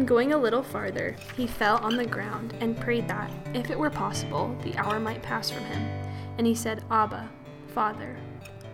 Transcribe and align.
And 0.00 0.08
going 0.08 0.32
a 0.32 0.38
little 0.38 0.62
farther, 0.62 1.14
he 1.36 1.46
fell 1.46 1.76
on 1.76 1.94
the 1.94 2.06
ground 2.06 2.54
and 2.60 2.74
prayed 2.74 3.06
that, 3.08 3.30
if 3.52 3.68
it 3.68 3.78
were 3.78 3.90
possible, 3.90 4.56
the 4.62 4.74
hour 4.78 4.98
might 4.98 5.22
pass 5.22 5.50
from 5.50 5.62
him. 5.64 5.82
And 6.38 6.46
he 6.46 6.54
said, 6.54 6.82
Abba, 6.90 7.28
Father, 7.74 8.16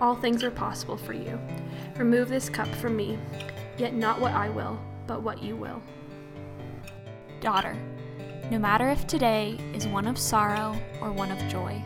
all 0.01 0.15
things 0.15 0.45
are 0.45 0.53
possible 0.53 0.97
for 0.97 1.15
you. 1.15 1.37
Remove 1.97 2.29
this 2.29 2.49
cup 2.49 2.73
from 2.77 2.95
me, 2.95 3.19
yet 3.77 3.93
not 3.93 4.21
what 4.21 4.35
I 4.35 4.51
will, 4.51 4.81
but 5.09 5.21
what 5.21 5.43
you 5.43 5.57
will. 5.57 5.83
Daughter, 7.41 7.77
no 8.53 8.61
matter 8.61 8.89
if 8.89 9.05
today 9.09 9.59
is 9.75 9.89
one 9.89 10.07
of 10.07 10.19
sorrow 10.19 10.81
or 11.01 11.11
one 11.11 11.33
of 11.33 11.49
joy, 11.49 11.83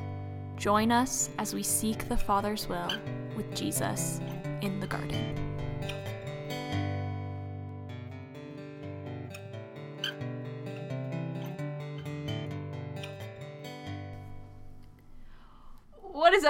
join 0.59 0.93
us 0.93 1.30
as 1.38 1.54
we 1.54 1.62
seek 1.62 2.10
the 2.10 2.16
Father's 2.18 2.68
will 2.68 2.93
with 3.34 3.54
Jesus 3.54 4.20
in 4.60 4.80
the 4.80 4.87
garden. 4.87 5.49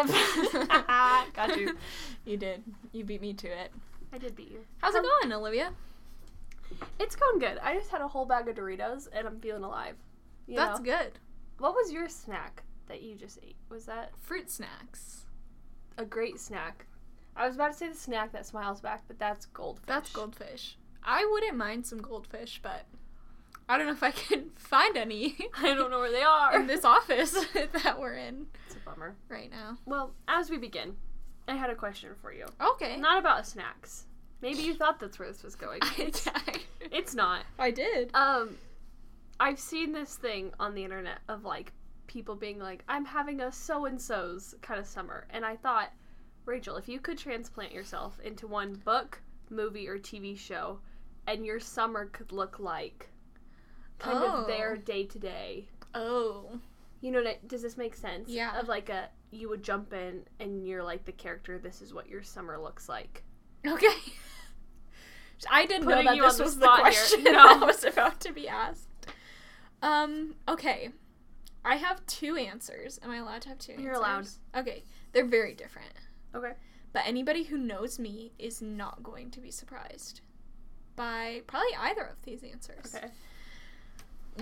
Up? 0.09 1.35
Got 1.35 1.59
you. 1.59 1.77
You 2.27 2.37
did. 2.37 2.63
You 2.93 3.05
beat 3.05 3.23
me 3.23 3.33
to 3.33 3.49
it. 3.49 3.73
I 4.13 4.19
did 4.19 4.37
beat 4.37 4.51
you. 4.51 4.61
How's 4.79 4.95
it 4.95 4.99
um, 4.99 5.07
going, 5.23 5.33
Olivia? 5.33 5.73
It's 6.99 7.17
going 7.17 7.39
good. 7.39 7.59
I 7.63 7.75
just 7.75 7.91
had 7.91 8.03
a 8.03 8.07
whole 8.09 8.27
bag 8.27 8.47
of 8.47 8.57
Doritos 8.57 9.09
and 9.13 9.27
I'm 9.27 9.41
feeling 9.41 9.65
alive. 9.65 9.97
You 10.47 10.57
That's 10.57 10.79
know? 10.79 10.85
good. 10.85 11.13
What 11.59 11.75
was 11.75 11.91
your 11.93 12.09
snack 12.09 12.63
that 12.89 13.03
you 13.03 13.15
just 13.17 13.39
ate? 13.43 13.57
Was 13.71 13.87
that 13.87 14.13
Fruit 14.21 14.51
snacks. 14.51 15.25
a 15.97 16.05
great 16.05 16.39
snack? 16.39 16.87
I 17.35 17.47
was 17.47 17.55
about 17.57 17.73
to 17.73 17.79
say 17.79 17.89
the 17.89 17.95
snack 17.97 18.33
that 18.33 18.47
smiles 18.47 18.81
back, 18.81 19.03
but 19.09 19.19
that's 19.19 19.47
goldfish. 19.47 19.87
That's 19.87 20.13
goldfish. 20.13 20.77
I 21.03 21.27
wouldn't 21.33 21.57
mind 21.57 21.87
some 21.87 22.03
goldfish, 22.03 22.61
but 22.63 22.85
I 23.71 23.79
don't 23.79 23.87
know 23.87 23.93
if 23.93 24.03
I 24.03 24.11
can 24.11 24.51
find 24.57 24.97
any 24.97 25.37
I 25.59 25.75
don't 25.75 25.91
know 25.91 25.99
where 26.01 26.11
they 26.13 26.23
are. 26.39 26.59
in 26.61 26.67
this 26.67 26.85
office 26.85 27.33
that 27.85 27.99
we're 27.99 28.15
in 28.15 28.47
It's 28.67 28.77
a 28.77 28.81
bummer. 28.81 29.15
right 29.29 29.51
now. 29.51 29.79
Well, 29.87 30.13
as 30.29 30.51
we 30.51 30.59
begin, 30.59 30.97
I 31.49 31.55
had 31.57 31.71
a 31.71 31.75
question 31.75 32.11
for 32.21 32.33
you. 32.33 32.47
Okay. 32.61 32.97
Not 32.97 33.19
about 33.19 33.47
snacks. 33.47 34.07
Maybe 34.43 34.59
you 34.63 34.75
thought 34.75 34.99
that's 34.99 35.19
where 35.19 35.29
this 35.29 35.43
was 35.43 35.55
going. 35.55 35.81
I, 35.83 36.13
It's 36.91 37.15
not. 37.15 37.43
I 37.59 37.71
did. 37.71 38.11
Um, 38.15 38.57
I've 39.39 39.61
seen 39.61 39.93
this 39.93 40.17
thing 40.17 40.53
on 40.59 40.75
the 40.75 40.83
internet 40.85 41.19
of 41.29 41.45
like 41.45 41.73
people 42.07 42.35
being 42.35 42.59
like, 42.59 42.83
"I'm 42.89 43.05
having 43.05 43.41
a 43.41 43.53
so 43.53 43.85
and 43.87 44.01
so's 44.01 44.55
kind 44.63 44.81
of 44.81 44.87
summer," 44.87 45.27
and 45.31 45.45
I 45.45 45.57
thought, 45.57 45.93
Rachel, 46.47 46.77
if 46.77 46.89
you 46.89 47.01
could 47.01 47.19
transplant 47.19 47.73
yourself 47.73 48.19
into 48.25 48.47
one 48.47 48.75
book, 48.85 49.21
movie, 49.51 49.87
or 49.89 49.99
TV 49.99 50.37
show, 50.39 50.81
and 51.27 51.45
your 51.47 51.61
summer 51.61 52.07
could 52.07 52.33
look 52.33 52.59
like 52.59 53.09
kind 54.01 54.19
Oh. 54.19 54.41
of 54.43 54.47
their 54.47 54.77
day 54.77 55.05
to 55.05 55.19
day. 55.19 55.69
Oh. 55.95 56.59
You 57.01 57.11
know, 57.13 57.23
what- 57.23 57.47
does 57.49 57.63
this 57.63 57.77
make 57.77 57.95
sense? 57.95 58.29
Yeah. 58.29 58.59
Of 58.59 58.69
like 58.69 58.89
a 58.89 59.09
you 59.31 59.49
would 59.49 59.63
jump 59.63 59.93
in 59.93 60.25
and 60.41 60.67
you're 60.67 60.83
like 60.83 61.05
the 61.05 61.13
character. 61.13 61.59
This 61.59 61.81
is 61.81 61.95
what 61.95 62.09
your 62.09 62.23
summer 62.23 62.59
looks 62.59 62.89
like. 62.89 63.23
Okay. 63.67 63.87
I 65.51 65.65
didn't 65.67 65.85
Putting 65.87 66.05
know 66.05 66.15
that 66.17 66.21
this 66.23 66.37
the 66.37 66.43
was 66.45 66.59
the 66.59 66.67
here. 66.67 66.77
question 66.77 67.25
No. 67.25 67.33
that 67.33 67.67
was 67.67 67.85
about 67.85 68.21
to 68.21 68.33
be 68.33 68.47
asked. 68.49 68.89
Um, 69.83 70.35
okay. 70.49 70.91
I 71.65 71.77
have 71.77 72.05
two 72.07 72.37
answers. 72.37 72.99
Am 73.03 73.11
I 73.11 73.17
allowed 73.19 73.43
to 73.43 73.49
have 73.51 73.59
two 73.59 73.73
You're 73.73 73.93
answers? 74.05 74.39
allowed. 74.55 74.67
Okay. 74.69 74.85
They're 75.13 75.25
very 75.27 75.55
different. 75.55 75.93
Okay. 76.35 76.53
But 76.93 77.03
anybody 77.07 77.45
who 77.45 77.57
knows 77.57 77.99
me 77.99 78.33
is 78.39 78.61
not 78.61 79.03
going 79.03 79.31
to 79.31 79.41
be 79.41 79.51
surprised 79.51 80.21
by 80.97 81.43
probably 81.47 81.75
either 81.79 82.03
of 82.05 82.21
these 82.25 82.43
answers. 82.43 82.95
Okay. 82.95 83.07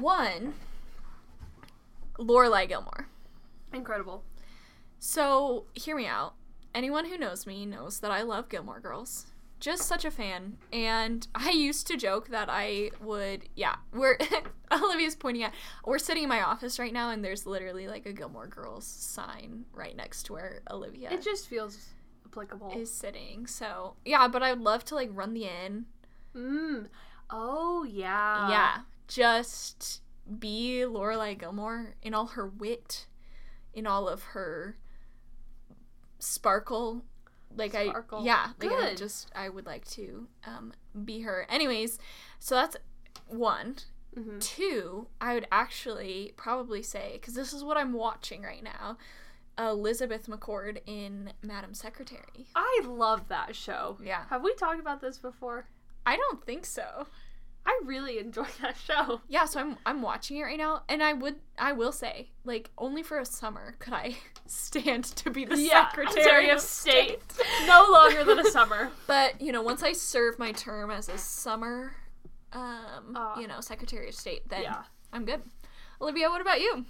One, 0.01 0.55
Lorelai 2.19 2.69
Gilmore. 2.69 3.09
Incredible. 3.73 4.25
So, 4.99 5.67
hear 5.75 5.97
me 5.97 6.07
out. 6.07 6.35
Anyone 6.75 7.07
who 7.07 7.17
knows 7.19 7.47
me 7.47 7.65
knows 7.67 8.01
that 8.01 8.11
I 8.11 8.23
love 8.23 8.49
Gilmore 8.49 8.81
Girls. 8.81 9.27
Just 9.61 9.83
such 9.85 10.05
a 10.05 10.11
fan. 10.11 10.59
And 10.73 11.27
I 11.35 11.51
used 11.51 11.87
to 11.89 11.97
joke 11.97 12.29
that 12.29 12.49
I 12.51 12.91
would, 13.01 13.49
yeah, 13.57 13.77
we're, 13.93 14.19
Olivia's 14.73 15.17
pointing 15.17 15.45
out, 15.45 15.53
we're 15.85 15.99
sitting 15.99 16.25
in 16.25 16.29
my 16.29 16.43
office 16.43 16.79
right 16.79 16.93
now 16.93 17.11
and 17.11 17.25
there's 17.25 17.47
literally 17.47 17.87
like 17.89 18.07
a 18.07 18.13
Gilmore 18.13 18.47
Girls 18.47 18.85
sign 18.87 19.65
right 19.73 19.97
next 19.97 20.25
to 20.25 20.33
where 20.35 20.61
Olivia 20.71 21.11
It 21.11 21.23
just 21.23 21.49
feels 21.49 21.89
applicable. 22.27 22.73
is 22.77 22.93
sitting. 22.93 23.47
So, 23.47 23.95
yeah, 24.05 24.29
but 24.29 24.43
I 24.43 24.53
would 24.53 24.63
love 24.63 24.85
to 24.87 24.95
like 24.95 25.11
run 25.13 25.35
the 25.35 25.45
inn. 25.47 25.87
Mm. 26.37 26.87
Oh 27.31 27.85
yeah. 27.85 28.49
yeah, 28.51 28.79
just 29.09 30.03
be 30.39 30.85
Lorelai 30.87 31.39
Gilmore 31.39 31.95
in 32.03 32.15
all 32.15 32.27
her 32.29 32.47
wit, 32.47 33.07
in 33.75 33.87
all 33.87 34.09
of 34.09 34.23
her 34.23 34.77
sparkle. 36.19 37.05
Like 37.57 37.73
Sparkle. 37.73 38.21
I, 38.21 38.25
yeah, 38.25 38.49
like 38.61 38.71
I 38.73 38.95
just 38.95 39.31
I 39.35 39.49
would 39.49 39.67
like 39.67 39.87
to 39.93 40.29
um, 40.47 40.73
be 41.05 41.23
her. 41.23 41.47
Anyways, 41.49 41.99
so 42.39 42.55
that's 42.55 42.77
one. 43.27 43.77
hmm 44.15 44.39
Two, 44.39 45.09
I 45.21 45.35
would 45.35 45.49
actually 45.51 46.35
probably 46.37 46.83
say 46.83 47.13
because 47.15 47.35
this 47.35 47.53
is 47.53 47.65
what 47.65 47.77
I'm 47.77 47.93
watching 47.95 48.43
right 48.43 48.63
now. 48.63 48.99
Elizabeth 49.59 50.29
McCord 50.29 50.79
in 50.87 51.33
Madam 51.43 51.75
Secretary. 51.75 52.47
I 52.55 52.83
love 52.85 53.27
that 53.29 53.57
show. 53.57 53.99
Yeah, 54.05 54.25
Have 54.31 54.45
we 54.45 54.55
talked 54.55 54.79
about 54.79 55.01
this 55.01 55.19
before? 55.19 55.67
I 56.07 56.17
don't 56.17 56.45
think 56.47 56.65
so. 56.65 57.09
I 57.67 57.81
really 57.85 58.19
enjoy 58.19 58.47
that 58.63 58.77
show. 58.79 59.21
Yeah, 59.29 59.45
so 59.45 59.61
I'm 59.61 59.77
I'm 59.85 60.01
watching 60.03 60.39
it 60.39 60.43
right 60.43 60.57
now, 60.59 60.83
and 60.89 61.03
I 61.03 61.13
would 61.13 61.37
I 61.59 61.73
will 61.73 61.93
say 61.93 62.31
like 62.45 62.71
only 62.79 63.03
for 63.03 63.19
a 63.19 63.25
summer 63.27 63.77
could 63.79 63.93
I 63.93 64.17
stand 64.47 65.05
to 65.05 65.31
be 65.31 65.45
the 65.45 65.57
Secretary 65.57 66.49
of 66.51 66.61
State. 66.61 67.21
no 67.67 67.87
longer 67.93 68.25
than 68.25 68.39
a 68.39 68.45
summer. 68.51 68.91
But 69.07 69.41
you 69.41 69.53
know, 69.53 69.63
once 69.63 69.83
I 69.83 69.93
serve 69.93 70.39
my 70.39 70.53
term 70.53 70.91
as 70.91 71.09
a 71.09 71.19
summer, 71.19 71.93
um, 72.53 73.13
Ah. 73.15 73.39
you 73.39 73.47
know, 73.47 73.61
Secretary 73.61 74.09
of 74.09 74.15
State, 74.15 74.49
then 74.49 74.63
Yeah. 74.63 74.83
I'm 75.13 75.25
good. 75.25 75.43
Olivia, 76.01 76.31
what 76.31 76.41
about 76.41 76.61
you? 76.61 76.85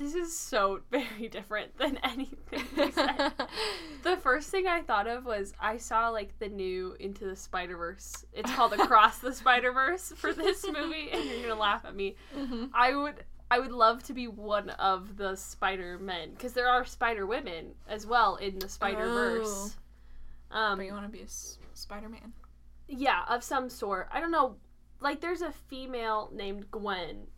This 0.00 0.14
is 0.14 0.36
so 0.36 0.80
very 0.90 1.28
different 1.28 1.76
than 1.76 1.98
anything 2.02 2.64
we 2.76 2.90
said. 2.90 3.32
the 4.02 4.16
first 4.16 4.48
thing 4.50 4.66
I 4.66 4.80
thought 4.80 5.06
of 5.06 5.26
was 5.26 5.52
I 5.60 5.76
saw 5.76 6.08
like 6.08 6.36
the 6.38 6.48
new 6.48 6.96
Into 6.98 7.26
the 7.26 7.36
Spider 7.36 7.76
Verse. 7.76 8.24
It's 8.32 8.50
called 8.54 8.72
Across 8.72 9.18
the 9.18 9.32
Spider 9.34 9.72
Verse 9.72 10.12
for 10.16 10.32
this 10.32 10.64
movie, 10.66 11.10
and 11.12 11.22
you're 11.24 11.42
gonna 11.48 11.60
laugh 11.60 11.84
at 11.84 11.94
me. 11.94 12.16
Mhm. 12.36 12.70
I 12.72 12.94
would 12.94 13.24
I 13.50 13.58
would 13.58 13.72
love 13.72 14.02
to 14.04 14.14
be 14.14 14.26
one 14.26 14.70
of 14.70 15.16
the 15.16 15.36
Spider 15.36 15.98
Men 15.98 16.30
because 16.30 16.54
there 16.54 16.68
are 16.68 16.84
Spider 16.86 17.26
Women 17.26 17.74
as 17.88 18.06
well 18.06 18.36
in 18.36 18.58
the 18.58 18.68
Spider 18.68 19.04
Verse. 19.06 19.76
Um, 20.50 20.78
But 20.78 20.86
you 20.86 20.92
want 20.92 21.04
to 21.04 21.10
be 21.12 21.20
a 21.20 21.24
s- 21.24 21.58
Spider-Man? 21.74 22.32
yeah, 22.88 23.22
of 23.28 23.44
some 23.44 23.68
sort. 23.68 24.08
I 24.10 24.18
don't 24.18 24.32
know. 24.32 24.56
Like, 25.00 25.20
there's 25.20 25.42
a 25.42 25.52
female 25.52 26.28
named 26.32 26.70
Gwen 26.72 27.28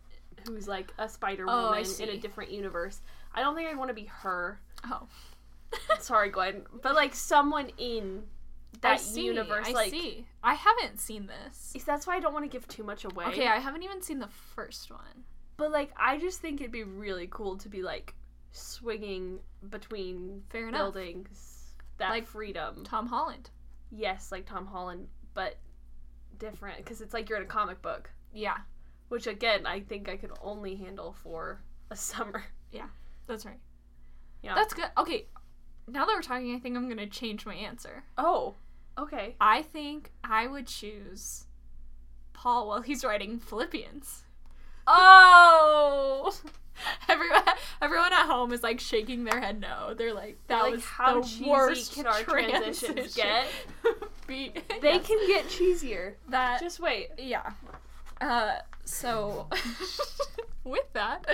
who's 0.47 0.69
like 0.69 0.92
a 0.98 1.08
Spider 1.08 1.44
Oh, 1.48 1.70
I 1.70 1.80
Woman 1.82 2.00
in 2.00 2.08
a 2.10 2.16
different 2.19 2.50
universe. 2.50 3.00
I 3.34 3.41
don't 3.41 3.54
think 3.54 3.69
I 3.69 3.75
want 3.75 3.88
to 3.88 3.94
be 3.94 4.04
her. 4.06 4.60
Oh, 4.84 5.06
Sorry, 6.00 6.30
Gwen, 6.30 6.62
but 6.82 6.94
like 6.94 7.14
someone 7.14 7.70
in 7.78 8.22
I 8.76 8.78
that 8.80 9.00
see. 9.00 9.25
universe. 9.25 9.69
I 9.69 9.72
like, 9.72 9.91
see. 9.91 10.26
I 10.42 10.54
haven't 10.54 11.00
seen 11.00 11.26
this. 11.28 11.75
that's 11.84 12.06
why 12.06 12.16
I 12.16 12.20
don't 12.20 12.32
want 12.32 12.44
to 12.44 12.50
give 12.50 12.66
too 12.69 12.82
much 12.82 13.04
away. 13.04 13.27
Okay, 13.27 13.47
I 13.47 13.59
haven't 13.59 13.83
even 13.83 14.03
seen 14.03 14.18
the 14.18 14.28
first 14.54 14.91
one. 14.91 15.24
But 15.56 15.71
like, 15.71 15.91
I 15.97 16.18
just 16.18 16.41
think 16.41 16.60
it'd 16.60 16.72
be 16.72 16.84
really 16.84 17.28
cool 17.30 17.56
to 17.59 17.68
be 17.68 17.83
like 17.83 18.15
swinging 18.50 19.38
between 19.71 20.42
Fair 20.50 20.68
enough. 20.68 20.80
buildings. 20.95 21.74
That 21.98 22.10
Like- 22.10 22.27
freedom. 22.27 22.84
Tom 22.84 23.06
Holland. 23.06 23.50
Yes, 23.91 24.33
like 24.33 24.47
Tom 24.47 24.66
Holland, 24.66 25.09
but 25.34 25.56
different 26.38 26.78
because 26.78 27.00
it's 27.00 27.12
like 27.15 27.28
you're 27.28 27.38
in 27.38 27.45
a 27.45 27.48
comic 27.48 27.80
book, 27.83 28.10
Yeah, 28.33 28.56
which 29.12 29.26
again 29.26 29.66
I 29.66 29.80
think 29.80 30.09
I 30.09 30.16
could 30.16 30.30
only 30.41 30.74
handle 30.74 31.14
for 31.22 31.60
a 31.91 31.97
summer. 32.10 32.44
Yeah, 32.70 32.86
that's 33.26 33.44
right. 33.44 33.59
Yeah. 34.42 34.54
That's 34.54 34.72
good. 34.72 34.86
Okay, 34.97 35.26
now 35.86 36.06
that 36.06 36.14
we're 36.14 36.22
talking, 36.22 36.54
I 36.56 36.59
think 36.59 36.76
I'm 36.78 36.88
gonna 36.88 37.06
change 37.06 37.44
my 37.44 37.54
answer. 37.54 38.04
oh, 38.16 38.54
okay. 38.97 39.36
I 39.38 39.60
think 39.62 40.10
I 40.24 40.47
would 40.47 40.66
choose 40.66 41.44
Paul 42.32 42.68
while 42.68 42.80
he's 42.80 43.04
writing 43.04 43.38
Philippians. 43.38 44.22
Oh, 44.86 46.34
Everyone, 47.09 47.42
everyone 47.82 48.12
at 48.14 48.24
home 48.26 48.50
is 48.53 48.62
like 48.62 48.80
shaking 48.80 49.24
their 49.24 49.38
head 49.41 49.60
no. 49.60 49.92
They're 49.94 50.14
like, 50.14 50.38
that 50.48 50.62
like 50.62 50.72
was 50.72 50.84
how 50.84 51.20
the 51.20 51.26
cheesy 51.28 51.44
worst 51.50 51.94
can 51.94 52.06
our 52.06 52.22
transitions 52.22 53.14
transition." 53.14 53.22
get? 53.22 53.47
Be- 54.26 54.53
They 54.80 54.94
Yes. 54.94 55.06
can 55.06 55.26
get 55.26 55.44
cheesier. 55.47 56.14
that 56.30 56.60
Just 56.60 56.80
wait. 56.80 57.10
yeah. 57.18 57.50
Uh, 58.22 58.59
so 58.84 59.48
with 60.65 60.92
that, 60.92 61.27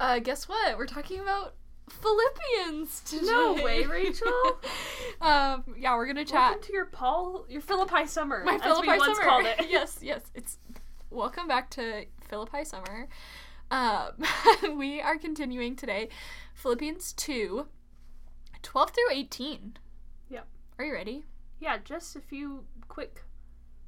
uh, 0.00 0.18
guess 0.18 0.48
what? 0.48 0.76
We're 0.76 0.86
talking 0.86 1.20
about 1.20 1.54
Philippians 1.88 3.02
today. 3.02 3.26
No 3.26 3.54
way, 3.54 3.84
Rachel. 3.84 4.58
um, 5.20 5.62
yeah, 5.78 5.94
we're 5.94 6.08
gonna 6.08 6.24
chat. 6.24 6.50
Welcome 6.50 6.62
to 6.62 6.72
your 6.72 6.86
Paul, 6.86 7.46
your 7.48 7.60
Philippi 7.60 8.04
summer. 8.08 8.42
My 8.44 8.56
as 8.56 8.62
Philippi 8.62 8.98
summer. 8.98 9.22
called 9.22 9.46
it. 9.46 9.66
yes, 9.70 10.00
yes, 10.02 10.22
it's 10.34 10.58
welcome 11.10 11.46
back 11.46 11.70
to 11.70 12.06
Philippi 12.28 12.64
Summer. 12.64 13.06
Um, 13.70 14.76
we 14.76 15.00
are 15.00 15.18
continuing 15.18 15.76
today 15.76 16.08
Philippians 16.52 17.12
2, 17.12 17.68
12 18.62 18.90
through 18.90 19.12
18. 19.12 19.76
Yep. 20.30 20.48
Are 20.80 20.84
you 20.84 20.92
ready? 20.92 21.26
Yeah, 21.60 21.76
just 21.84 22.16
a 22.16 22.20
few 22.20 22.64
quick 22.88 23.22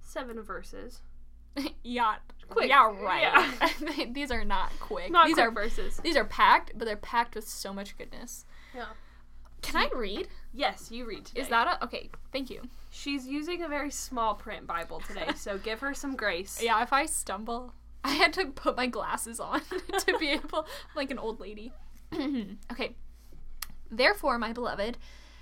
seven 0.00 0.41
verses. 0.41 1.00
yeah. 1.82 2.17
Quick. 2.49 2.69
Yeah, 2.69 2.93
right. 3.00 3.23
Yeah. 3.81 4.05
these 4.12 4.31
are 4.31 4.44
not 4.44 4.70
quick. 4.81 5.11
Not 5.11 5.26
these 5.26 5.35
quick 5.35 5.47
are 5.47 5.50
verses. 5.52 5.99
these 6.02 6.17
are 6.17 6.25
packed, 6.25 6.73
but 6.75 6.85
they're 6.85 6.97
packed 6.97 7.37
with 7.37 7.47
so 7.47 7.73
much 7.73 7.97
goodness. 7.97 8.44
Yeah. 8.75 8.87
Can 9.62 9.76
I 9.76 9.88
read? 9.94 10.29
Yes, 10.52 10.91
you 10.91 11.05
read 11.06 11.26
today. 11.26 11.43
Is 11.43 11.49
that 11.49 11.67
a 11.67 11.85
okay? 11.85 12.11
Thank 12.32 12.50
you. 12.50 12.62
She's 12.91 13.26
using 13.26 13.62
a 13.62 13.69
very 13.69 13.91
small 13.91 14.35
print 14.35 14.67
Bible 14.67 15.00
today, 15.00 15.29
so 15.37 15.58
give 15.58 15.81
her 15.81 15.94
some 15.94 16.17
grace. 16.17 16.61
Yeah, 16.62 16.82
if 16.82 16.93
I 16.93 17.06
stumble, 17.06 17.75
I 18.03 18.14
had 18.14 18.32
to 18.35 18.46
put 18.46 18.76
my 18.76 18.87
glasses 18.87 19.38
on 19.38 19.61
to 19.99 20.19
be 20.19 20.31
able, 20.31 20.67
like 20.96 21.11
an 21.11 21.19
old 21.19 21.41
lady. 21.41 21.73
okay. 22.73 22.96
Therefore, 23.91 24.38
my 24.38 24.53
beloved, 24.53 24.99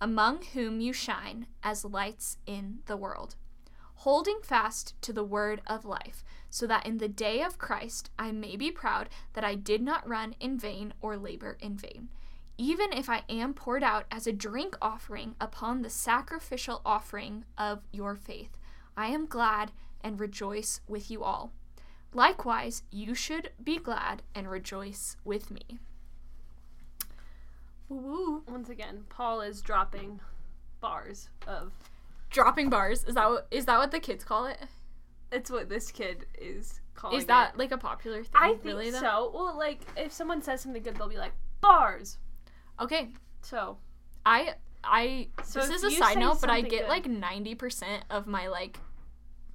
among 0.00 0.42
whom 0.52 0.80
you 0.80 0.92
shine 0.92 1.46
as 1.62 1.84
lights 1.84 2.36
in 2.46 2.80
the 2.86 2.96
world. 2.96 3.36
Holding 3.98 4.40
fast 4.42 5.00
to 5.02 5.12
the 5.12 5.24
word 5.24 5.62
of 5.66 5.84
life, 5.84 6.24
so 6.50 6.66
that 6.66 6.84
in 6.84 6.98
the 6.98 7.08
day 7.08 7.42
of 7.42 7.58
Christ 7.58 8.10
I 8.18 8.32
may 8.32 8.56
be 8.56 8.70
proud 8.70 9.08
that 9.32 9.44
I 9.44 9.54
did 9.54 9.80
not 9.80 10.08
run 10.08 10.34
in 10.40 10.58
vain 10.58 10.92
or 11.00 11.16
labor 11.16 11.56
in 11.60 11.76
vain. 11.76 12.08
Even 12.56 12.92
if 12.92 13.08
I 13.08 13.22
am 13.28 13.54
poured 13.54 13.82
out 13.82 14.04
as 14.10 14.26
a 14.26 14.32
drink 14.32 14.76
offering 14.80 15.34
upon 15.40 15.82
the 15.82 15.90
sacrificial 15.90 16.82
offering 16.84 17.44
of 17.58 17.82
your 17.92 18.14
faith, 18.14 18.56
I 18.96 19.08
am 19.08 19.26
glad 19.26 19.72
and 20.02 20.20
rejoice 20.20 20.80
with 20.86 21.10
you 21.10 21.24
all. 21.24 21.52
Likewise, 22.12 22.84
you 22.92 23.14
should 23.14 23.50
be 23.62 23.78
glad 23.78 24.22
and 24.34 24.48
rejoice 24.48 25.16
with 25.24 25.50
me. 25.50 25.80
Woo 27.88 28.42
Once 28.48 28.68
again, 28.68 29.04
Paul 29.08 29.40
is 29.40 29.60
dropping 29.60 30.20
bars 30.80 31.28
of. 31.46 31.72
Dropping 32.30 32.70
bars. 32.70 33.04
Is 33.04 33.14
that 33.14 33.28
what, 33.28 33.46
is 33.50 33.66
that 33.66 33.78
what 33.78 33.90
the 33.90 34.00
kids 34.00 34.24
call 34.24 34.46
it? 34.46 34.58
It's 35.30 35.50
what 35.50 35.68
this 35.68 35.90
kid 35.90 36.26
is 36.38 36.80
calling. 36.94 37.18
Is 37.18 37.26
that 37.26 37.54
it. 37.54 37.58
like 37.58 37.72
a 37.72 37.78
popular 37.78 38.22
thing? 38.22 38.32
I 38.34 38.52
think 38.52 38.64
really, 38.64 38.90
though? 38.90 39.00
so. 39.00 39.30
Well, 39.34 39.56
like 39.56 39.80
if 39.96 40.12
someone 40.12 40.42
says 40.42 40.60
something 40.60 40.82
good, 40.82 40.96
they'll 40.96 41.08
be 41.08 41.16
like 41.16 41.32
bars. 41.60 42.18
Okay. 42.80 43.08
So 43.42 43.78
I 44.24 44.54
I 44.82 45.28
So 45.44 45.60
this 45.60 45.82
is 45.82 45.84
a 45.84 45.90
side 45.90 46.18
note, 46.18 46.40
but 46.40 46.50
I 46.50 46.60
get 46.60 46.82
good- 46.82 46.88
like 46.88 47.04
90% 47.04 48.02
of 48.10 48.26
my 48.26 48.48
like 48.48 48.78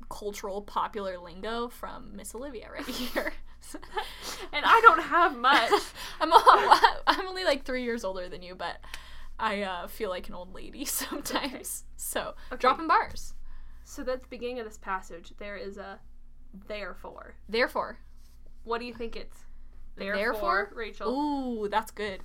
cultural 0.09 0.61
popular 0.61 1.17
lingo 1.19 1.69
from 1.69 2.15
Miss 2.15 2.33
Olivia 2.33 2.69
right 2.71 2.85
here. 2.87 3.33
and 4.53 4.65
I 4.65 4.79
don't 4.81 5.01
have 5.01 5.37
much. 5.37 5.71
I'm 6.21 6.31
all, 6.31 6.41
I'm 7.07 7.27
only 7.27 7.43
like 7.43 7.63
3 7.65 7.83
years 7.83 8.03
older 8.03 8.27
than 8.29 8.41
you, 8.41 8.55
but 8.55 8.77
I 9.39 9.61
uh, 9.61 9.87
feel 9.87 10.09
like 10.09 10.27
an 10.27 10.35
old 10.35 10.53
lady 10.53 10.85
sometimes. 10.85 11.83
So, 11.95 12.33
Okay. 12.51 12.59
dropping 12.59 12.87
bars. 12.87 13.33
So 13.83 14.01
at 14.03 14.21
the 14.21 14.27
beginning 14.29 14.59
of 14.59 14.65
this 14.65 14.77
passage, 14.77 15.33
there 15.39 15.57
is 15.57 15.77
a 15.77 15.99
therefore. 16.67 17.35
Therefore, 17.47 17.99
What 18.63 18.79
do 18.79 18.85
you 18.85 18.93
think 18.93 19.15
it's? 19.15 19.45
Therefore, 19.95 20.15
Therefore? 20.17 20.71
Rachel. 20.75 21.09
Ooh, 21.11 21.67
that's 21.69 21.91
good. 21.91 22.21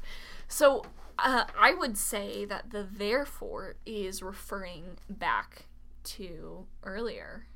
So, 0.48 0.84
uh, 1.18 1.44
I 1.58 1.74
would 1.74 1.96
say 1.96 2.44
that 2.44 2.70
the 2.70 2.82
therefore 2.90 3.76
is 3.86 4.22
referring 4.22 4.98
back 5.08 5.66
to 6.04 6.66
earlier 6.82 7.46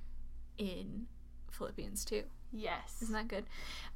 in 0.57 1.07
Philippians 1.51 2.05
2. 2.05 2.23
Yes. 2.53 2.97
Isn't 3.03 3.13
that 3.15 3.29
good? 3.29 3.45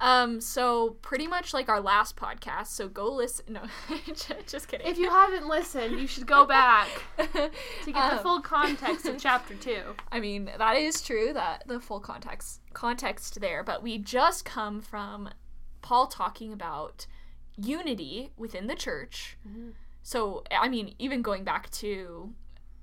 Um, 0.00 0.40
so 0.40 0.90
pretty 1.00 1.26
much 1.26 1.54
like 1.54 1.69
our 1.69 1.81
last 1.81 2.16
podcast. 2.16 2.66
So 2.69 2.87
go 2.87 3.10
listen. 3.10 3.54
No, 3.54 3.62
just 4.46 4.69
kidding. 4.69 4.87
If 4.87 4.99
you 4.99 5.08
haven't 5.08 5.49
listened, 5.49 5.99
you 5.99 6.06
should 6.06 6.26
go 6.26 6.44
back 6.58 6.88
to 7.16 7.26
get 7.32 7.52
the 7.87 8.16
Um, 8.16 8.19
full 8.22 8.40
context 8.56 9.06
of 9.06 9.19
chapter 9.19 9.54
two. 9.54 9.81
I 10.10 10.20
mean, 10.20 10.50
that 10.58 10.76
is 10.76 11.00
true. 11.00 11.32
That 11.32 11.64
the 11.66 11.81
full 11.81 12.00
context 12.00 12.60
context 12.75 13.40
there, 13.40 13.62
but 13.64 13.82
we 13.82 13.96
just 13.99 14.44
come 14.44 14.81
from 14.82 15.31
Paul 15.81 16.06
talking 16.06 16.52
about 16.52 17.06
unity 17.56 18.32
within 18.37 18.66
the 18.66 18.75
church. 18.75 19.38
So 20.02 20.44
I 20.50 20.69
mean, 20.69 20.94
even 20.98 21.22
going 21.22 21.44
back 21.44 21.70
to 21.70 22.32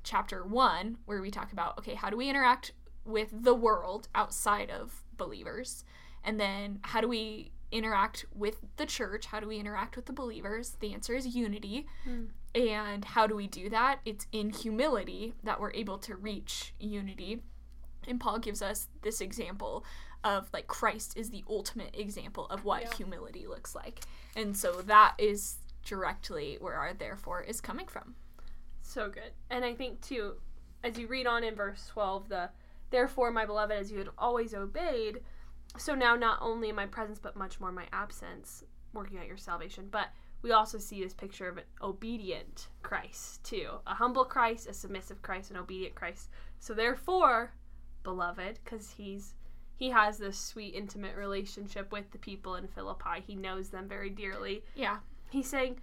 chapter 0.04 0.44
one, 0.44 0.98
where 1.06 1.22
we 1.22 1.30
talk 1.30 1.52
about 1.52 1.78
okay, 1.78 1.94
how 1.94 2.10
do 2.10 2.18
we 2.18 2.28
interact 2.30 2.72
with 3.06 3.30
the 3.32 3.54
world 3.56 4.08
outside 4.16 4.70
of 4.70 5.04
believers, 5.20 5.86
and 6.24 6.40
then 6.40 6.80
how 6.82 7.00
do 7.02 7.08
we 7.08 7.52
interact 7.72 8.26
with 8.34 8.62
the 8.78 8.86
church? 8.88 9.28
How 9.28 9.40
do 9.40 9.48
we 9.48 9.58
interact 9.60 9.96
with 9.96 10.08
the 10.08 10.14
believers? 10.14 10.78
The 10.80 10.92
answer 10.94 11.14
is 11.14 11.28
unity. 11.36 11.86
Hmm. 12.04 12.24
And 12.56 13.06
how 13.06 13.28
do 13.28 13.36
we 13.36 13.46
do 13.46 13.70
that? 13.70 14.00
It's 14.06 14.26
in 14.32 14.50
humility 14.50 15.36
that 15.44 15.60
we're 15.60 15.74
able 15.74 16.00
to 16.00 16.16
reach 16.16 16.74
unity. 16.80 17.44
And 18.08 18.20
Paul 18.20 18.40
gives 18.40 18.64
us 18.64 18.88
this 19.04 19.22
example 19.22 19.86
of 20.24 20.50
like 20.52 20.66
Christ 20.66 21.16
is 21.16 21.30
the 21.30 21.44
ultimate 21.48 21.96
example 21.96 22.48
of 22.48 22.66
what 22.66 22.82
Yeah. 22.82 22.94
humility 22.96 23.46
looks 23.46 23.76
like. 23.76 24.00
And 24.36 24.58
so 24.58 24.82
that 24.82 25.14
is 25.20 25.60
directly 25.86 26.58
where 26.60 26.74
our 26.74 26.94
therefore 26.94 27.42
is 27.42 27.62
coming 27.62 27.86
from. 27.88 28.16
So 28.82 29.10
good. 29.10 29.32
And 29.52 29.64
I 29.64 29.76
think 29.76 30.02
too, 30.02 30.42
as 30.84 30.98
you 30.98 31.06
read 31.08 31.28
on 31.28 31.44
in 31.44 31.54
verse 31.56 31.86
twelve, 31.88 32.30
the 32.30 32.50
therefore, 32.90 33.32
my 33.32 33.46
beloved, 33.46 33.76
as 33.78 33.92
you 33.92 33.98
had 34.00 34.10
always 34.18 34.54
obeyed, 34.54 35.20
so 35.78 35.94
now 35.96 36.16
not 36.16 36.40
only 36.42 36.70
in 36.70 36.76
my 36.76 36.86
presence 36.88 37.20
but 37.20 37.36
much 37.36 37.60
more 37.60 37.70
in 37.70 37.76
my 37.76 37.88
absence, 37.94 38.64
working 38.94 39.18
out 39.20 39.28
your 39.28 39.38
salvation. 39.38 39.88
But 39.92 40.08
we 40.42 40.52
also 40.52 40.78
see 40.78 41.04
this 41.04 41.14
picture 41.14 41.48
of 41.50 41.58
an 41.58 41.64
obedient 41.82 42.70
Christ 42.82 43.44
too, 43.44 43.70
a 43.86 43.94
humble 43.94 44.26
Christ, 44.26 44.68
a 44.68 44.74
submissive 44.74 45.22
Christ, 45.22 45.52
an 45.52 45.58
obedient 45.58 45.96
Christ. 45.96 46.30
So 46.60 46.74
therefore, 46.74 47.54
beloved, 48.04 48.60
because 48.64 48.90
he's 48.92 49.36
he 49.76 49.90
has 49.92 50.18
this 50.18 50.38
sweet 50.38 50.74
intimate 50.76 51.16
relationship 51.16 51.92
with 51.92 52.12
the 52.12 52.18
people 52.18 52.56
in 52.56 52.68
Philippi. 52.68 53.22
He 53.26 53.36
knows 53.36 53.70
them 53.70 53.88
very 53.88 54.10
dearly 54.10 54.64
Yeah. 54.76 54.98
he's 55.30 55.48
saying 55.48 55.80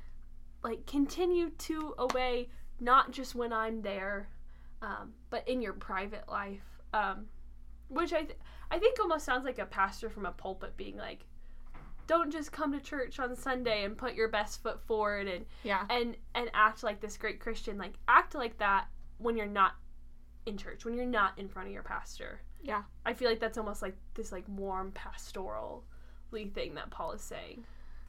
like 0.62 0.84
continue 0.86 1.50
to 1.50 1.94
obey 1.98 2.48
not 2.80 3.10
just 3.12 3.34
when 3.34 3.52
i'm 3.52 3.80
there 3.82 4.28
um, 4.82 5.12
but 5.30 5.46
in 5.48 5.62
your 5.62 5.72
private 5.74 6.28
life 6.28 6.75
um, 6.96 7.26
which 7.88 8.12
I, 8.12 8.22
th- 8.22 8.38
I 8.70 8.78
think 8.78 8.98
almost 9.00 9.24
sounds 9.24 9.44
like 9.44 9.58
a 9.58 9.66
pastor 9.66 10.08
from 10.10 10.26
a 10.26 10.32
pulpit 10.32 10.76
being 10.76 10.96
like 10.96 11.26
don't 12.08 12.30
just 12.30 12.52
come 12.52 12.72
to 12.72 12.78
church 12.80 13.18
on 13.18 13.34
sunday 13.34 13.84
and 13.84 13.96
put 13.98 14.14
your 14.14 14.28
best 14.28 14.62
foot 14.62 14.80
forward 14.86 15.26
and 15.26 15.44
Yeah. 15.64 15.84
and 15.90 16.16
and 16.36 16.48
act 16.54 16.82
like 16.84 17.00
this 17.00 17.16
great 17.16 17.40
christian 17.40 17.78
like 17.78 17.94
act 18.06 18.34
like 18.34 18.58
that 18.58 18.86
when 19.18 19.36
you're 19.36 19.46
not 19.46 19.72
in 20.46 20.56
church 20.56 20.84
when 20.84 20.94
you're 20.94 21.04
not 21.04 21.36
in 21.36 21.48
front 21.48 21.66
of 21.68 21.74
your 21.74 21.82
pastor 21.82 22.40
Yeah. 22.62 22.82
i 23.04 23.12
feel 23.12 23.28
like 23.28 23.40
that's 23.40 23.58
almost 23.58 23.82
like 23.82 23.96
this 24.14 24.30
like 24.32 24.44
warm 24.48 24.92
pastoral 24.92 25.84
thing 26.54 26.74
that 26.74 26.90
paul 26.90 27.12
is 27.12 27.22
saying 27.22 27.64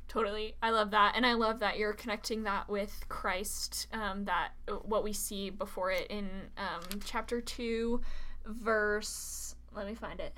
Totally. 0.10 0.56
I 0.64 0.70
love 0.70 0.92
that. 0.92 1.14
And 1.18 1.26
I 1.26 1.34
love 1.34 1.60
that 1.60 1.78
you're 1.78 1.92
connecting 1.92 2.44
that 2.44 2.70
with 2.70 2.94
Christ, 3.10 3.88
um, 3.92 4.24
that 4.24 4.52
what 4.84 5.04
we 5.04 5.12
see 5.12 5.50
before 5.50 5.92
it 5.92 6.08
in 6.10 6.30
um, 6.58 7.02
chapter 7.04 7.42
2, 7.42 8.00
verse. 8.48 9.56
Let 9.76 9.88
me 9.88 9.96
find 9.96 10.20
it. 10.20 10.36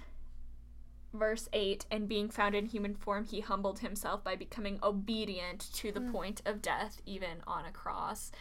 Verse 1.13 1.49
8 1.53 1.85
And 1.91 2.07
being 2.07 2.29
found 2.29 2.55
in 2.55 2.65
human 2.65 2.93
form, 2.95 3.25
he 3.25 3.39
humbled 3.39 3.79
himself 3.79 4.23
by 4.23 4.35
becoming 4.35 4.79
obedient 4.83 5.71
to 5.73 5.91
the 5.91 6.01
point 6.01 6.41
of 6.45 6.61
death, 6.61 7.01
even 7.05 7.41
on 7.47 7.65
a 7.65 7.71
cross. 7.71 8.31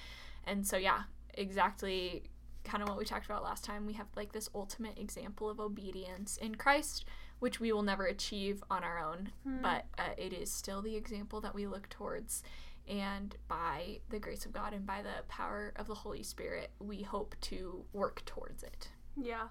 And 0.44 0.66
so, 0.66 0.76
yeah, 0.76 1.02
exactly 1.34 2.24
kind 2.64 2.82
of 2.82 2.88
what 2.88 2.98
we 2.98 3.04
talked 3.04 3.26
about 3.26 3.42
last 3.42 3.64
time. 3.64 3.86
We 3.86 3.94
have 3.94 4.08
like 4.16 4.32
this 4.32 4.50
ultimate 4.54 4.98
example 4.98 5.48
of 5.48 5.60
obedience 5.60 6.36
in 6.36 6.56
Christ, 6.56 7.06
which 7.38 7.60
we 7.60 7.72
will 7.72 7.82
never 7.82 8.04
achieve 8.04 8.62
on 8.70 8.84
our 8.84 8.98
own, 8.98 9.30
but 9.62 9.86
uh, 9.98 10.10
it 10.18 10.32
is 10.32 10.52
still 10.52 10.82
the 10.82 10.96
example 10.96 11.40
that 11.40 11.54
we 11.54 11.66
look 11.66 11.88
towards. 11.88 12.42
And 12.86 13.36
by 13.48 14.00
the 14.08 14.18
grace 14.18 14.46
of 14.46 14.52
God 14.52 14.72
and 14.72 14.86
by 14.86 15.02
the 15.02 15.22
power 15.28 15.72
of 15.76 15.86
the 15.86 15.94
Holy 15.94 16.22
Spirit, 16.22 16.70
we 16.78 17.02
hope 17.02 17.34
to 17.42 17.84
work 17.92 18.24
towards 18.24 18.62
it. 18.62 18.88
Yeah. 19.22 19.48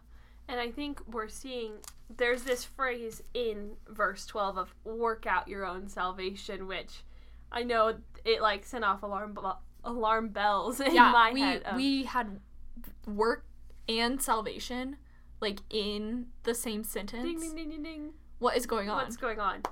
And 0.48 0.60
I 0.60 0.72
think 0.72 1.02
we're 1.12 1.28
seeing 1.28 1.74
there's 2.16 2.44
this 2.44 2.64
phrase 2.64 3.22
in 3.34 3.72
verse 3.90 4.26
12 4.26 4.58
of 4.58 4.74
work 4.86 5.26
out 5.26 5.48
your 5.48 5.66
own 5.66 5.90
salvation, 5.90 6.68
which 6.68 7.04
I 7.52 7.64
know 7.64 7.96
it 8.24 8.42
like 8.42 8.66
sent 8.66 8.84
off 8.86 9.04
alarm 9.04 9.38
alarm 9.84 10.30
bells 10.30 10.80
in 10.82 10.94
yeah, 10.96 11.12
my 11.12 11.32
we 11.34 11.42
head. 11.42 11.64
of- 11.64 11.76
we 11.76 12.04
had 12.04 12.40
work 13.06 13.46
and 13.90 14.22
salvation 14.22 14.98
like 15.42 15.60
in 15.70 16.28
the 16.44 16.54
same 16.54 16.84
sentence. 16.84 17.24
ding 17.24 17.40
ding 17.40 17.56
ding 17.56 17.70
ding 17.70 17.84
ding. 17.84 18.14
What 18.40 18.56
is 18.58 18.66
going 18.66 18.90
on? 18.90 18.98
What's 19.04 19.18
going 19.18 19.40
on? 19.40 19.64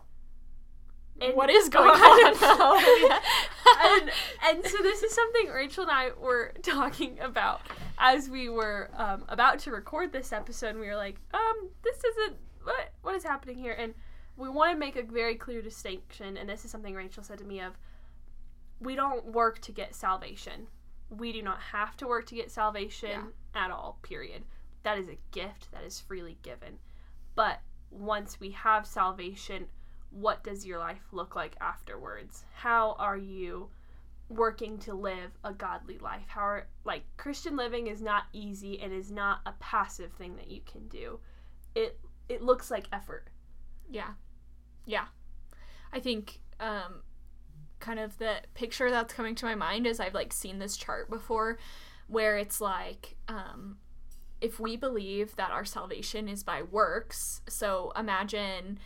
What 1.34 1.50
is 1.50 1.70
going 1.70 1.92
I 1.94 2.34
on? 2.40 4.02
and, 4.02 4.12
and 4.44 4.66
so 4.66 4.78
this 4.82 5.02
is 5.02 5.14
something 5.14 5.48
Rachel 5.48 5.84
and 5.84 5.92
I 5.92 6.10
were 6.20 6.54
talking 6.64 7.20
about 7.20 7.62
as 7.98 8.30
we 8.30 8.50
were 8.50 8.90
um, 8.96 9.24
about 9.30 9.60
to 9.60 9.72
record 9.72 10.12
this 10.12 10.34
episode. 10.34 10.72
And 10.72 10.80
we 10.80 10.88
were 10.88 10.96
like, 10.96 11.18
um, 11.34 11.70
this 11.84 11.98
isn't 12.04 12.38
what 12.64 12.94
what 13.02 13.16
is 13.16 13.24
happening 13.24 13.58
here, 13.58 13.74
and 13.74 13.94
we 14.38 14.50
want 14.50 14.74
to 14.74 14.80
make 14.80 14.96
a 14.96 15.04
very 15.04 15.36
clear 15.36 15.62
distinction. 15.62 16.38
And 16.38 16.50
this 16.50 16.66
is 16.66 16.72
something 16.72 16.94
Rachel 16.94 17.24
said 17.24 17.38
to 17.40 17.46
me 17.46 17.62
of, 17.62 17.78
we 18.80 18.96
don't 18.96 19.26
work 19.28 19.60
to 19.62 19.72
get 19.72 19.96
salvation. 19.96 20.68
We 21.10 21.32
do 21.32 21.42
not 21.42 21.62
have 21.62 21.96
to 21.98 22.08
work 22.08 22.26
to 22.28 22.36
get 22.36 22.52
salvation 22.52 23.32
at 23.54 23.72
all. 23.72 24.00
Period. 24.02 24.44
That 24.84 24.98
is 24.98 25.08
a 25.08 25.18
gift 25.32 25.72
that 25.72 25.84
is 25.84 26.00
freely 26.00 26.38
given. 26.42 26.80
But 27.36 27.62
once 27.90 28.40
we 28.40 28.52
have 28.52 28.86
salvation, 28.86 29.68
what 30.10 30.44
does 30.44 30.66
your 30.66 30.80
life 30.80 31.04
look 31.12 31.36
like 31.36 31.56
afterwards? 31.60 32.46
How 32.54 32.96
are 33.00 33.18
you 33.18 33.70
working 34.30 34.78
to 34.80 34.94
live 34.94 35.38
a 35.44 35.54
godly 35.54 35.98
life? 35.98 36.26
How 36.28 36.42
are 36.42 36.68
like 36.84 37.04
Christian 37.18 37.56
living 37.56 37.88
is 37.88 38.02
not 38.02 38.24
easy 38.34 38.80
and 38.80 38.94
is 38.94 39.12
not 39.12 39.40
a 39.46 39.54
passive 39.60 40.12
thing 40.14 40.36
that 40.38 40.50
you 40.50 40.62
can 40.66 40.88
do. 40.88 41.20
It 41.76 42.00
it 42.30 42.42
looks 42.42 42.72
like 42.72 42.88
effort. 42.92 43.28
Yeah. 43.90 44.14
Yeah. 44.86 45.06
I 45.94 46.00
think 46.00 46.40
um 46.60 47.02
kind 47.80 48.00
of 48.00 48.18
the 48.18 48.38
picture 48.54 48.90
that's 48.90 49.14
coming 49.14 49.36
to 49.36 49.46
my 49.46 49.56
mind 49.56 49.86
is 49.86 50.00
I've 50.00 50.14
like 50.14 50.34
seen 50.34 50.60
this 50.60 50.78
chart 50.78 51.10
before 51.10 51.60
where 52.08 52.38
it's 52.38 52.62
like 52.62 53.16
um 53.28 53.78
if 54.42 54.60
we 54.60 54.76
believe 54.76 55.36
that 55.38 55.52
our 55.52 55.66
salvation 55.66 56.28
is 56.28 56.44
by 56.44 56.62
works, 56.62 57.42
so 57.48 57.92
imagine 57.98 58.80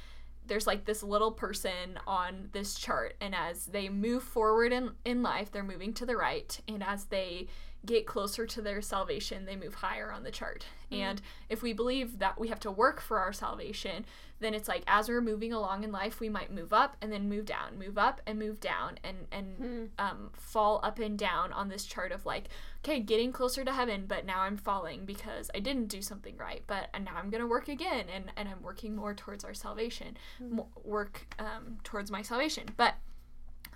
there's 0.49 0.67
like 0.67 0.83
this 0.83 1.01
little 1.01 1.31
person 1.31 1.97
on 2.05 2.49
this 2.51 2.75
chart 2.75 3.15
and 3.21 3.33
as 3.33 3.67
they 3.67 3.87
move 3.87 4.23
forward 4.23 4.73
in, 4.73 4.91
in 5.05 5.23
life 5.23 5.51
they're 5.51 5.63
moving 5.63 5.93
to 5.93 6.05
the 6.05 6.17
right 6.17 6.59
and 6.67 6.83
as 6.83 7.05
they 7.05 7.47
get 7.85 8.05
closer 8.05 8.45
to 8.45 8.61
their 8.61 8.81
salvation 8.81 9.45
they 9.45 9.55
move 9.55 9.75
higher 9.75 10.11
on 10.11 10.23
the 10.23 10.31
chart. 10.31 10.65
And 10.91 11.21
if 11.49 11.61
we 11.61 11.71
believe 11.71 12.17
that 12.19 12.39
we 12.39 12.47
have 12.47 12.59
to 12.61 12.71
work 12.71 12.99
for 12.99 13.19
our 13.19 13.31
salvation 13.31 14.05
then 14.41 14.53
it's 14.53 14.67
like 14.69 14.83
as 14.87 15.09
we're 15.09 15.21
moving 15.21 15.51
along 15.53 15.83
in 15.83 15.91
life 15.91 16.19
we 16.19 16.29
might 16.29 16.51
move 16.51 16.71
up 16.73 16.95
and 17.01 17.11
then 17.11 17.27
move 17.29 17.45
down 17.45 17.77
move 17.77 17.97
up 17.97 18.21
and 18.25 18.39
move 18.39 18.59
down 18.59 18.97
and 19.03 19.17
and 19.31 19.89
um, 19.99 20.29
fall 20.33 20.79
up 20.81 20.97
and 20.97 21.19
down 21.19 21.51
on 21.53 21.67
this 21.69 21.85
chart 21.85 22.11
of 22.11 22.25
like 22.25 22.49
okay 22.83 22.99
getting 23.01 23.31
closer 23.31 23.63
to 23.65 23.73
heaven 23.73 24.05
but 24.07 24.25
now 24.25 24.39
i'm 24.41 24.55
falling 24.57 25.05
because 25.05 25.51
i 25.53 25.59
didn't 25.59 25.87
do 25.87 26.01
something 26.01 26.37
right 26.37 26.63
but 26.67 26.87
and 26.93 27.03
now 27.05 27.11
i'm 27.17 27.29
gonna 27.29 27.45
work 27.45 27.67
again 27.67 28.05
and 28.13 28.31
and 28.37 28.47
i'm 28.47 28.61
working 28.61 28.95
more 28.95 29.13
towards 29.13 29.43
our 29.43 29.53
salvation 29.53 30.17
mo- 30.39 30.69
work 30.83 31.27
um, 31.39 31.77
towards 31.83 32.11
my 32.11 32.21
salvation. 32.21 32.65
But 32.77 32.95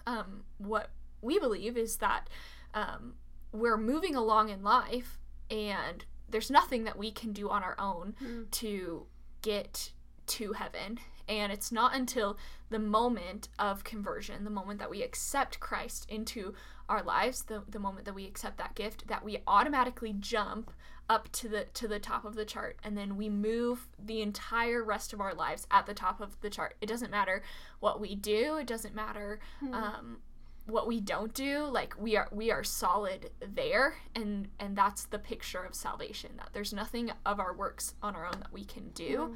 um, 0.05 0.43
what 0.57 0.89
we 1.21 1.39
believe 1.39 1.77
is 1.77 1.97
that 1.97 2.29
um, 2.73 3.13
we're 3.53 3.77
moving 3.77 4.15
along 4.15 4.49
in 4.49 4.61
life 4.63 5.19
and 5.49 6.03
there's 6.29 6.49
nothing 6.51 6.83
that 6.85 6.97
we 6.97 7.11
can 7.11 7.31
do 7.31 7.49
on 7.49 7.63
our 7.63 7.75
own 7.79 8.15
Mm. 8.21 8.49
to 8.51 9.05
get 9.41 9.91
to 10.27 10.53
heaven. 10.53 10.99
And 11.27 11.51
it's 11.53 11.71
not 11.71 11.95
until 11.95 12.37
the 12.69 12.79
moment 12.79 13.49
of 13.59 13.83
conversion 13.83 14.43
the 14.43 14.49
moment 14.49 14.79
that 14.79 14.89
we 14.89 15.03
accept 15.03 15.59
christ 15.59 16.05
into 16.09 16.53
our 16.89 17.03
lives 17.03 17.43
the, 17.43 17.61
the 17.69 17.77
moment 17.79 18.05
that 18.05 18.15
we 18.15 18.25
accept 18.25 18.57
that 18.57 18.73
gift 18.73 19.07
that 19.07 19.23
we 19.23 19.37
automatically 19.45 20.11
jump 20.19 20.71
up 21.07 21.31
to 21.33 21.47
the 21.47 21.65
to 21.75 21.87
the 21.87 21.99
top 21.99 22.25
of 22.25 22.33
the 22.35 22.43
chart 22.45 22.77
and 22.83 22.97
then 22.97 23.15
we 23.15 23.29
move 23.29 23.87
the 24.03 24.21
entire 24.23 24.83
rest 24.83 25.13
of 25.13 25.21
our 25.21 25.33
lives 25.35 25.67
at 25.69 25.85
the 25.85 25.93
top 25.93 26.19
of 26.19 26.39
the 26.41 26.49
chart. 26.49 26.75
It 26.81 26.87
doesn't 26.87 27.11
matter 27.11 27.43
what 27.79 27.99
we 28.01 28.15
do. 28.15 28.55
It 28.57 28.65
doesn't 28.67 28.95
matter 28.95 29.39
um, 29.71 30.17
what 30.65 30.87
we 30.87 31.01
don't 31.01 31.33
do 31.33 31.65
like 31.65 31.93
we 31.99 32.15
are 32.15 32.29
we 32.31 32.49
are 32.49 32.63
solid 32.63 33.29
there 33.45 33.95
and 34.15 34.47
and 34.59 34.77
that's 34.77 35.05
the 35.05 35.19
picture 35.19 35.61
of 35.61 35.75
salvation 35.75 36.31
that 36.37 36.49
there's 36.53 36.71
nothing 36.71 37.11
of 37.25 37.39
our 37.39 37.53
works 37.53 37.95
on 38.01 38.15
our 38.15 38.25
own 38.25 38.39
that 38.39 38.53
we 38.53 38.63
can 38.63 38.89
do. 38.89 39.35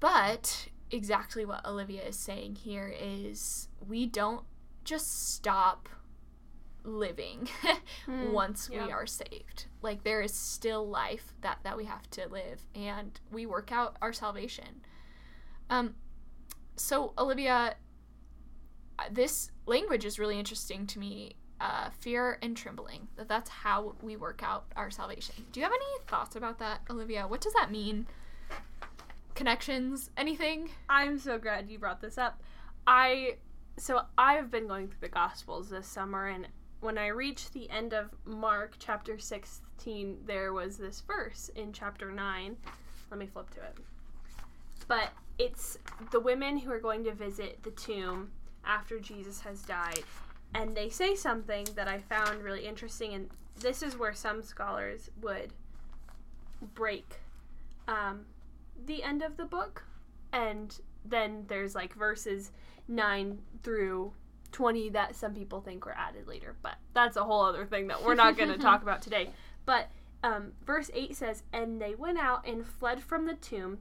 But 0.00 0.68
exactly 0.90 1.44
what 1.44 1.64
olivia 1.64 2.02
is 2.02 2.16
saying 2.16 2.56
here 2.56 2.92
is 3.00 3.68
we 3.86 4.06
don't 4.06 4.44
just 4.84 5.32
stop 5.34 5.88
living 6.82 7.48
Hmm, 8.06 8.32
once 8.32 8.68
yeah. 8.72 8.86
we 8.86 8.92
are 8.92 9.06
saved. 9.06 9.66
Like 9.82 10.02
there 10.02 10.22
is 10.22 10.32
still 10.32 10.88
life 10.88 11.34
that 11.42 11.58
that 11.62 11.76
we 11.76 11.84
have 11.84 12.08
to 12.10 12.26
live 12.28 12.64
and 12.74 13.18
we 13.30 13.46
work 13.46 13.70
out 13.70 13.96
our 14.02 14.12
salvation. 14.12 14.80
Um 15.68 15.94
so 16.76 17.12
olivia 17.18 17.76
this 19.10 19.50
language 19.66 20.04
is 20.04 20.18
really 20.18 20.38
interesting 20.38 20.86
to 20.86 20.98
me 20.98 21.34
uh, 21.60 21.90
fear 22.00 22.38
and 22.40 22.56
trembling 22.56 23.06
that 23.16 23.28
that's 23.28 23.50
how 23.50 23.94
we 24.02 24.16
work 24.16 24.42
out 24.42 24.64
our 24.76 24.90
salvation 24.90 25.34
do 25.52 25.60
you 25.60 25.64
have 25.64 25.72
any 25.72 26.06
thoughts 26.06 26.34
about 26.36 26.58
that 26.58 26.80
olivia 26.88 27.26
what 27.28 27.40
does 27.40 27.52
that 27.52 27.70
mean 27.70 28.06
connections 29.34 30.10
anything 30.16 30.68
I'm 30.88 31.18
so 31.18 31.38
glad 31.38 31.70
you 31.70 31.78
brought 31.78 32.02
this 32.02 32.18
up. 32.18 32.42
I 32.86 33.36
so 33.78 34.02
I've 34.18 34.50
been 34.50 34.66
going 34.66 34.88
through 34.88 35.00
the 35.00 35.08
gospels 35.08 35.70
this 35.70 35.86
summer 35.86 36.26
and 36.26 36.46
when 36.80 36.98
I 36.98 37.06
reached 37.06 37.54
the 37.54 37.70
end 37.70 37.94
of 37.94 38.10
Mark 38.26 38.74
chapter 38.78 39.18
16 39.18 40.18
there 40.26 40.52
was 40.52 40.76
this 40.76 41.00
verse 41.00 41.50
in 41.56 41.72
chapter 41.72 42.10
9. 42.10 42.54
Let 43.10 43.18
me 43.18 43.26
flip 43.26 43.48
to 43.54 43.60
it. 43.60 43.78
But 44.88 45.08
it's 45.38 45.78
the 46.10 46.20
women 46.20 46.58
who 46.58 46.70
are 46.70 46.78
going 46.78 47.04
to 47.04 47.12
visit 47.12 47.62
the 47.62 47.70
tomb 47.70 48.30
after 48.64 48.98
Jesus 48.98 49.40
has 49.40 49.62
died 49.62 50.02
and 50.54 50.76
they 50.76 50.88
say 50.88 51.14
something 51.14 51.66
that 51.74 51.88
I 51.88 51.98
found 51.98 52.42
really 52.42 52.66
interesting 52.66 53.14
and 53.14 53.30
this 53.60 53.82
is 53.82 53.96
where 53.96 54.14
some 54.14 54.42
scholars 54.42 55.10
would 55.20 55.52
break 56.74 57.20
um, 57.88 58.22
the 58.86 59.02
end 59.02 59.22
of 59.22 59.36
the 59.36 59.44
book 59.44 59.84
and 60.32 60.78
then 61.04 61.44
there's 61.48 61.74
like 61.74 61.94
verses 61.94 62.52
9 62.88 63.38
through 63.62 64.12
20 64.52 64.90
that 64.90 65.14
some 65.14 65.34
people 65.34 65.60
think 65.60 65.86
were 65.86 65.96
added 65.96 66.26
later 66.26 66.56
but 66.62 66.74
that's 66.92 67.16
a 67.16 67.24
whole 67.24 67.42
other 67.42 67.64
thing 67.66 67.86
that 67.86 68.02
we're 68.02 68.14
not 68.14 68.36
going 68.36 68.48
to 68.52 68.58
talk 68.58 68.82
about 68.82 69.02
today. 69.02 69.30
But 69.64 69.90
um, 70.22 70.52
verse 70.66 70.90
8 70.92 71.16
says 71.16 71.42
and 71.52 71.80
they 71.80 71.94
went 71.94 72.18
out 72.18 72.46
and 72.46 72.66
fled 72.66 73.02
from 73.02 73.26
the 73.26 73.34
tomb 73.34 73.78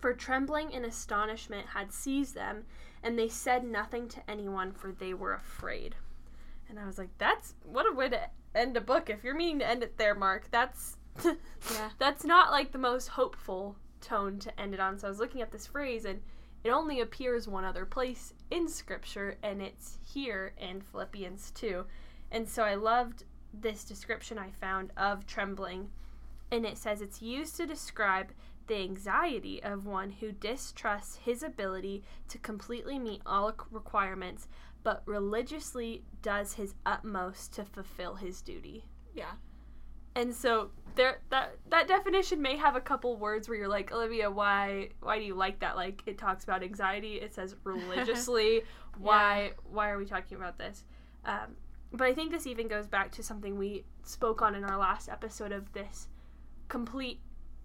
for 0.00 0.12
trembling 0.12 0.74
and 0.74 0.84
astonishment 0.84 1.68
had 1.68 1.92
seized 1.92 2.34
them 2.34 2.64
and 3.02 3.18
they 3.18 3.28
said 3.28 3.64
nothing 3.64 4.08
to 4.08 4.30
anyone 4.30 4.72
for 4.72 4.92
they 4.92 5.14
were 5.14 5.34
afraid. 5.34 5.94
And 6.68 6.78
i 6.78 6.86
was 6.86 6.98
like 6.98 7.16
that's 7.18 7.54
what 7.64 7.90
a 7.90 7.94
way 7.94 8.08
to 8.08 8.20
end 8.54 8.76
a 8.76 8.80
book. 8.80 9.10
If 9.10 9.22
you're 9.22 9.34
meaning 9.34 9.60
to 9.60 9.68
end 9.68 9.82
it 9.82 9.98
there 9.98 10.14
mark 10.14 10.48
that's 10.50 10.96
Yeah. 11.24 11.90
that's 11.98 12.24
not 12.24 12.50
like 12.50 12.72
the 12.72 12.78
most 12.78 13.08
hopeful 13.08 13.76
tone 14.00 14.38
to 14.40 14.60
end 14.60 14.74
it 14.74 14.80
on. 14.80 14.98
So 14.98 15.06
i 15.06 15.10
was 15.10 15.18
looking 15.20 15.42
at 15.42 15.50
this 15.50 15.66
phrase 15.66 16.04
and 16.04 16.20
it 16.64 16.70
only 16.70 17.00
appears 17.00 17.46
one 17.46 17.64
other 17.64 17.86
place 17.86 18.34
in 18.50 18.66
scripture 18.68 19.36
and 19.42 19.62
it's 19.62 19.98
here 20.04 20.52
in 20.58 20.80
philippians 20.80 21.52
2 21.52 21.84
and 22.32 22.48
so 22.48 22.64
i 22.64 22.74
loved 22.74 23.22
this 23.54 23.84
description 23.84 24.36
i 24.36 24.50
found 24.50 24.90
of 24.96 25.26
trembling 25.26 25.88
and 26.50 26.66
it 26.66 26.76
says 26.76 27.00
it's 27.00 27.22
used 27.22 27.56
to 27.56 27.66
describe 27.66 28.32
the 28.66 28.76
anxiety 28.76 29.62
of 29.62 29.86
one 29.86 30.10
who 30.10 30.32
distrusts 30.32 31.16
his 31.16 31.42
ability 31.42 32.02
to 32.28 32.38
completely 32.38 32.98
meet 32.98 33.22
all 33.26 33.52
requirements 33.70 34.48
but 34.82 35.02
religiously 35.04 36.04
does 36.22 36.54
his 36.54 36.74
utmost 36.84 37.52
to 37.52 37.64
fulfill 37.64 38.14
his 38.14 38.40
duty. 38.40 38.84
Yeah. 39.14 39.32
And 40.14 40.32
so 40.32 40.70
there 40.94 41.18
that 41.30 41.56
that 41.70 41.88
definition 41.88 42.40
may 42.40 42.56
have 42.56 42.76
a 42.76 42.80
couple 42.80 43.16
words 43.16 43.48
where 43.48 43.58
you're 43.58 43.68
like 43.68 43.92
olivia 43.92 44.30
why 44.30 44.90
why 45.00 45.18
do 45.18 45.24
you 45.24 45.34
like 45.34 45.58
that? 45.58 45.74
Like 45.74 46.02
it 46.06 46.18
talks 46.18 46.44
about 46.44 46.62
anxiety. 46.62 47.16
It 47.16 47.34
says 47.34 47.56
religiously. 47.64 48.62
Why 48.96 49.52
why 49.64 49.90
are 49.90 49.98
we 49.98 50.06
talking 50.06 50.36
about 50.36 50.56
this? 50.56 50.84
Um, 51.24 51.56
but 51.92 52.06
i 52.06 52.14
think 52.14 52.30
this 52.30 52.46
even 52.46 52.68
goes 52.68 52.86
back 52.86 53.10
to 53.12 53.22
something 53.22 53.58
we 53.58 53.84
spoke 54.02 54.42
on 54.42 54.54
in 54.54 54.64
our 54.64 54.76
last 54.76 55.08
episode 55.08 55.52
of 55.52 55.72
this 55.72 56.08
complete 56.68 57.20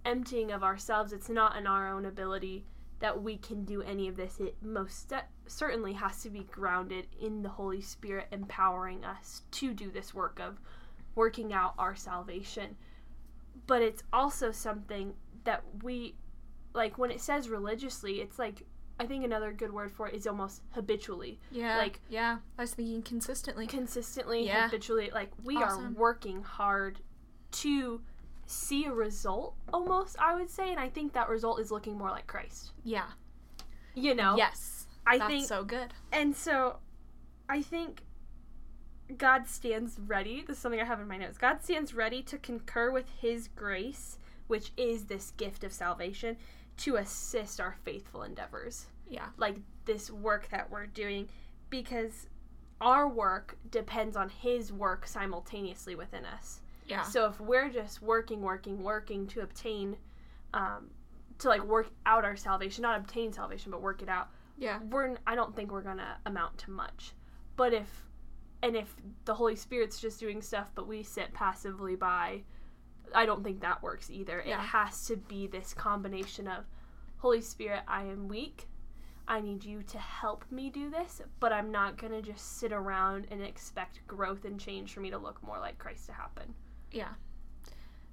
emptying 0.06 0.52
of 0.52 0.64
ourselves 0.64 1.14
it's 1.14 1.30
not 1.30 1.56
in 1.58 1.68
our 1.68 1.88
own 1.94 2.06
ability 2.06 2.66
that 3.00 3.22
we 3.22 3.38
can 3.38 3.64
do 3.66 3.82
any 3.82 4.08
of 4.08 4.16
this 4.16 4.40
it 4.40 4.56
most 4.62 5.10
de- 5.10 5.24
certainly 5.48 5.94
has 5.94 6.22
to 6.24 6.30
be 6.30 6.44
grounded 6.52 7.08
in 7.20 7.42
the 7.44 7.50
holy 7.50 7.82
spirit 7.82 8.28
empowering 8.32 9.04
us 9.06 9.42
to 9.52 9.74
do 9.74 9.92
this 9.92 10.14
work 10.14 10.40
of 10.40 10.60
working 11.16 11.52
out 11.54 11.74
our 11.78 11.96
salvation 11.96 12.76
but 13.68 13.82
it's 13.82 14.04
also 14.12 14.52
something 14.52 15.14
that 15.44 15.64
we 15.84 16.16
like 16.74 16.98
when 16.98 17.12
it 17.12 17.20
says 17.20 17.50
religiously, 17.50 18.22
it's 18.22 18.40
like 18.40 18.64
I 19.00 19.06
think 19.06 19.26
another 19.26 19.52
good 19.52 19.74
word 19.74 19.92
for 19.92 20.08
it 20.08 20.14
is 20.16 20.26
almost 20.28 20.62
habitually. 20.72 21.40
Yeah. 21.52 21.78
Like- 21.78 22.00
yeah, 22.08 22.38
I 22.58 22.62
was 22.62 22.74
thinking 22.74 23.02
consistently. 23.02 23.68
Consistently, 23.68 24.46
Yeah. 24.46 24.66
habitually, 24.66 25.10
like 25.14 25.32
we 25.44 25.58
are 25.58 25.90
working 25.92 26.44
hard 26.44 27.00
to 27.52 28.02
see 28.52 28.86
a 28.86 28.92
result 28.92 29.56
almost, 29.74 30.16
I 30.20 30.36
would 30.36 30.50
say, 30.50 30.72
and 30.72 30.80
I 30.80 30.90
think 30.90 31.14
that 31.14 31.30
result 31.30 31.60
is 31.60 31.72
looking 31.72 31.98
more 31.98 32.10
like 32.10 32.28
Christ. 32.28 32.72
Yeah. 32.84 33.08
You 33.96 34.16
know? 34.16 34.36
Yes. 34.38 34.88
I 35.06 35.18
That's 35.18 35.30
think 35.30 35.48
so 35.48 35.64
good. 35.64 35.94
And 36.12 36.36
so 36.36 36.78
I 37.50 37.62
think 37.62 38.02
God 39.18 39.48
stands 39.48 39.98
ready. 40.06 40.44
This 40.48 40.58
is 40.58 40.62
something 40.62 40.80
I 40.80 40.86
have 40.86 41.00
in 41.00 41.08
my 41.08 41.18
notes. 41.18 41.38
God 41.38 41.64
stands 41.64 41.94
ready 41.94 42.22
to 42.24 42.38
concur 42.38 42.92
with 42.92 43.10
his 43.20 43.48
grace, 43.48 44.18
which 44.48 44.72
is 44.78 45.06
this 45.06 45.32
gift 45.32 45.64
of 45.64 45.74
salvation, 45.74 46.38
to 46.78 46.96
assist 46.98 47.60
our 47.60 47.76
faithful 47.84 48.24
endeavors. 48.24 48.88
Yeah. 49.10 49.28
Like 49.38 49.58
this 49.86 50.10
work 50.12 50.50
that 50.52 50.70
we're 50.70 50.86
doing, 50.86 51.28
because 51.70 52.28
our 52.80 53.08
work 53.08 53.58
depends 53.70 54.16
on 54.16 54.30
his 54.30 54.72
work 54.72 55.06
simultaneously 55.06 55.96
within 55.96 56.26
us. 56.26 56.61
Yeah. 56.86 57.04
So 57.04 57.26
if 57.26 57.40
we're 57.40 57.70
just 57.70 58.02
working, 58.02 58.42
working, 58.42 58.84
working 58.84 59.28
to 59.28 59.42
obtain, 59.42 59.98
um, 60.54 60.90
to 61.40 61.48
like 61.48 61.64
work 61.64 61.90
out 62.06 62.26
our 62.26 62.36
salvation, 62.36 62.82
not 62.82 63.00
obtain 63.00 63.32
salvation, 63.32 63.72
but 63.72 63.82
work 63.82 64.02
it 64.02 64.10
out, 64.10 64.30
yeah. 64.58 64.80
we're 64.90 65.16
I 65.26 65.36
don't 65.36 65.56
think 65.56 65.72
we're 65.72 65.82
gonna 65.82 66.18
amount 66.26 66.58
to 66.60 66.72
much. 66.72 67.14
But 67.56 67.74
if 67.74 68.06
and 68.64 68.76
if 68.76 68.94
the 69.26 69.34
Holy 69.34 69.56
Spirit's 69.56 70.00
just 70.00 70.20
doing 70.20 70.42
stuff, 70.42 70.72
but 70.76 70.88
we 70.88 71.04
sit 71.04 71.34
passively 71.34 71.96
by, 71.96 72.44
I 73.14 73.26
don't 73.26 73.44
think 73.44 73.62
that 73.62 73.82
works 73.82 74.10
either. 74.10 74.44
Yeah. 74.46 74.62
It 74.62 74.68
has 74.68 75.06
to 75.08 75.18
be 75.18 75.48
this 75.48 75.74
combination 75.74 76.48
of 76.48 76.66
Holy 77.18 77.42
Spirit, 77.42 77.82
I 77.88 78.04
am 78.04 78.28
weak. 78.28 78.68
I 79.28 79.40
need 79.40 79.64
you 79.64 79.84
to 79.84 79.98
help 79.98 80.44
me 80.52 80.70
do 80.70 80.90
this, 80.90 81.22
but 81.40 81.54
I'm 81.54 81.72
not 81.72 81.98
gonna 81.98 82.22
just 82.22 82.60
sit 82.60 82.74
around 82.74 83.28
and 83.32 83.42
expect 83.42 84.06
growth 84.08 84.46
and 84.46 84.60
change 84.60 84.94
for 84.94 85.00
me 85.00 85.10
to 85.12 85.18
look 85.18 85.42
more 85.44 85.60
like 85.60 85.78
Christ 85.78 86.08
to 86.08 86.14
happen. 86.14 86.54
Yeah. 86.92 87.14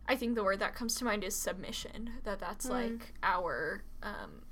I 0.07 0.17
think 0.17 0.35
the 0.35 0.45
word 0.45 0.61
that 0.61 0.75
comes 0.75 0.95
to 0.97 1.05
mind 1.05 1.23
is 1.25 1.37
submission. 1.37 2.11
That 2.25 2.39
that's 2.39 2.67
Mm. 2.67 2.71
like 2.71 3.15
our 3.23 3.83
um 4.03 4.43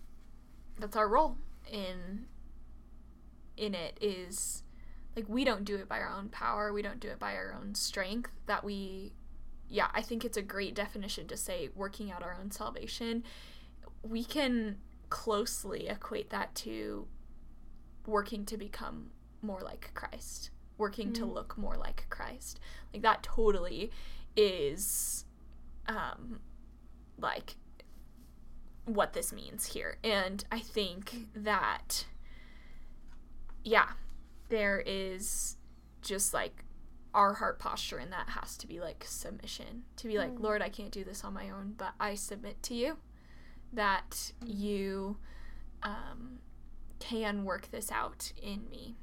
that's 0.78 0.96
our 0.96 1.08
role 1.08 1.38
in 1.70 2.26
in 3.56 3.74
it 3.74 3.96
is 4.00 4.62
like 5.14 5.24
we 5.28 5.44
don't 5.44 5.64
do 5.64 5.76
it 5.76 5.88
by 5.88 5.98
our 6.00 6.10
own 6.14 6.28
power, 6.28 6.72
we 6.72 6.82
don't 6.82 7.00
do 7.00 7.08
it 7.08 7.18
by 7.18 7.34
our 7.34 7.54
own 7.58 7.74
strength 7.74 8.30
that 8.46 8.62
we 8.64 9.12
yeah, 9.68 9.88
I 9.94 10.02
think 10.02 10.24
it's 10.24 10.36
a 10.36 10.42
great 10.42 10.74
definition 10.76 11.26
to 11.28 11.36
say 11.36 11.70
working 11.74 12.12
out 12.12 12.22
our 12.22 12.36
own 12.40 12.50
salvation. 12.52 13.24
We 14.02 14.22
can 14.22 14.76
closely 15.10 15.88
equate 15.88 16.30
that 16.30 16.54
to 16.56 17.08
working 18.06 18.44
to 18.46 18.56
become 18.56 19.10
more 19.42 19.60
like 19.60 19.90
Christ, 19.94 20.50
working 20.78 21.12
to 21.14 21.22
Mm. 21.22 21.32
look 21.34 21.56
more 21.58 21.76
like 21.76 22.06
Christ. 22.10 22.60
Like 22.92 23.02
that 23.02 23.22
totally 23.22 23.90
is 24.36 25.24
um 25.88 26.40
like 27.18 27.56
what 28.84 29.12
this 29.14 29.32
means 29.32 29.66
here. 29.72 29.98
And 30.04 30.44
I 30.52 30.60
think 30.60 31.26
that 31.34 32.06
yeah, 33.64 33.92
there 34.48 34.82
is 34.86 35.56
just 36.02 36.32
like 36.32 36.64
our 37.14 37.34
heart 37.34 37.58
posture 37.58 37.96
and 37.96 38.12
that 38.12 38.28
has 38.30 38.56
to 38.58 38.66
be 38.66 38.78
like 38.78 39.02
submission. 39.08 39.84
To 39.96 40.06
be 40.06 40.18
like, 40.18 40.32
Mm. 40.34 40.40
Lord, 40.40 40.62
I 40.62 40.68
can't 40.68 40.92
do 40.92 41.02
this 41.02 41.24
on 41.24 41.32
my 41.32 41.48
own, 41.50 41.74
but 41.76 41.94
I 41.98 42.14
submit 42.14 42.62
to 42.64 42.74
you 42.74 42.98
that 43.72 44.32
you 44.44 45.16
um 45.82 46.38
can 46.98 47.44
work 47.44 47.70
this 47.70 47.90
out 47.90 48.32
in 48.40 48.68
me. 48.70 48.96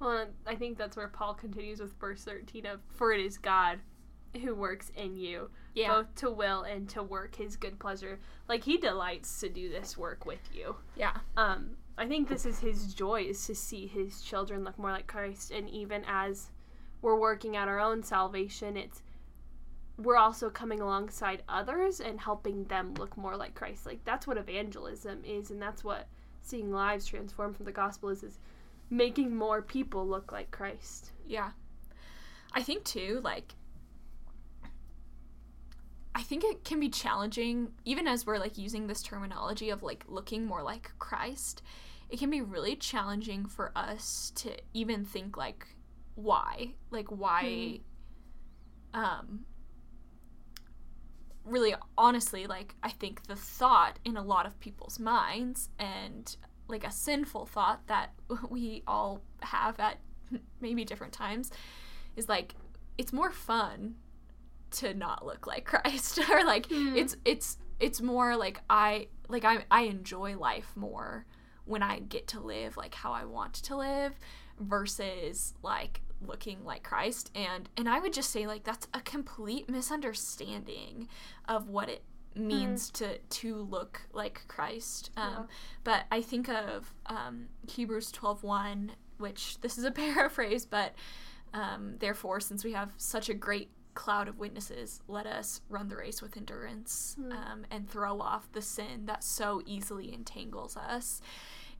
Well, 0.00 0.26
I 0.46 0.54
think 0.54 0.78
that's 0.78 0.96
where 0.96 1.08
Paul 1.08 1.34
continues 1.34 1.80
with 1.80 1.98
verse 1.98 2.22
13 2.24 2.66
of, 2.66 2.80
For 2.88 3.12
it 3.12 3.20
is 3.20 3.36
God 3.38 3.80
who 4.42 4.54
works 4.54 4.90
in 4.94 5.16
you, 5.16 5.50
Yeah. 5.74 5.88
both 5.88 6.14
to 6.16 6.30
will 6.30 6.62
and 6.62 6.88
to 6.90 7.02
work 7.02 7.34
his 7.34 7.56
good 7.56 7.78
pleasure. 7.78 8.20
Like, 8.48 8.62
he 8.64 8.76
delights 8.76 9.40
to 9.40 9.48
do 9.48 9.68
this 9.68 9.96
work 9.96 10.24
with 10.26 10.54
you. 10.54 10.76
Yeah. 10.96 11.16
Um, 11.36 11.76
I 11.96 12.06
think 12.06 12.28
this 12.28 12.46
is 12.46 12.60
his 12.60 12.94
joy, 12.94 13.22
is 13.22 13.44
to 13.46 13.54
see 13.54 13.86
his 13.86 14.22
children 14.22 14.62
look 14.64 14.78
more 14.78 14.92
like 14.92 15.06
Christ. 15.06 15.50
And 15.50 15.68
even 15.70 16.04
as 16.06 16.50
we're 17.02 17.18
working 17.18 17.56
out 17.56 17.68
our 17.68 17.80
own 17.80 18.02
salvation, 18.02 18.76
it's 18.76 19.02
we're 19.96 20.16
also 20.16 20.48
coming 20.48 20.80
alongside 20.80 21.42
others 21.48 22.00
and 22.00 22.20
helping 22.20 22.62
them 22.64 22.94
look 22.94 23.16
more 23.16 23.36
like 23.36 23.54
Christ. 23.56 23.84
Like 23.84 24.04
that's 24.04 24.28
what 24.28 24.38
evangelism 24.38 25.24
is, 25.24 25.50
and 25.50 25.60
that's 25.60 25.82
what 25.82 26.06
seeing 26.40 26.70
lives 26.70 27.04
transformed 27.06 27.56
from 27.56 27.64
the 27.66 27.72
gospel 27.72 28.08
is, 28.10 28.22
is 28.22 28.38
making 28.90 29.36
more 29.36 29.62
people 29.62 30.06
look 30.06 30.32
like 30.32 30.50
Christ. 30.50 31.12
Yeah. 31.26 31.50
I 32.52 32.62
think 32.62 32.84
too, 32.84 33.20
like 33.22 33.54
I 36.14 36.22
think 36.22 36.42
it 36.42 36.64
can 36.64 36.80
be 36.80 36.88
challenging 36.88 37.68
even 37.84 38.08
as 38.08 38.26
we're 38.26 38.38
like 38.38 38.58
using 38.58 38.86
this 38.86 39.02
terminology 39.02 39.70
of 39.70 39.82
like 39.82 40.04
looking 40.08 40.46
more 40.46 40.62
like 40.62 40.90
Christ. 40.98 41.62
It 42.08 42.18
can 42.18 42.30
be 42.30 42.40
really 42.40 42.74
challenging 42.74 43.46
for 43.46 43.70
us 43.76 44.32
to 44.36 44.56
even 44.72 45.04
think 45.04 45.36
like 45.36 45.66
why? 46.14 46.74
Like 46.90 47.08
why 47.08 47.80
um 48.94 49.44
really 51.44 51.74
honestly 51.96 52.46
like 52.46 52.74
I 52.82 52.90
think 52.90 53.26
the 53.26 53.36
thought 53.36 53.98
in 54.04 54.16
a 54.16 54.22
lot 54.22 54.46
of 54.46 54.58
people's 54.60 54.98
minds 54.98 55.68
and 55.78 56.36
like 56.68 56.84
a 56.86 56.90
sinful 56.92 57.46
thought 57.46 57.86
that 57.86 58.12
we 58.50 58.82
all 58.86 59.22
have 59.42 59.78
at 59.80 59.98
maybe 60.60 60.84
different 60.84 61.12
times 61.12 61.50
is 62.16 62.28
like 62.28 62.54
it's 62.96 63.12
more 63.12 63.30
fun 63.30 63.94
to 64.70 64.92
not 64.94 65.24
look 65.24 65.46
like 65.46 65.64
Christ 65.72 66.18
or 66.30 66.44
like 66.44 66.66
Hmm. 66.66 66.96
it's 66.96 67.16
it's 67.24 67.58
it's 67.80 68.00
more 68.00 68.36
like 68.36 68.60
I 68.68 69.08
like 69.28 69.44
I 69.44 69.64
I 69.70 69.82
enjoy 69.82 70.36
life 70.36 70.72
more 70.76 71.24
when 71.64 71.82
I 71.82 72.00
get 72.00 72.26
to 72.28 72.40
live 72.40 72.76
like 72.76 72.94
how 72.94 73.12
I 73.12 73.24
want 73.24 73.54
to 73.54 73.76
live 73.76 74.18
versus 74.58 75.54
like 75.62 76.00
looking 76.26 76.64
like 76.64 76.82
Christ 76.82 77.30
and 77.34 77.68
and 77.76 77.88
I 77.88 78.00
would 78.00 78.12
just 78.12 78.30
say 78.30 78.46
like 78.46 78.64
that's 78.64 78.88
a 78.92 79.00
complete 79.00 79.68
misunderstanding 79.70 81.08
of 81.46 81.68
what 81.68 81.88
it 81.88 82.02
means 82.38 82.90
to 82.92 83.18
to 83.18 83.56
look 83.56 84.02
like 84.12 84.42
Christ. 84.48 85.10
Um, 85.16 85.30
Yeah. 85.30 85.42
But 85.84 86.04
I 86.10 86.22
think 86.22 86.48
of 86.48 86.94
um, 87.06 87.48
Hebrews 87.68 88.12
12:1, 88.12 88.90
which 89.18 89.60
this 89.60 89.78
is 89.78 89.84
a 89.84 89.90
paraphrase, 90.04 90.66
but 90.66 90.94
um, 91.54 91.94
therefore, 91.98 92.40
since 92.40 92.64
we 92.64 92.72
have 92.72 92.92
such 92.96 93.28
a 93.28 93.34
great 93.34 93.70
cloud 93.94 94.28
of 94.28 94.38
witnesses, 94.38 95.00
let 95.08 95.26
us 95.26 95.60
run 95.68 95.88
the 95.88 95.96
race 95.96 96.22
with 96.22 96.36
endurance 96.36 97.16
Hmm. 97.18 97.32
um, 97.32 97.66
and 97.70 97.88
throw 97.88 98.20
off 98.20 98.50
the 98.52 98.62
sin 98.62 99.06
that 99.06 99.24
so 99.24 99.60
easily 99.66 100.12
entangles 100.12 100.76
us. 100.76 101.20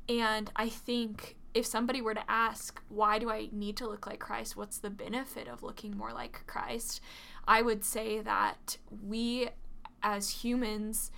And 0.08 0.50
I 0.56 0.68
think 0.70 1.36
if 1.54 1.66
somebody 1.66 2.00
were 2.00 2.14
to 2.14 2.30
ask, 2.30 2.80
why 2.88 3.18
do 3.18 3.30
I 3.30 3.50
need 3.52 3.76
to 3.76 3.86
look 3.86 4.06
like 4.06 4.18
Christ? 4.20 4.56
What's 4.56 4.78
the 4.78 4.90
benefit 4.90 5.48
of 5.48 5.62
looking 5.62 5.96
more 5.96 6.12
like 6.12 6.44
Christ? 6.46 7.00
I 7.46 7.60
would 7.62 7.84
say 7.84 8.20
that 8.20 8.78
we 9.06 9.50
as 10.02 10.42
humans 10.42 11.11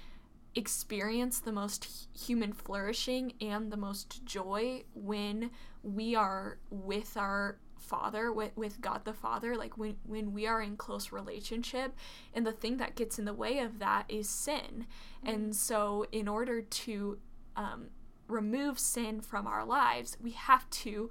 experience 0.55 1.39
the 1.39 1.53
most 1.53 2.09
human 2.19 2.53
flourishing 2.53 3.33
and 3.41 3.71
the 3.71 3.77
most 3.77 4.25
joy 4.25 4.83
when 4.95 5.51
we 5.83 6.15
are 6.17 6.59
with 6.71 7.17
our 7.17 7.57
father 7.81 8.33
with, 8.33 8.55
with 8.57 8.81
god 8.81 9.05
the 9.05 9.13
father 9.13 9.57
like 9.57 9.79
when 9.79 9.97
when 10.05 10.33
we 10.33 10.47
are 10.47 10.61
in 10.61 10.77
close 10.77 11.13
relationship 11.13 11.97
and 12.35 12.47
the 12.47 12.53
thing 12.53 12.77
that 12.77 12.95
gets 12.95 13.19
in 13.19 13.25
the 13.25 13.35
way 13.35 13.59
of 13.59 13.79
that 13.79 14.05
is 14.09 14.29
sin. 14.29 14.87
And 15.25 15.55
so 15.55 16.07
in 16.13 16.29
order 16.29 16.63
to 16.63 17.19
um, 17.57 17.89
remove 18.29 18.79
sin 18.79 19.21
from 19.21 19.47
our 19.47 19.65
lives 19.65 20.17
we 20.23 20.31
have 20.33 20.69
to 20.71 21.11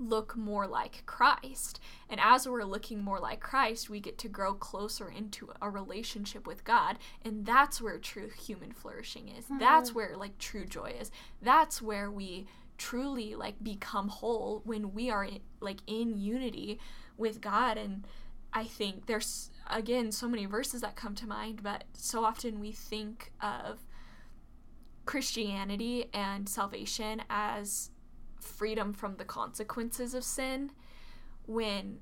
look 0.00 0.36
more 0.36 0.66
like 0.66 1.04
Christ. 1.06 1.78
And 2.08 2.18
as 2.20 2.48
we're 2.48 2.64
looking 2.64 3.02
more 3.02 3.20
like 3.20 3.40
Christ, 3.40 3.90
we 3.90 4.00
get 4.00 4.18
to 4.18 4.28
grow 4.28 4.54
closer 4.54 5.10
into 5.10 5.52
a 5.60 5.70
relationship 5.70 6.46
with 6.46 6.64
God. 6.64 6.98
And 7.22 7.46
that's 7.46 7.80
where 7.80 7.98
true 7.98 8.30
human 8.30 8.72
flourishing 8.72 9.28
is. 9.28 9.44
Mm-hmm. 9.44 9.58
That's 9.58 9.94
where 9.94 10.16
like 10.16 10.38
true 10.38 10.64
joy 10.64 10.94
is. 10.98 11.10
That's 11.42 11.80
where 11.82 12.10
we 12.10 12.46
truly 12.78 13.34
like 13.34 13.62
become 13.62 14.08
whole 14.08 14.62
when 14.64 14.94
we 14.94 15.10
are 15.10 15.24
in, 15.24 15.40
like 15.60 15.80
in 15.86 16.18
unity 16.18 16.80
with 17.18 17.40
God 17.40 17.76
and 17.76 18.06
I 18.52 18.64
think 18.64 19.06
there's 19.06 19.50
again 19.68 20.10
so 20.12 20.26
many 20.26 20.46
verses 20.46 20.80
that 20.80 20.96
come 20.96 21.14
to 21.16 21.26
mind, 21.26 21.62
but 21.62 21.84
so 21.92 22.24
often 22.24 22.58
we 22.58 22.72
think 22.72 23.30
of 23.40 23.78
Christianity 25.04 26.06
and 26.12 26.48
salvation 26.48 27.22
as 27.28 27.90
freedom 28.40 28.92
from 28.92 29.16
the 29.16 29.24
consequences 29.24 30.14
of 30.14 30.24
sin 30.24 30.72
when 31.46 31.98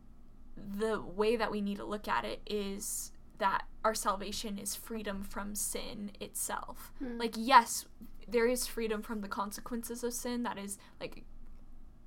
the 0.56 1.00
way 1.00 1.36
that 1.36 1.50
we 1.50 1.60
need 1.60 1.76
to 1.76 1.84
look 1.84 2.08
at 2.08 2.24
it 2.24 2.40
is 2.46 3.12
that 3.38 3.64
our 3.84 3.94
salvation 3.94 4.58
is 4.58 4.74
freedom 4.74 5.22
from 5.22 5.54
sin 5.54 6.10
itself. 6.20 6.92
Hmm. 6.98 7.18
Like, 7.18 7.34
yes, 7.36 7.86
there 8.26 8.46
is 8.46 8.66
freedom 8.66 9.00
from 9.02 9.20
the 9.20 9.28
consequences 9.28 10.02
of 10.02 10.12
sin. 10.12 10.42
That 10.42 10.58
is 10.58 10.78
like 11.00 11.24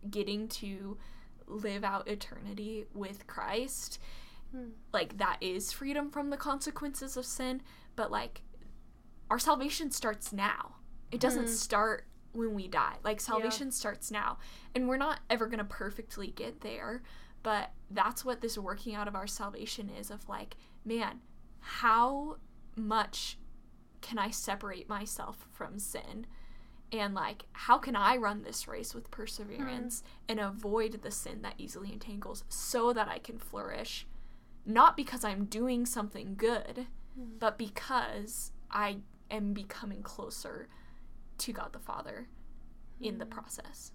getting 0.09 0.47
to 0.47 0.97
live 1.47 1.83
out 1.83 2.07
eternity 2.07 2.85
with 2.93 3.27
Christ. 3.27 3.99
Hmm. 4.51 4.71
Like, 4.91 5.17
that 5.17 5.37
is 5.39 5.71
freedom 5.71 6.11
from 6.11 6.29
the 6.29 6.37
consequences 6.37 7.15
of 7.15 7.25
sin. 7.25 7.61
But, 7.95 8.11
like, 8.11 8.41
our 9.29 9.39
salvation 9.39 9.91
starts 9.91 10.33
now. 10.33 10.75
It 11.11 11.21
doesn't 11.21 11.45
Hmm. 11.45 11.51
start 11.53 12.05
when 12.33 12.53
we 12.53 12.67
die. 12.67 12.95
Like, 13.03 13.19
salvation 13.19 13.71
starts 13.71 14.11
now. 14.11 14.37
And 14.75 14.87
we're 14.87 14.97
not 14.97 15.19
ever 15.29 15.45
going 15.47 15.59
to 15.59 15.63
perfectly 15.65 16.27
get 16.27 16.61
there. 16.61 17.03
But 17.43 17.71
that's 17.89 18.23
what 18.23 18.41
this 18.41 18.57
working 18.57 18.95
out 18.95 19.07
of 19.07 19.15
our 19.15 19.27
salvation 19.27 19.89
is 19.89 20.11
of 20.11 20.29
like, 20.29 20.55
man, 20.85 21.21
how 21.59 22.37
much 22.75 23.37
can 24.01 24.17
I 24.19 24.29
separate 24.29 24.87
myself 24.87 25.47
from 25.51 25.79
sin? 25.79 26.27
And 26.91 27.13
like, 27.15 27.45
how 27.53 27.77
can 27.77 27.95
I 27.95 28.17
run 28.17 28.43
this 28.43 28.67
race 28.67 28.93
with 28.93 29.09
perseverance 29.11 30.03
and 30.27 30.39
avoid 30.39 31.01
the 31.01 31.11
sin 31.11 31.41
that 31.41 31.55
easily 31.57 31.91
entangles 31.93 32.43
so 32.49 32.93
that 32.93 33.07
I 33.07 33.17
can 33.17 33.39
flourish? 33.39 34.05
Not 34.65 34.95
because 34.95 35.23
I'm 35.23 35.45
doing 35.45 35.85
something 35.85 36.35
good, 36.35 36.87
Hmm. 37.15 37.37
but 37.39 37.57
because 37.57 38.51
I 38.69 38.99
am 39.29 39.53
becoming 39.53 40.01
closer 40.03 40.67
to 41.41 41.53
God 41.53 41.73
the 41.73 41.79
Father 41.79 42.27
in 42.99 43.17
the 43.17 43.25
hmm. 43.25 43.31
process. 43.31 43.91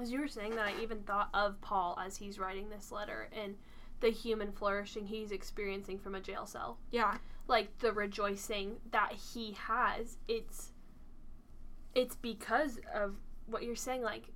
As 0.00 0.10
you 0.10 0.20
were 0.20 0.28
saying 0.28 0.56
that, 0.56 0.68
I 0.68 0.82
even 0.82 1.02
thought 1.02 1.28
of 1.34 1.60
Paul 1.60 1.98
as 2.04 2.16
he's 2.16 2.38
writing 2.38 2.70
this 2.70 2.90
letter 2.90 3.28
and 3.32 3.56
the 4.00 4.10
human 4.10 4.52
flourishing 4.52 5.06
he's 5.06 5.32
experiencing 5.32 5.98
from 5.98 6.14
a 6.14 6.20
jail 6.20 6.46
cell. 6.46 6.78
Yeah. 6.90 7.18
Like 7.46 7.78
the 7.78 7.92
rejoicing 7.92 8.76
that 8.90 9.12
he 9.12 9.56
has, 9.66 10.16
it's 10.28 10.72
it's 11.94 12.16
because 12.16 12.80
of 12.94 13.16
what 13.46 13.64
you're 13.64 13.76
saying, 13.76 14.02
like 14.02 14.28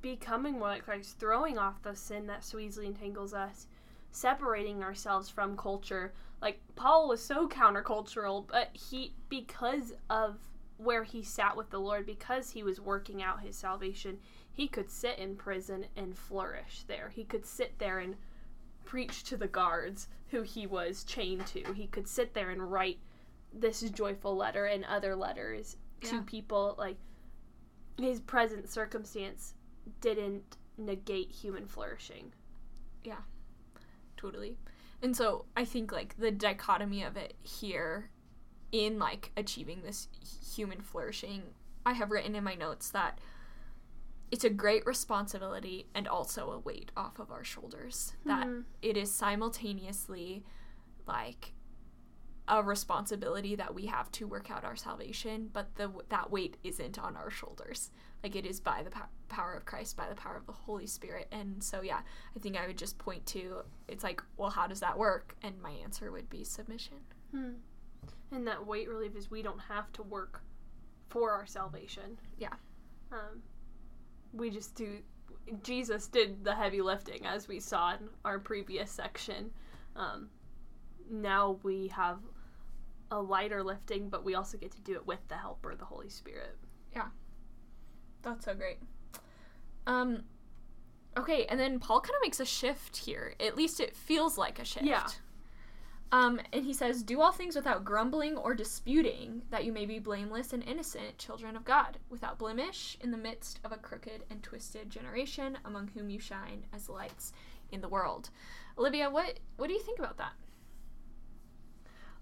becoming 0.00 0.54
more 0.54 0.68
like 0.68 0.84
Christ, 0.84 1.18
throwing 1.18 1.58
off 1.58 1.82
the 1.82 1.96
sin 1.96 2.26
that 2.28 2.44
so 2.44 2.58
easily 2.58 2.86
entangles 2.86 3.34
us, 3.34 3.66
separating 4.12 4.82
ourselves 4.82 5.28
from 5.28 5.56
culture. 5.56 6.12
Like 6.40 6.60
Paul 6.76 7.08
was 7.08 7.22
so 7.22 7.48
countercultural, 7.48 8.46
but 8.46 8.68
he 8.72 9.12
because 9.28 9.92
of 10.08 10.38
where 10.82 11.04
he 11.04 11.22
sat 11.22 11.56
with 11.56 11.70
the 11.70 11.78
Lord, 11.78 12.06
because 12.06 12.50
he 12.50 12.62
was 12.62 12.80
working 12.80 13.22
out 13.22 13.42
his 13.42 13.56
salvation, 13.56 14.18
he 14.52 14.66
could 14.66 14.90
sit 14.90 15.18
in 15.18 15.36
prison 15.36 15.86
and 15.96 16.16
flourish 16.16 16.84
there. 16.86 17.10
He 17.10 17.24
could 17.24 17.44
sit 17.44 17.78
there 17.78 17.98
and 17.98 18.16
preach 18.84 19.24
to 19.24 19.36
the 19.36 19.46
guards 19.46 20.08
who 20.28 20.42
he 20.42 20.66
was 20.66 21.04
chained 21.04 21.46
to. 21.48 21.72
He 21.74 21.86
could 21.86 22.08
sit 22.08 22.34
there 22.34 22.50
and 22.50 22.70
write 22.70 22.98
this 23.52 23.80
joyful 23.82 24.36
letter 24.36 24.66
and 24.66 24.84
other 24.84 25.14
letters 25.14 25.76
to 26.02 26.22
people. 26.22 26.74
Like 26.78 26.96
his 27.98 28.20
present 28.20 28.68
circumstance 28.68 29.54
didn't 30.00 30.56
negate 30.78 31.30
human 31.30 31.66
flourishing. 31.66 32.32
Yeah, 33.04 33.20
totally 34.16 34.56
and 35.02 35.16
so 35.16 35.44
i 35.56 35.64
think 35.64 35.92
like 35.92 36.16
the 36.18 36.30
dichotomy 36.30 37.02
of 37.02 37.16
it 37.16 37.34
here 37.42 38.10
in 38.72 38.98
like 38.98 39.32
achieving 39.36 39.82
this 39.82 40.08
human 40.54 40.80
flourishing 40.80 41.42
i 41.86 41.92
have 41.92 42.10
written 42.10 42.34
in 42.36 42.44
my 42.44 42.54
notes 42.54 42.90
that 42.90 43.18
it's 44.30 44.44
a 44.44 44.50
great 44.50 44.86
responsibility 44.86 45.86
and 45.94 46.06
also 46.06 46.52
a 46.52 46.58
weight 46.60 46.92
off 46.96 47.18
of 47.18 47.32
our 47.32 47.42
shoulders. 47.42 48.12
That 48.24 48.46
Mhm. 48.46 48.64
it 48.80 48.96
is 48.96 49.12
simultaneously 49.12 50.44
like 51.04 51.52
a 52.46 52.62
responsibility 52.62 53.56
that 53.56 53.74
we 53.74 53.86
have 53.86 54.10
to 54.12 54.28
work 54.28 54.48
out 54.48 54.64
our 54.64 54.76
salvation 54.76 55.48
but 55.52 55.74
the 55.74 55.90
that 56.10 56.30
weight 56.30 56.56
isn't 56.62 56.96
on 56.96 57.16
our 57.16 57.28
shoulders. 57.30 57.90
Like 58.22 58.36
it 58.36 58.46
is 58.46 58.60
by 58.60 58.84
the 58.84 58.90
po- 58.90 59.08
power 59.28 59.52
of 59.54 59.64
Christ 59.64 59.96
by 59.96 60.08
the 60.08 60.14
power 60.14 60.36
of 60.36 60.46
the 60.46 60.52
Holy 60.52 60.86
Spirit. 60.86 61.26
And 61.32 61.60
so 61.64 61.80
yeah 61.80 62.02
I 62.36 62.38
think 62.38 62.56
I 62.56 62.68
would 62.68 62.78
just 62.78 62.98
point 62.98 63.26
to 63.26 63.64
it's 63.88 64.04
like 64.04 64.22
well 64.36 64.50
how 64.50 64.68
does 64.68 64.78
that 64.78 64.96
work? 64.96 65.34
And 65.42 65.60
my 65.60 65.72
answer 65.72 66.12
would 66.12 66.30
be 66.30 66.44
submission. 66.44 66.98
Hmm. 67.32 67.54
And 68.32 68.46
that 68.46 68.64
weight 68.64 68.88
relief 68.88 69.16
is 69.16 69.30
we 69.30 69.42
don't 69.42 69.58
have 69.58 69.92
to 69.94 70.02
work 70.02 70.42
for 71.08 71.32
our 71.32 71.46
salvation. 71.46 72.18
Yeah. 72.38 72.54
Um, 73.12 73.42
we 74.32 74.50
just 74.50 74.74
do. 74.74 74.98
Jesus 75.62 76.06
did 76.06 76.44
the 76.44 76.54
heavy 76.54 76.80
lifting, 76.80 77.26
as 77.26 77.48
we 77.48 77.58
saw 77.58 77.94
in 77.94 78.08
our 78.24 78.38
previous 78.38 78.90
section. 78.90 79.50
Um, 79.96 80.28
now 81.10 81.58
we 81.62 81.88
have 81.88 82.18
a 83.10 83.20
lighter 83.20 83.62
lifting, 83.64 84.08
but 84.08 84.24
we 84.24 84.36
also 84.36 84.56
get 84.56 84.70
to 84.72 84.80
do 84.82 84.94
it 84.94 85.04
with 85.06 85.18
the 85.28 85.34
Helper, 85.34 85.74
the 85.74 85.84
Holy 85.84 86.08
Spirit. 86.08 86.56
Yeah. 86.94 87.08
That's 88.22 88.44
so 88.44 88.54
great 88.54 88.78
um 89.86 90.22
okay 91.16 91.46
and 91.46 91.58
then 91.58 91.78
Paul 91.78 92.00
kind 92.00 92.14
of 92.14 92.22
makes 92.22 92.40
a 92.40 92.44
shift 92.44 92.96
here 92.96 93.34
at 93.40 93.56
least 93.56 93.80
it 93.80 93.96
feels 93.96 94.38
like 94.38 94.58
a 94.58 94.64
shift 94.64 94.84
Yeah. 94.86 95.06
Um, 96.12 96.40
and 96.52 96.64
he 96.64 96.72
says, 96.72 97.02
Do 97.02 97.20
all 97.20 97.30
things 97.30 97.54
without 97.54 97.84
grumbling 97.84 98.36
or 98.36 98.54
disputing, 98.54 99.42
that 99.50 99.64
you 99.64 99.72
may 99.72 99.86
be 99.86 100.00
blameless 100.00 100.52
and 100.52 100.62
innocent 100.64 101.18
children 101.18 101.56
of 101.56 101.64
God, 101.64 101.98
without 102.08 102.38
blemish, 102.38 102.96
in 103.00 103.12
the 103.12 103.16
midst 103.16 103.60
of 103.64 103.70
a 103.70 103.76
crooked 103.76 104.24
and 104.28 104.42
twisted 104.42 104.90
generation, 104.90 105.58
among 105.64 105.88
whom 105.88 106.10
you 106.10 106.18
shine 106.18 106.64
as 106.72 106.88
lights 106.88 107.32
in 107.70 107.80
the 107.80 107.88
world. 107.88 108.30
Olivia, 108.76 109.08
what 109.08 109.38
what 109.56 109.68
do 109.68 109.74
you 109.74 109.80
think 109.80 109.98
about 109.98 110.18
that? 110.18 110.32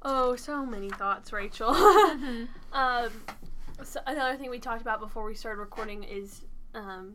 Oh, 0.03 0.37
so 0.37 0.64
many 0.64 0.90
thoughts, 0.90 1.33
Rachel. 1.33 1.70
um, 2.72 3.11
so 3.83 4.01
another 4.07 4.37
thing 4.37 4.51
we 4.51 4.59
talked 4.59 4.83
about 4.83 5.01
before 5.01 5.24
we 5.24 5.35
started 5.35 5.61
recording 5.61 6.05
is 6.05 6.44
um, 6.74 7.14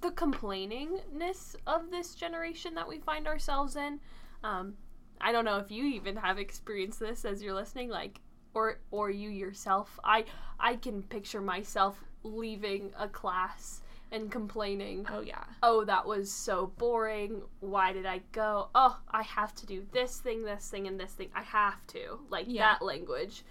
the 0.00 0.10
complainingness 0.10 1.54
of 1.66 1.90
this 1.90 2.14
generation 2.14 2.74
that 2.74 2.88
we 2.88 2.98
find 2.98 3.26
ourselves 3.26 3.76
in. 3.76 4.00
Um, 4.42 4.74
I 5.20 5.32
don't 5.32 5.44
know 5.44 5.58
if 5.58 5.70
you 5.70 5.84
even 5.86 6.16
have 6.16 6.38
experienced 6.38 7.00
this 7.00 7.24
as 7.24 7.42
you're 7.42 7.54
listening, 7.54 7.88
like, 7.90 8.20
or 8.54 8.78
or 8.90 9.10
you 9.10 9.28
yourself. 9.30 9.98
I 10.04 10.24
I 10.58 10.76
can 10.76 11.02
picture 11.02 11.40
myself 11.40 12.02
leaving 12.22 12.90
a 12.98 13.08
class 13.08 13.82
and 14.12 14.30
complaining 14.30 15.06
Oh 15.10 15.20
yeah. 15.20 15.44
oh, 15.62 15.84
that 15.84 16.04
was 16.06 16.32
so 16.32 16.72
boring. 16.78 17.42
Why 17.60 17.92
did 17.92 18.06
I 18.06 18.20
go? 18.32 18.68
Oh, 18.74 18.98
I 19.10 19.22
have 19.22 19.54
to 19.56 19.66
do 19.66 19.86
this 19.92 20.18
thing, 20.18 20.42
this 20.44 20.68
thing, 20.68 20.86
and 20.88 20.98
this 20.98 21.12
thing. 21.12 21.28
I 21.34 21.42
have 21.42 21.86
to. 21.88 22.18
Like 22.28 22.46
Yeah. 22.48 22.74
that 22.78 22.84
language. 22.84 23.44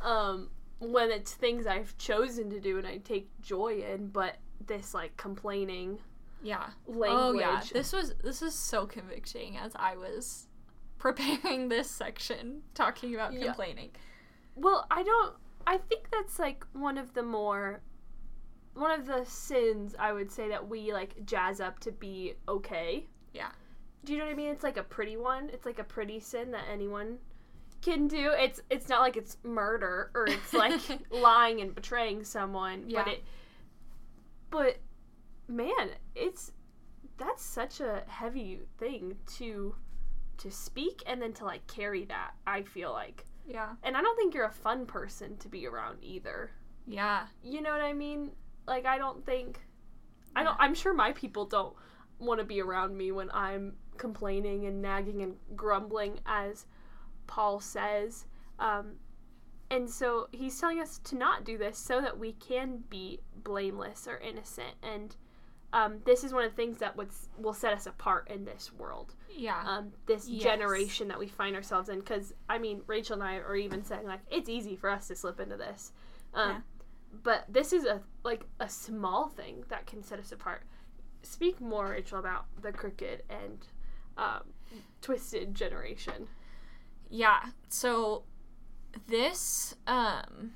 Um, 0.00 0.50
when 0.80 1.10
it's 1.10 1.32
things 1.34 1.66
I've 1.66 1.96
chosen 1.98 2.50
to 2.50 2.60
do 2.60 2.78
and 2.78 2.86
I 2.86 2.98
take 2.98 3.28
joy 3.40 3.82
in, 3.92 4.08
but 4.08 4.36
this 4.66 4.94
like 4.94 5.16
complaining 5.16 5.98
Yeah. 6.42 6.68
language. 6.86 7.08
Oh 7.10 7.32
yeah. 7.32 7.62
This 7.72 7.92
was 7.92 8.14
this 8.22 8.40
is 8.42 8.54
so 8.54 8.86
convicting 8.86 9.56
as 9.56 9.72
I 9.74 9.96
was 9.96 10.46
preparing 11.04 11.68
this 11.68 11.90
section 11.90 12.62
talking 12.74 13.14
about 13.14 13.32
Yeah. 13.34 13.46
complaining. 13.46 13.90
Well, 14.56 14.86
I 14.90 15.02
don't. 15.02 15.34
I 15.66 15.76
think 15.78 16.10
that's 16.10 16.38
like 16.38 16.64
one 16.72 16.98
of 16.98 17.14
the 17.14 17.22
more, 17.22 17.80
one 18.74 18.90
of 18.98 19.06
the 19.06 19.24
sins 19.24 19.94
I 19.98 20.12
would 20.12 20.30
say 20.30 20.48
that 20.48 20.68
we 20.68 20.92
like 20.92 21.24
jazz 21.26 21.60
up 21.60 21.78
to 21.80 21.92
be 21.92 22.34
okay. 22.48 23.06
Yeah. 23.32 23.50
Do 24.04 24.12
you 24.12 24.18
know 24.18 24.26
what 24.26 24.32
I 24.32 24.36
mean? 24.36 24.48
It's 24.50 24.62
like 24.64 24.76
a 24.76 24.82
pretty 24.82 25.16
one. 25.16 25.48
It's 25.52 25.64
like 25.66 25.78
a 25.78 25.84
pretty 25.84 26.20
sin 26.20 26.50
that 26.52 26.64
anyone 26.70 27.18
can 27.82 28.06
do. 28.08 28.30
It's 28.32 28.60
it's 28.70 28.88
not 28.88 29.00
like 29.00 29.16
it's 29.16 29.36
murder 29.42 30.10
or 30.14 30.26
it's 30.26 30.52
like 30.54 30.80
lying 31.10 31.60
and 31.60 31.74
betraying 31.74 32.24
someone. 32.24 32.84
Yeah. 32.88 33.04
But 33.04 33.12
it. 33.12 33.24
But, 34.50 34.76
man, 35.48 35.90
it's 36.14 36.52
that's 37.18 37.42
such 37.42 37.80
a 37.80 38.02
heavy 38.06 38.60
thing 38.78 39.16
to 39.38 39.74
to 40.38 40.50
speak 40.50 41.02
and 41.06 41.20
then 41.20 41.32
to 41.34 41.44
like 41.44 41.66
carry 41.66 42.04
that. 42.06 42.32
I 42.46 42.62
feel 42.62 42.92
like. 42.92 43.24
Yeah. 43.46 43.70
And 43.82 43.96
I 43.96 44.02
don't 44.02 44.16
think 44.16 44.34
you're 44.34 44.46
a 44.46 44.52
fun 44.52 44.86
person 44.86 45.36
to 45.38 45.48
be 45.48 45.66
around 45.66 45.98
either. 46.02 46.50
Yeah. 46.86 47.26
You 47.42 47.60
know 47.60 47.70
what 47.70 47.80
I 47.80 47.92
mean? 47.92 48.32
Like 48.66 48.86
I 48.86 48.98
don't 48.98 49.24
think 49.24 49.60
I 50.34 50.42
don't 50.42 50.56
I'm 50.58 50.74
sure 50.74 50.94
my 50.94 51.12
people 51.12 51.44
don't 51.44 51.74
want 52.18 52.40
to 52.40 52.44
be 52.44 52.60
around 52.60 52.96
me 52.96 53.12
when 53.12 53.30
I'm 53.32 53.74
complaining 53.96 54.66
and 54.66 54.80
nagging 54.80 55.22
and 55.22 55.36
grumbling 55.54 56.20
as 56.26 56.66
Paul 57.26 57.60
says. 57.60 58.26
Um 58.58 58.96
and 59.70 59.88
so 59.88 60.28
he's 60.32 60.60
telling 60.60 60.80
us 60.80 60.98
to 61.04 61.16
not 61.16 61.44
do 61.44 61.58
this 61.58 61.78
so 61.78 62.00
that 62.00 62.18
we 62.18 62.32
can 62.32 62.84
be 62.90 63.20
blameless 63.42 64.06
or 64.06 64.18
innocent 64.18 64.74
and 64.82 65.16
um, 65.74 65.98
this 66.06 66.22
is 66.24 66.32
one 66.32 66.44
of 66.44 66.50
the 66.52 66.56
things 66.56 66.78
that 66.78 66.96
would, 66.96 67.08
will 67.36 67.52
set 67.52 67.72
us 67.74 67.86
apart 67.86 68.30
in 68.30 68.44
this 68.44 68.72
world 68.72 69.14
Yeah. 69.36 69.60
um, 69.66 69.92
this 70.06 70.28
Yes. 70.28 70.42
generation 70.44 71.08
that 71.08 71.18
we 71.18 71.26
find 71.26 71.56
ourselves 71.56 71.88
in. 71.88 71.98
Because 71.98 72.32
I 72.48 72.58
mean, 72.58 72.80
Rachel 72.86 73.14
and 73.14 73.22
I 73.22 73.36
are 73.36 73.56
even 73.56 73.84
saying 73.84 74.06
like 74.06 74.20
it's 74.30 74.48
easy 74.48 74.76
for 74.76 74.88
us 74.88 75.08
to 75.08 75.16
slip 75.16 75.40
into 75.40 75.56
this, 75.56 75.92
um, 76.32 76.50
Yeah. 76.50 76.60
but 77.24 77.44
this 77.48 77.72
is 77.72 77.84
a 77.84 78.00
like 78.22 78.44
a 78.60 78.68
small 78.68 79.28
thing 79.28 79.64
that 79.68 79.86
can 79.86 80.02
set 80.02 80.18
us 80.20 80.30
apart. 80.32 80.62
Speak 81.22 81.60
more, 81.60 81.88
Rachel, 81.90 82.18
about 82.20 82.44
the 82.62 82.70
crooked 82.70 83.22
and 83.28 83.66
um, 84.16 84.42
twisted 85.02 85.54
generation. 85.54 86.28
Yeah. 87.10 87.40
So 87.68 88.22
this 89.08 89.74
um 89.88 90.52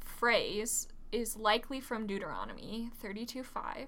phrase 0.00 0.88
is 1.12 1.36
likely 1.36 1.80
from 1.80 2.06
Deuteronomy 2.06 2.90
32 3.00 3.42
5, 3.42 3.86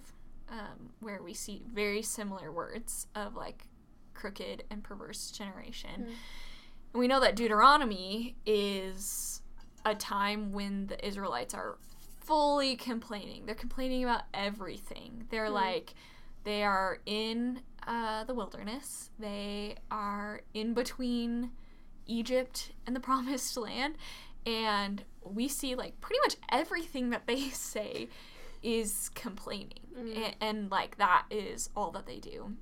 um, 0.51 0.59
where 1.01 1.23
we 1.23 1.35
see 1.35 1.63
very 1.73 2.03
similar 2.03 2.53
words 2.53 3.07
of 3.15 3.35
like 3.35 3.67
crooked 4.13 4.65
and 4.71 4.85
perverse 4.85 5.31
generation. 5.31 5.91
Mm. 6.03 6.07
And 6.93 7.01
we 7.01 7.09
know 7.09 7.21
that 7.21 7.35
Deuteronomy 7.35 8.37
is 8.47 9.43
a 9.85 9.95
time 9.95 10.53
when 10.53 10.87
the 10.87 11.05
Israelites 11.07 11.55
are 11.55 11.77
fully 12.21 12.77
complaining. 12.77 13.45
They're 13.47 13.55
complaining 13.55 14.05
about 14.05 14.23
everything. 14.33 15.27
They're 15.31 15.49
Mm. 15.49 15.53
like, 15.55 15.95
they 16.45 16.63
are 16.63 17.01
in 17.07 17.61
uh, 17.87 18.25
the 18.25 18.35
wilderness. 18.35 19.11
They 19.19 19.77
are 19.91 20.43
in 20.55 20.73
between 20.75 21.51
Egypt 22.07 22.73
and 22.87 22.95
the 22.95 23.01
promised 23.11 23.57
land. 23.57 23.97
And 24.47 25.05
we 25.25 25.49
see 25.49 25.75
like 25.75 26.01
pretty 26.01 26.21
much 26.25 26.37
everything 26.51 27.11
that 27.11 27.27
they 27.27 27.41
say 27.51 28.09
is 28.63 29.11
complaining. 29.15 29.81
Mm. 29.97 30.19
A- 30.19 30.45
and, 30.45 30.71
like 30.71 30.97
that 30.99 31.27
is 31.31 31.71
all 31.77 31.91
that 31.93 32.07
they 32.07 32.19
do. 32.19 32.55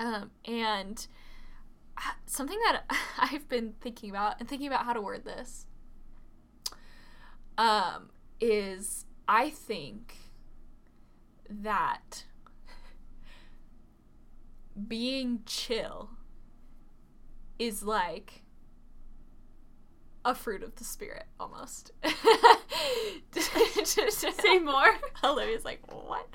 Um, 0.00 0.30
and 0.44 1.06
uh, 1.96 2.12
something 2.26 2.58
that 2.64 2.82
I've 3.18 3.48
been 3.48 3.74
thinking 3.80 4.10
about 4.10 4.40
and 4.40 4.48
thinking 4.48 4.66
about 4.66 4.84
how 4.84 4.92
to 4.92 5.00
word 5.00 5.24
this 5.24 5.66
um, 7.56 8.10
is 8.40 9.06
I 9.28 9.50
think 9.50 10.16
that 11.48 12.24
being 14.88 15.42
chill 15.46 16.10
is 17.58 17.82
like 17.82 18.43
a 20.24 20.34
fruit 20.34 20.62
of 20.62 20.74
the 20.76 20.84
spirit 20.84 21.24
almost. 21.38 21.92
Just 23.32 23.52
to 24.20 24.32
say 24.32 24.58
more. 24.58 24.94
Olivia's 25.24 25.64
like, 25.64 25.80
what? 25.92 26.26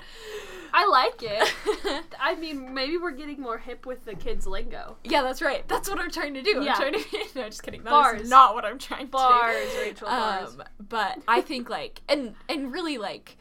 I 0.72 0.86
like 0.86 1.22
it. 1.22 2.04
I 2.20 2.36
mean, 2.36 2.72
maybe 2.72 2.96
we're 2.96 3.10
getting 3.10 3.40
more 3.40 3.58
hip 3.58 3.86
with 3.86 4.04
the 4.04 4.14
kids' 4.14 4.46
lingo. 4.46 4.96
yeah, 5.04 5.22
that's 5.22 5.42
right. 5.42 5.66
That's 5.68 5.88
what 5.88 5.98
I'm 5.98 6.10
trying 6.10 6.34
to 6.34 6.42
do. 6.42 6.62
Yeah. 6.62 6.74
I'm 6.74 6.76
trying 6.76 6.92
to 6.92 7.00
no, 7.34 7.44
just 7.48 7.62
kidding. 7.62 7.82
That 7.82 7.88
is 7.88 7.92
Bars. 7.92 8.28
not 8.30 8.54
what 8.54 8.64
I'm 8.64 8.78
trying 8.78 9.06
to 9.06 9.10
Bars, 9.10 9.72
do. 9.74 9.80
Rachel, 9.80 10.06
bars. 10.06 10.54
Um, 10.54 10.62
but 10.88 11.18
I 11.26 11.40
think 11.40 11.68
like 11.68 12.02
and 12.08 12.34
and 12.48 12.72
really 12.72 12.98
like 12.98 13.36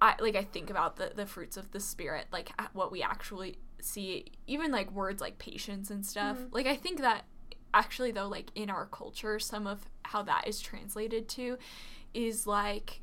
I 0.00 0.14
like 0.20 0.36
I 0.36 0.42
think 0.44 0.70
about 0.70 0.96
the 0.96 1.12
the 1.14 1.26
fruits 1.26 1.56
of 1.56 1.72
the 1.72 1.80
spirit, 1.80 2.26
like 2.32 2.50
what 2.72 2.92
we 2.92 3.02
actually 3.02 3.58
see, 3.80 4.26
even 4.46 4.70
like 4.70 4.92
words 4.92 5.20
like 5.20 5.38
patience 5.38 5.90
and 5.90 6.06
stuff. 6.06 6.38
Mhm. 6.38 6.48
Like 6.52 6.66
I 6.66 6.76
think 6.76 7.00
that 7.00 7.24
actually 7.74 8.12
though, 8.12 8.28
like 8.28 8.50
in 8.54 8.70
our 8.70 8.86
culture, 8.86 9.38
some 9.38 9.66
of 9.66 9.88
how 10.04 10.22
that 10.22 10.46
is 10.46 10.60
translated 10.60 11.28
to 11.30 11.58
is 12.14 12.46
like, 12.46 13.00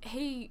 hey, 0.00 0.50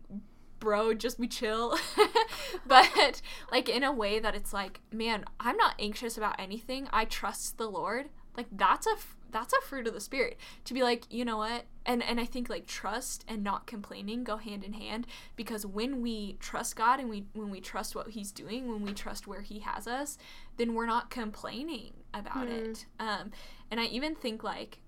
bro, 0.60 0.94
just 0.94 1.20
be 1.20 1.28
chill. 1.28 1.78
but 2.68 3.22
like 3.52 3.70
in 3.70 3.84
a 3.84 3.92
way 3.92 4.20
that 4.20 4.36
it's 4.36 4.54
like, 4.54 4.82
man, 4.92 5.26
I'm 5.40 5.58
not 5.58 5.76
anxious 5.80 6.18
about 6.18 6.40
anything. 6.40 6.88
I 6.92 7.06
trust 7.06 7.58
the 7.58 7.70
Lord. 7.70 8.10
Like 8.36 8.48
that's 8.52 8.88
a 8.88 8.92
f- 8.92 9.16
that's 9.36 9.54
a 9.54 9.60
fruit 9.62 9.86
of 9.86 9.94
the 9.94 10.00
spirit 10.00 10.38
to 10.64 10.74
be 10.74 10.82
like, 10.82 11.04
you 11.12 11.26
know 11.26 11.38
what? 11.38 11.66
And 11.86 12.02
and 12.02 12.20
I 12.22 12.26
think 12.26 12.50
like 12.50 12.66
trust 12.68 13.26
and 13.28 13.44
not 13.44 13.68
complaining 13.68 14.24
go 14.24 14.38
hand 14.38 14.64
in 14.64 14.74
hand 14.74 15.06
because 15.36 15.66
when 15.66 16.02
we 16.02 16.38
trust 16.40 16.76
God 16.78 17.00
and 17.02 17.10
we 17.10 17.26
when 17.34 17.50
we 17.50 17.60
trust 17.60 17.96
what 17.96 18.08
he's 18.12 18.32
doing, 18.32 18.72
when 18.72 18.82
we 18.82 18.94
trust 18.94 19.28
where 19.28 19.42
he 19.42 19.60
has 19.60 19.88
us, 19.88 20.18
then 20.56 20.74
we're 20.74 20.86
not 20.86 21.10
complaining 21.10 21.94
about 22.14 22.48
Mhm. 22.48 22.72
it. 22.72 22.86
Um 22.98 23.32
and 23.70 23.80
I 23.80 23.86
even 23.86 24.16
think 24.16 24.42
like 24.42 24.80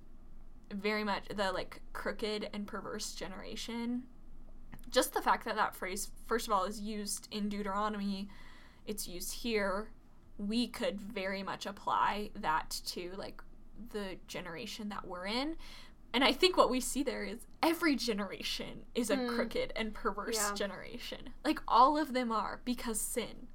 very 0.71 1.03
much 1.03 1.25
the 1.27 1.51
like 1.51 1.81
crooked 1.93 2.49
and 2.53 2.65
perverse 2.67 3.13
generation 3.15 4.03
just 4.89 5.13
the 5.13 5.21
fact 5.21 5.43
that 5.45 5.55
that 5.57 5.75
phrase 5.75 6.12
first 6.27 6.47
of 6.47 6.53
all 6.53 6.63
is 6.65 6.79
used 6.79 7.27
in 7.31 7.47
deuteronomy 7.49 8.27
it's 8.86 9.07
used 9.07 9.33
here 9.33 9.89
we 10.38 10.67
could 10.67 10.99
very 11.01 11.41
much 11.41 11.65
apply 11.65 12.29
that 12.36 12.69
to 12.86 13.12
like 13.17 13.41
the 13.91 14.17
generation 14.27 14.89
that 14.89 15.05
we're 15.07 15.25
in 15.27 15.55
and 16.13 16.23
i 16.23 16.31
think 16.31 16.55
what 16.57 16.69
we 16.69 16.79
see 16.79 17.03
there 17.03 17.23
is 17.23 17.39
every 17.61 17.95
generation 17.95 18.85
is 18.95 19.09
a 19.09 19.17
Mm. 19.17 19.27
crooked 19.35 19.73
and 19.75 19.93
perverse 19.93 20.35
Yeah. 20.35 20.53
generation 20.53 21.29
like 21.45 21.59
all 21.67 21.97
of 21.97 22.13
them 22.13 22.31
are 22.31 22.61
because 22.65 22.99
sin 23.01 23.47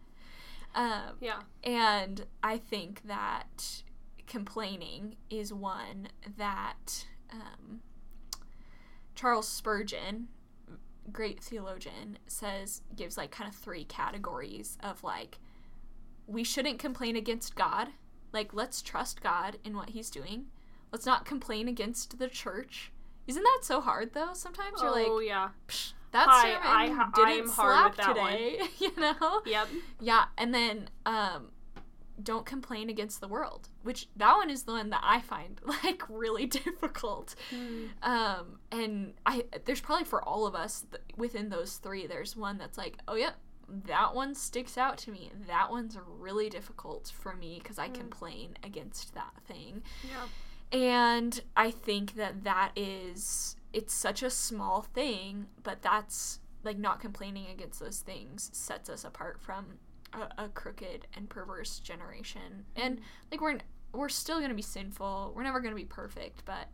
um, 0.74 1.16
Yeah. 1.20 1.40
and 1.62 2.24
I 2.42 2.56
think 2.56 3.02
that 3.04 3.82
complaining 4.26 5.16
is 5.28 5.52
one 5.52 6.08
that 6.38 7.06
um, 7.30 7.82
Charles 9.14 9.46
Spurgeon, 9.46 10.28
great 11.12 11.40
theologian, 11.40 12.18
says 12.26 12.80
gives 12.96 13.18
like 13.18 13.30
kind 13.30 13.48
of 13.52 13.54
three 13.54 13.84
categories 13.84 14.78
of 14.82 15.04
like, 15.04 15.38
we 16.26 16.42
shouldn't 16.42 16.78
complain 16.78 17.16
against 17.16 17.54
God. 17.54 17.88
Like, 18.32 18.54
let's 18.54 18.82
trust 18.82 19.22
God 19.22 19.58
in 19.64 19.76
what 19.76 19.90
He's 19.90 20.10
doing. 20.10 20.46
Let's 20.90 21.06
not 21.06 21.24
complain 21.24 21.68
against 21.68 22.18
the 22.18 22.28
church. 22.28 22.92
Isn't 23.26 23.42
that 23.42 23.60
so 23.62 23.80
hard 23.80 24.14
though? 24.14 24.30
Sometimes 24.34 24.82
you're 24.82 24.90
like, 24.90 25.06
oh 25.08 25.20
yeah. 25.20 25.50
Psh, 25.68 25.92
that 26.10 26.26
Hi, 26.28 26.42
sermon 26.42 26.60
I 26.64 26.90
ha- 26.90 27.10
I 27.14 27.16
didn't 27.16 27.44
am 27.44 27.48
slap 27.48 27.96
today. 27.96 28.60
You 28.78 28.92
know? 28.96 29.42
Yep. 29.46 29.68
Yeah, 30.00 30.24
and 30.36 30.54
then 30.54 30.90
um 31.06 31.48
don't 32.22 32.44
complain 32.44 32.90
against 32.90 33.20
the 33.20 33.28
world, 33.28 33.68
which 33.82 34.08
that 34.16 34.36
one 34.36 34.50
is 34.50 34.64
the 34.64 34.72
one 34.72 34.90
that 34.90 35.00
I 35.02 35.20
find 35.20 35.60
like 35.84 36.02
really 36.08 36.46
difficult. 36.58 37.34
Um 38.02 38.58
and 38.70 39.14
I 39.24 39.44
there's 39.64 39.80
probably 39.80 40.04
for 40.04 40.22
all 40.22 40.46
of 40.46 40.54
us 40.54 40.84
th- 40.90 41.02
within 41.16 41.48
those 41.48 41.76
3 41.76 42.06
there's 42.08 42.36
one 42.36 42.58
that's 42.58 42.76
like, 42.76 42.98
"Oh 43.08 43.14
yeah, 43.14 43.30
that 43.68 44.14
one 44.14 44.34
sticks 44.34 44.76
out 44.76 44.98
to 44.98 45.10
me. 45.10 45.30
That 45.46 45.70
one's 45.70 45.96
really 46.06 46.48
difficult 46.50 47.12
for 47.14 47.34
me 47.34 47.58
because 47.62 47.78
I 47.78 47.88
Mm. 47.88 47.94
complain 47.94 48.56
against 48.62 49.14
that 49.14 49.34
thing." 49.44 49.82
Yeah. 50.08 50.28
And 50.72 51.40
I 51.56 51.70
think 51.70 52.14
that 52.14 52.44
that 52.44 52.72
is 52.76 53.56
it's 53.72 53.94
such 53.94 54.22
a 54.22 54.30
small 54.30 54.82
thing, 54.82 55.48
but 55.62 55.82
that's 55.82 56.40
like 56.64 56.78
not 56.78 57.00
complaining 57.00 57.46
against 57.48 57.80
those 57.80 58.00
things 58.00 58.50
sets 58.52 58.88
us 58.88 59.04
apart 59.04 59.40
from 59.40 59.78
a, 60.12 60.44
a 60.44 60.48
crooked 60.48 61.06
and 61.14 61.28
perverse 61.28 61.78
generation. 61.80 62.66
And 62.76 63.00
like 63.30 63.40
we're 63.40 63.58
we're 63.92 64.08
still 64.08 64.38
going 64.38 64.48
to 64.50 64.54
be 64.54 64.62
sinful. 64.62 65.32
We're 65.34 65.42
never 65.42 65.60
going 65.60 65.72
to 65.74 65.80
be 65.80 65.84
perfect, 65.86 66.44
but 66.44 66.68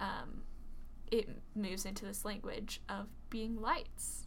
um 0.00 0.42
it 1.10 1.28
moves 1.54 1.84
into 1.86 2.04
this 2.04 2.24
language 2.24 2.80
of 2.88 3.06
being 3.30 3.60
lights. 3.60 4.25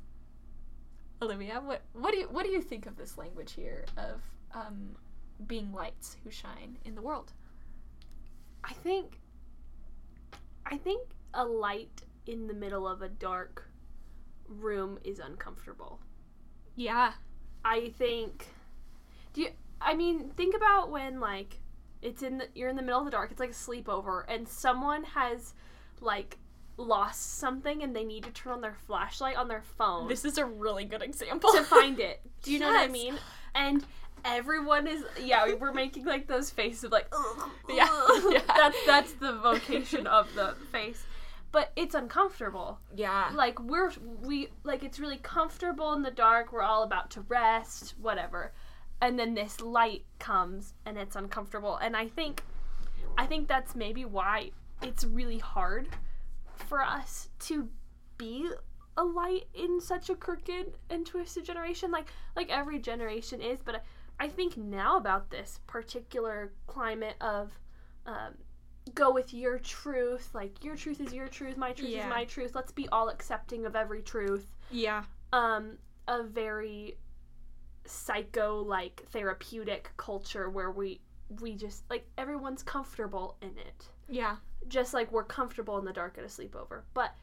Olivia, 1.21 1.61
what 1.63 1.81
what 1.93 2.11
do 2.11 2.17
you 2.17 2.27
what 2.29 2.45
do 2.45 2.51
you 2.51 2.61
think 2.61 2.85
of 2.85 2.95
this 2.95 3.17
language 3.17 3.53
here 3.53 3.85
of 3.97 4.21
um 4.53 4.95
being 5.47 5.71
lights 5.73 6.17
who 6.23 6.31
shine 6.31 6.77
in 6.85 6.95
the 6.95 7.01
world? 7.01 7.33
I 8.63 8.73
think 8.73 9.19
I 10.65 10.77
think 10.77 11.09
a 11.33 11.43
light 11.43 12.03
in 12.25 12.47
the 12.47 12.53
middle 12.53 12.87
of 12.87 13.01
a 13.01 13.09
dark 13.09 13.69
room 14.47 14.97
is 15.03 15.19
uncomfortable. 15.19 15.99
Yeah. 16.75 17.13
I 17.65 17.89
think 17.97 18.47
do 19.33 19.41
you 19.41 19.49
I 19.81 19.95
mean 19.95 20.29
think 20.37 20.55
about 20.55 20.89
when 20.89 21.19
like 21.19 21.59
it's 22.01 22.23
in 22.23 22.37
the 22.37 22.47
you're 22.55 22.69
in 22.69 22.77
the 22.77 22.81
middle 22.81 22.99
of 22.99 23.05
the 23.05 23.11
dark, 23.11 23.31
it's 23.31 23.39
like 23.39 23.49
a 23.49 23.53
sleepover 23.53 24.23
and 24.29 24.47
someone 24.47 25.03
has 25.03 25.53
like 25.99 26.37
lost 26.79 27.37
something 27.39 27.83
and 27.83 27.95
they 27.95 28.03
need 28.03 28.23
to 28.23 28.31
turn 28.31 28.53
on 28.53 28.61
their 28.61 28.75
flashlight 28.87 29.35
on 29.35 29.47
their 29.47 29.61
phone 29.77 30.07
This 30.07 30.23
is 30.25 30.37
a 30.37 30.45
really 30.45 30.85
good 30.85 31.01
example. 31.01 31.51
to 31.53 31.63
find 31.63 31.99
it. 31.99 32.21
Do 32.43 32.51
you 32.53 32.59
know 32.59 32.67
what 32.69 32.79
I 32.79 32.91
mean? 32.91 33.15
And 33.53 33.85
everyone 34.25 34.87
is 34.87 35.03
yeah, 35.21 35.53
we're 35.59 35.73
making 35.73 36.05
like 36.05 36.27
those 36.27 36.49
faces 36.49 36.85
of 36.85 36.91
like 36.91 37.07
ugh, 37.11 37.49
Yeah, 37.69 37.87
ugh. 37.91 38.23
yeah. 38.33 38.41
That's 38.47 38.77
that's 38.85 39.13
the 39.13 39.33
vocation 39.33 40.07
of 40.07 40.33
the 40.35 40.55
face. 40.71 41.03
But 41.51 41.71
it's 41.75 41.95
uncomfortable. 41.95 42.79
yeah. 42.95 43.31
Like 43.33 43.59
we're 43.59 43.91
we 44.21 44.49
like 44.63 44.83
it's 44.83 44.99
really 44.99 45.17
comfortable 45.17 45.93
in 45.93 46.01
the 46.03 46.11
dark. 46.11 46.51
We're 46.53 46.61
all 46.61 46.83
about 46.83 47.09
to 47.11 47.21
rest, 47.21 47.95
whatever. 47.99 48.53
And 49.01 49.17
then 49.17 49.33
this 49.33 49.59
light 49.61 50.03
comes 50.19 50.73
and 50.85 50.97
it's 50.97 51.15
uncomfortable. 51.15 51.77
And 51.77 51.95
I 51.97 52.07
think 52.07 52.43
I 53.17 53.25
think 53.25 53.47
that's 53.47 53.75
maybe 53.75 54.05
why 54.05 54.51
it's 54.81 55.03
really 55.03 55.39
hard 55.39 55.87
for 56.67 56.81
us 56.81 57.29
to 57.39 57.67
be 58.17 58.49
a 58.97 59.03
light 59.03 59.45
in 59.53 59.79
such 59.79 60.09
a 60.09 60.15
crooked 60.15 60.77
and 60.89 61.05
twisted 61.05 61.45
generation 61.45 61.89
like 61.91 62.07
like 62.35 62.49
every 62.49 62.79
generation 62.79 63.39
is 63.41 63.59
but 63.63 63.83
i 64.19 64.27
think 64.27 64.57
now 64.57 64.97
about 64.97 65.29
this 65.29 65.59
particular 65.67 66.51
climate 66.67 67.15
of 67.21 67.51
um, 68.05 68.33
go 68.93 69.11
with 69.11 69.33
your 69.33 69.57
truth 69.59 70.29
like 70.33 70.63
your 70.63 70.75
truth 70.75 70.99
is 70.99 71.13
your 71.13 71.27
truth 71.27 71.55
my 71.55 71.71
truth 71.71 71.89
Yeah. 71.91 72.05
is 72.05 72.09
my 72.09 72.25
truth 72.25 72.55
let's 72.55 72.71
be 72.71 72.89
all 72.89 73.09
accepting 73.09 73.65
of 73.65 73.75
every 73.75 74.01
truth 74.01 74.45
Yeah. 74.69 75.03
um 75.31 75.77
a 76.07 76.23
very 76.23 76.97
psycho 77.85 78.61
like 78.61 79.03
therapeutic 79.11 79.91
culture 79.97 80.49
where 80.49 80.71
we 80.71 80.99
we 81.41 81.55
just 81.55 81.83
like 81.89 82.07
everyone's 82.17 82.63
comfortable 82.63 83.37
in 83.41 83.49
it. 83.49 83.85
Yeah. 84.07 84.37
Just 84.67 84.93
like 84.93 85.11
we're 85.11 85.23
comfortable 85.23 85.77
in 85.77 85.85
the 85.85 85.93
dark 85.93 86.17
at 86.17 86.23
a 86.23 86.27
sleepover. 86.27 86.81
But 86.93 87.15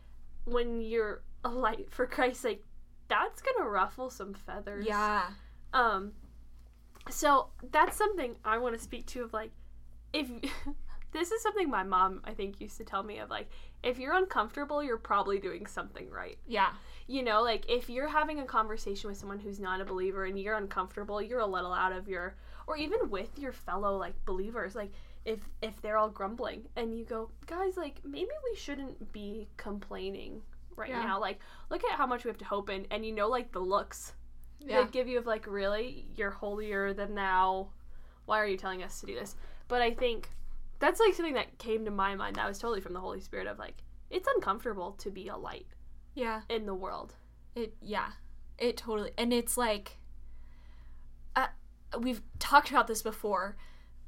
when 0.44 0.81
you're 0.81 1.22
a 1.44 1.49
light 1.49 1.90
for 1.90 2.07
Christ's 2.07 2.40
sake, 2.42 2.64
that's 3.09 3.42
gonna 3.42 3.68
ruffle 3.68 4.11
some 4.11 4.35
feathers. 4.35 4.87
Yeah. 4.87 5.25
Um 5.72 6.12
so 7.09 7.51
that's 7.70 7.96
something 7.96 8.37
I 8.44 8.59
want 8.59 8.77
to 8.77 8.83
speak 8.83 9.07
to 9.07 9.22
of 9.22 9.33
like 9.33 9.53
if 10.12 10.29
this 11.12 11.31
is 11.31 11.42
something 11.42 11.70
my 11.70 11.83
mom 11.83 12.20
I 12.25 12.33
think 12.33 12.61
used 12.61 12.79
to 12.79 12.85
tell 12.85 13.03
me 13.03 13.18
of 13.18 13.31
like 13.31 13.49
if 13.83 13.99
you're 13.99 14.14
uncomfortable, 14.14 14.83
you're 14.83 14.96
probably 14.96 15.38
doing 15.38 15.66
something 15.66 16.11
right. 16.11 16.38
Yeah. 16.46 16.70
You 17.07 17.22
know, 17.22 17.42
like 17.42 17.66
if 17.68 17.88
you're 17.88 18.09
having 18.09 18.40
a 18.40 18.44
conversation 18.44 19.09
with 19.09 19.16
someone 19.16 19.38
who's 19.38 19.61
not 19.61 19.81
a 19.81 19.85
believer 19.85 20.25
and 20.25 20.38
you're 20.38 20.57
uncomfortable, 20.57 21.22
you're 21.22 21.40
a 21.40 21.46
little 21.46 21.72
out 21.72 21.92
of 21.92 22.09
your 22.09 22.35
or 22.66 22.77
even 22.77 23.11
with 23.11 23.38
your 23.38 23.53
fellow 23.53 23.96
like 23.96 24.14
believers, 24.25 24.75
like 24.75 24.90
if 25.26 25.40
if 25.60 25.82
they're 25.82 25.98
all 25.98 26.08
grumbling 26.08 26.68
and 26.76 26.96
you 26.96 27.04
go, 27.04 27.30
"Guys, 27.46 27.76
like 27.76 28.00
maybe 28.04 28.30
we 28.50 28.56
shouldn't 28.56 29.12
be 29.12 29.48
complaining 29.58 30.40
right 30.76 30.88
Yeah. 30.88 31.02
now. 31.02 31.20
Like 31.20 31.40
look 31.68 31.84
at 31.84 31.98
how 31.98 32.06
much 32.06 32.24
we 32.24 32.28
have 32.30 32.38
to 32.38 32.44
hope 32.46 32.70
in." 32.70 32.86
And 32.90 33.04
you 33.04 33.12
know 33.12 33.28
like 33.28 33.52
the 33.52 33.58
looks 33.60 34.14
Yeah. 34.60 34.84
they 34.84 34.90
give 34.90 35.08
you 35.08 35.18
of 35.18 35.26
like, 35.26 35.46
"Really? 35.46 36.06
You're 36.16 36.30
holier 36.30 36.94
than 36.94 37.14
thou. 37.14 37.72
Why 38.24 38.40
are 38.40 38.46
you 38.46 38.56
telling 38.56 38.82
us 38.82 39.00
to 39.00 39.06
do 39.06 39.14
this?" 39.14 39.36
But 39.68 39.82
I 39.82 39.92
think 39.92 40.30
that's 40.78 41.00
like 41.00 41.14
something 41.14 41.34
that 41.34 41.58
came 41.58 41.84
to 41.86 41.90
my 41.90 42.14
mind 42.14 42.36
that 42.36 42.46
was 42.48 42.58
totally 42.58 42.80
from 42.80 42.92
the 42.94 43.00
Holy 43.00 43.20
Spirit 43.20 43.46
of 43.48 43.58
like 43.58 43.82
it's 44.10 44.28
uncomfortable 44.36 44.92
to 44.92 45.10
be 45.10 45.26
a 45.28 45.36
light 45.36 45.66
Yeah. 46.14 46.42
in 46.48 46.66
the 46.66 46.74
world. 46.74 47.16
It 47.56 47.74
yeah, 47.82 48.12
it 48.58 48.76
totally 48.76 49.10
and 49.18 49.32
it's 49.32 49.56
like, 49.58 49.98
uh, 51.34 51.48
we've 51.98 52.22
talked 52.38 52.70
about 52.70 52.86
this 52.86 53.02
before, 53.02 53.56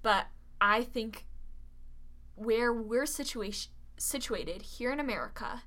but 0.02 0.26
I 0.60 0.82
think 0.82 1.24
where 2.34 2.72
we're 2.72 3.06
situation 3.06 3.72
situated 3.96 4.62
here 4.62 4.92
in 4.92 5.00
America, 5.00 5.62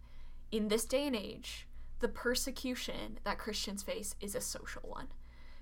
in 0.52 0.70
this 0.70 0.86
day 0.86 1.06
and 1.06 1.16
age, 1.16 1.68
the 2.00 2.08
persecution 2.08 3.20
that 3.24 3.38
Christians 3.38 3.84
face 3.84 4.16
is 4.22 4.36
a 4.36 4.42
social 4.42 4.82
one. 4.86 5.08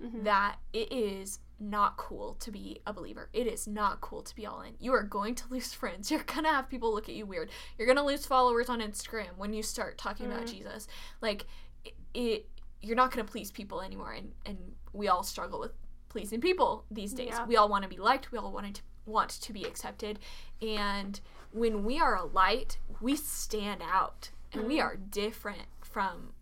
Mhm. 0.00 0.24
That 0.24 0.56
it 0.72 0.90
is 0.92 1.40
not 1.58 1.96
cool 1.98 2.34
to 2.34 2.50
be 2.50 2.80
a 2.86 2.92
believer. 2.92 3.28
It 3.34 3.46
is 3.46 3.66
not 3.66 4.00
cool 4.00 4.22
to 4.22 4.34
be 4.34 4.46
all 4.46 4.62
in. 4.62 4.74
You 4.78 4.94
are 4.94 5.02
going 5.02 5.34
to 5.34 5.44
lose 5.50 5.74
friends. 5.74 6.10
You're 6.10 6.22
gonna 6.22 6.48
have 6.48 6.70
people 6.70 6.94
look 6.94 7.08
at 7.08 7.14
you 7.14 7.26
weird. 7.26 7.50
You're 7.76 7.86
gonna 7.88 8.04
lose 8.04 8.24
followers 8.24 8.68
on 8.70 8.80
Instagram 8.80 9.36
when 9.36 9.52
you 9.52 9.62
start 9.62 9.98
talking 9.98 10.26
about 10.26 10.44
Mhm. 10.44 10.50
Jesus. 10.52 10.86
Like 11.20 11.46
it, 11.84 11.94
it 12.14 12.48
you're 12.80 12.96
not 12.96 13.10
gonna 13.10 13.24
please 13.24 13.50
people 13.50 13.82
anymore 13.82 14.12
and, 14.12 14.32
and 14.46 14.74
we 14.94 15.08
all 15.08 15.22
struggle 15.22 15.60
with 15.60 15.72
pleasing 16.08 16.40
people 16.40 16.86
these 16.90 17.12
days. 17.12 17.28
Yeah. 17.32 17.44
We 17.46 17.56
all 17.56 17.68
want 17.68 17.82
to 17.82 17.88
be 17.90 17.98
liked, 17.98 18.32
we 18.32 18.38
all 18.38 18.52
want 18.52 18.74
to 18.74 18.82
want 19.10 19.30
to 19.30 19.52
be 19.52 19.64
accepted. 19.64 20.18
And 20.62 21.20
when 21.52 21.84
we 21.84 21.98
are 21.98 22.16
a 22.16 22.24
light, 22.24 22.78
we 23.00 23.16
stand 23.16 23.82
out 23.82 24.30
and 24.52 24.66
we 24.66 24.78
Mhm. 24.78 24.84
are 24.84 24.96
different 24.96 25.68
from 25.82 26.34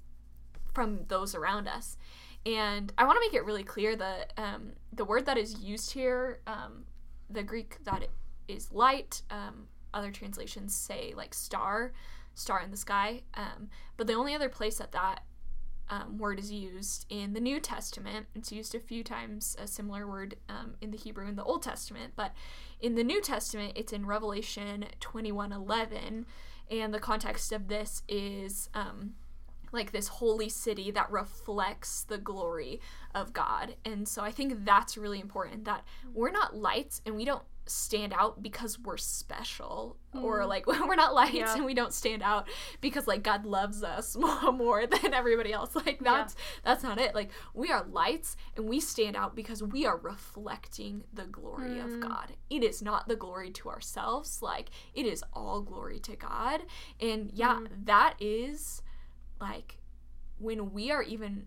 from 0.75 1.07
those 1.07 1.35
around 1.35 1.67
us. 1.67 1.97
And 2.47 2.93
I 2.97 3.05
want 3.05 3.17
to 3.17 3.21
make 3.21 3.35
it 3.35 3.45
really 3.45 3.65
clear 3.65 3.97
that 3.97 4.33
um, 4.37 4.75
the 4.93 5.05
word 5.05 5.27
that 5.27 5.37
is 5.37 5.59
used 5.61 5.91
here, 5.93 6.41
um, 6.47 6.87
the 7.29 7.43
Greek 7.43 7.83
that 7.85 8.09
is 8.47 8.71
light, 8.71 9.23
um, 9.29 9.67
other 9.93 10.13
translations 10.13 10.77
say 10.77 11.13
like 11.17 11.35
star, 11.35 11.93
star 12.35 12.61
in 12.61 12.71
the 12.71 12.77
sky. 12.77 13.23
Um, 13.35 13.71
but 13.97 14.07
the 14.07 14.13
only 14.13 14.35
other 14.35 14.49
place 14.49 14.79
that 14.79 14.93
that 14.93 15.25
um, 15.91 16.19
word 16.19 16.39
is 16.39 16.53
used 16.53 17.07
in 17.09 17.33
the 17.33 17.41
New 17.41 17.61
Testament, 17.61 18.27
it's 18.35 18.53
used 18.53 18.75
a 18.75 18.81
few 18.81 19.03
times, 19.03 19.57
a 19.59 19.67
similar 19.67 20.07
word 20.07 20.37
um, 20.49 20.75
in 20.81 20.91
the 20.91 20.97
Hebrew 20.97 21.27
in 21.29 21.37
the 21.37 21.45
Old 21.45 21.63
Testament. 21.63 22.13
But 22.17 22.33
in 22.81 22.95
the 22.95 23.05
New 23.05 23.21
Testament, 23.21 23.73
it's 23.75 23.93
in 23.93 24.07
Revelation 24.07 24.87
21 25.01 25.53
11. 25.53 26.27
And 26.71 26.93
the 26.93 27.01
context 27.01 27.53
of 27.53 27.69
this 27.69 28.03
is. 28.09 28.69
Um, 28.75 29.15
like 29.71 29.93
this 29.93 30.09
holy 30.09 30.49
city 30.49 30.91
that 30.91 31.11
reflects 31.11 32.03
the 32.05 32.17
glory 32.17 32.81
of 33.15 33.35
God. 33.35 33.75
And 33.85 34.09
so 34.09 34.23
I 34.23 34.31
think 34.31 34.65
that's 34.65 34.97
really 34.97 35.21
important 35.21 35.67
that 35.67 35.85
we're 36.15 36.31
not 36.31 36.57
lights 36.57 37.03
and 37.05 37.17
we 37.17 37.27
don't 37.27 37.43
stand 37.69 38.13
out 38.13 38.43
because 38.43 38.79
we're 38.79 38.97
special 38.97 39.97
or 40.15 40.41
Mm. 40.41 40.49
like 40.49 40.67
we're 40.89 40.95
not 40.97 41.15
lights 41.15 41.35
Yeah. 41.35 41.55
and 41.55 41.65
we 41.65 41.75
don't 41.75 41.93
stand 41.93 42.23
out 42.23 42.49
because 42.81 43.07
like 43.07 43.23
God 43.23 43.45
loves 43.45 43.83
us 43.83 44.17
more, 44.21 44.53
more 44.53 44.87
than 44.87 45.13
everybody 45.15 45.53
else. 45.53 45.75
Like 45.75 46.01
Yeah. 46.01 46.13
that's 46.17 46.37
that's 46.65 46.83
not 46.83 46.99
it. 46.99 47.15
Like 47.15 47.31
we 47.55 47.71
are 47.71 47.85
lights 47.91 48.37
and 48.57 48.69
we 48.69 48.81
stand 48.81 49.17
out 49.17 49.37
because 49.37 49.63
we 49.63 49.85
are 49.87 49.97
reflecting 49.99 51.05
the 51.13 51.25
glory 51.27 51.79
of 51.79 51.91
Mm. 51.91 52.01
God. 52.01 52.33
It 52.51 52.63
is 52.65 52.83
not 52.83 53.09
the 53.09 53.17
glory 53.17 53.51
to 53.53 53.69
ourselves. 53.69 54.41
Like 54.43 54.71
it 54.95 55.07
is 55.07 55.23
all 55.35 55.61
glory 55.61 55.99
to 56.01 56.17
God. 56.17 56.63
And 57.01 57.31
yeah, 57.33 57.61
Mm. 57.61 57.69
that 57.87 58.15
is 58.21 58.83
like 59.41 59.79
when 60.39 60.73
we 60.73 60.91
are 60.91 61.03
even 61.03 61.47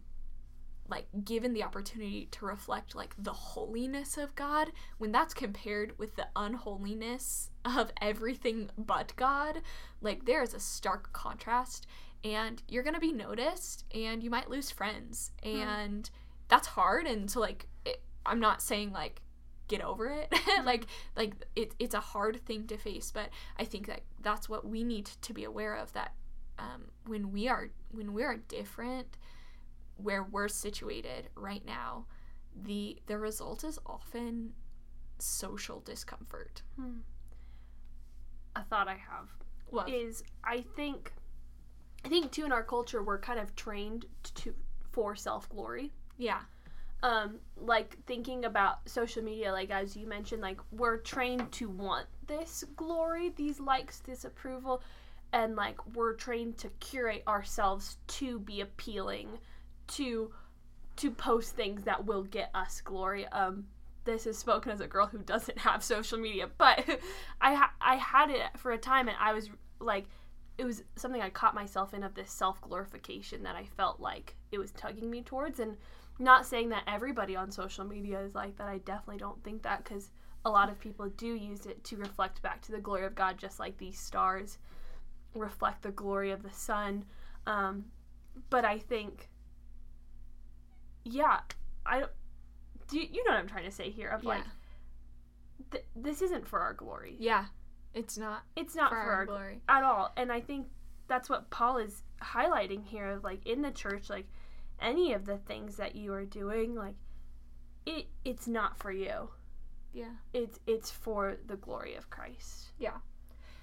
like 0.92 1.08
given 1.26 1.54
the 1.54 1.64
opportunity 1.64 2.28
to 2.32 2.46
reflect 2.46 2.96
like 2.96 3.16
the 3.18 3.34
holiness 3.34 4.18
of 4.18 4.36
God 4.36 4.72
when 5.00 5.12
that's 5.12 5.34
compared 5.34 5.98
with 5.98 6.16
the 6.16 6.28
unholiness 6.36 7.50
of 7.66 7.92
everything 8.02 8.70
but 8.78 9.14
God 9.16 9.62
like 10.02 10.26
there 10.26 10.44
is 10.44 10.54
a 10.54 10.60
stark 10.60 11.14
contrast. 11.14 11.88
And 12.24 12.62
you're 12.68 12.84
going 12.84 12.94
to 12.94 13.00
be 13.00 13.14
noticed 13.14 13.86
and 13.96 14.22
you 14.22 14.30
might 14.30 14.50
lose 14.50 14.70
friends. 14.70 15.32
And 15.44 16.10
that's 16.50 16.68
hard. 16.68 17.08
And 17.08 17.32
so 17.32 17.40
like 17.40 17.68
it, 17.86 18.02
I'm 18.26 18.40
not 18.40 18.62
saying 18.62 18.92
like 18.92 19.22
get 19.68 19.82
over 19.82 20.08
it. 20.08 20.34
Like 20.64 20.86
like 21.16 21.34
it, 21.56 21.74
it's 21.80 21.96
a 21.96 22.00
hard 22.00 22.46
thing 22.46 22.68
to 22.68 22.78
face. 22.78 23.12
But 23.12 23.30
I 23.58 23.66
think 23.66 23.88
that 23.88 24.02
that's 24.22 24.48
what 24.48 24.68
we 24.68 24.84
need 24.84 25.06
to 25.22 25.34
be 25.34 25.44
aware 25.44 25.76
of 25.76 25.92
that 25.94 26.14
um, 26.60 26.84
when 27.08 27.32
we 27.32 27.48
are 27.48 27.70
when 27.92 28.14
we 28.14 28.24
are 28.24 28.38
different 28.38 29.18
where 30.04 30.24
we're 30.24 30.48
situated 30.48 31.30
right 31.36 31.66
now 31.66 32.06
the 32.64 32.98
the 33.08 33.18
result 33.18 33.64
is 33.64 33.80
often 33.86 34.54
social 35.20 35.80
discomfort 35.82 36.64
Hmm. 36.76 37.00
A 38.56 38.64
thought 38.64 38.88
I 38.88 38.96
have 38.96 39.30
is 39.88 40.24
I 40.44 40.62
think 40.76 41.14
I 42.04 42.10
think 42.10 42.32
too 42.32 42.46
in 42.46 42.52
our 42.52 42.64
culture 42.64 43.02
we're 43.04 43.20
kind 43.20 43.40
of 43.40 43.56
trained 43.56 44.06
to 44.36 44.54
for 44.92 45.16
self 45.16 45.48
glory. 45.50 45.92
yeah 46.18 46.42
Um, 47.04 47.40
like 47.58 47.98
thinking 48.06 48.46
about 48.46 48.88
social 48.88 49.24
media, 49.24 49.52
like 49.52 49.72
as 49.72 49.96
you 49.98 50.06
mentioned, 50.08 50.42
like 50.42 50.60
we're 50.72 50.98
trained 50.98 51.52
to 51.54 51.70
want 51.70 52.06
this 52.28 52.64
glory, 52.76 53.30
these 53.30 53.60
likes, 53.60 54.00
this 54.00 54.24
approval, 54.26 54.84
and 55.34 55.56
like 55.56 55.80
we're 55.96 56.14
trained 56.14 56.58
to 56.60 56.70
curate 56.80 57.24
ourselves 57.28 57.98
to 58.20 58.40
be 58.40 58.62
appealing, 58.62 59.40
to 59.92 60.32
to 60.98 61.12
post 61.12 61.56
things 61.56 61.84
that 61.84 62.06
will 62.06 62.24
get 62.24 62.52
us 62.54 62.82
glory. 62.82 63.28
Um, 63.28 63.66
this 64.04 64.26
is 64.26 64.38
spoken 64.38 64.72
as 64.72 64.82
a 64.82 64.88
girl 64.88 65.08
who 65.08 65.20
doesn't 65.20 65.58
have 65.60 65.84
social 65.84 66.18
media, 66.18 66.50
but 66.58 66.84
I 67.42 67.54
ha- 67.56 67.74
I 67.82 67.96
had 67.96 68.30
it 68.30 68.58
for 68.58 68.72
a 68.72 68.78
time, 68.78 69.08
and 69.08 69.18
I 69.20 69.34
was 69.34 69.50
like, 69.80 70.06
it 70.58 70.66
was 70.66 70.84
something 70.96 71.22
I 71.22 71.30
caught 71.30 71.56
myself 71.56 71.94
in 71.94 72.04
of 72.04 72.14
this 72.14 72.32
self 72.32 72.62
glorification 72.62 73.44
that 73.44 73.56
I 73.56 73.66
felt 73.78 74.00
like 74.00 74.36
it 74.52 74.58
was 74.58 74.72
tugging 74.72 75.10
me 75.10 75.22
towards, 75.22 75.60
and 75.60 75.78
not 76.20 76.46
saying 76.46 76.70
that 76.70 76.84
everybody 76.88 77.36
on 77.36 77.52
social 77.52 77.86
media 77.86 78.20
is 78.20 78.36
like 78.36 78.58
that. 78.58 78.68
I 78.68 78.80
definitely 78.80 79.18
don't 79.18 79.44
think 79.44 79.64
that 79.64 79.84
because 79.84 80.12
a 80.44 80.50
lot 80.50 80.70
of 80.70 80.80
people 80.80 81.10
do 81.10 81.34
use 81.36 81.66
it 81.66 81.84
to 81.86 81.98
reflect 81.98 82.42
back 82.42 82.62
to 82.64 82.72
the 82.72 82.80
glory 82.80 83.06
of 83.06 83.16
God, 83.16 83.38
just 83.38 83.60
like 83.60 83.78
these 83.78 84.00
stars 84.00 84.58
reflect 85.34 85.82
the 85.82 85.92
glory 85.92 86.32
of 86.32 86.44
the 86.44 86.52
sun. 86.52 87.06
Um, 87.48 87.86
but 88.50 88.66
I 88.66 88.78
think, 88.78 89.30
yeah, 91.04 91.40
I 91.86 92.00
don't. 92.00 92.12
You, 92.92 93.02
you 93.10 93.24
know 93.24 93.32
what 93.32 93.40
I'm 93.40 93.48
trying 93.48 93.66
to 93.66 93.72
say 93.72 93.90
here? 93.90 94.10
Of 94.10 94.24
yeah 94.24 94.30
like, 94.30 94.44
th- 95.72 95.86
this 95.96 96.22
isn't 96.22 96.48
for 96.48 96.60
our 96.60 96.74
glory. 96.74 97.16
yeah 97.20 97.46
it's 97.94 98.18
not 98.18 98.44
It's 98.56 98.76
not 98.76 98.90
for 98.90 98.96
for, 98.96 99.02
our 99.02 99.12
our 99.14 99.26
glory 99.26 99.62
at 99.68 99.84
all. 99.84 100.12
And 100.16 100.32
I 100.32 100.42
think 100.42 100.68
that's 101.08 101.30
what 101.30 101.50
Paul 101.50 101.78
is 101.78 102.04
highlighting 102.22 102.86
here. 102.86 103.20
Like 103.22 103.46
in 103.46 103.62
the 103.62 103.72
church, 103.72 104.10
like 104.10 104.28
any 104.80 105.14
of 105.14 105.26
the 105.26 105.38
things 105.38 105.76
that 105.78 105.96
you 105.96 106.14
are 106.14 106.26
doing, 106.26 106.76
like 106.76 106.96
it 107.86 108.08
it's 108.24 108.48
not 108.48 108.78
for 108.78 108.92
you. 108.92 109.30
yeah 109.94 110.16
It's 110.34 110.60
it's 110.68 110.90
for 110.92 111.38
the 111.48 111.58
glory 111.58 111.96
of 111.96 112.10
Christ. 112.10 112.72
Yeah. 112.80 112.98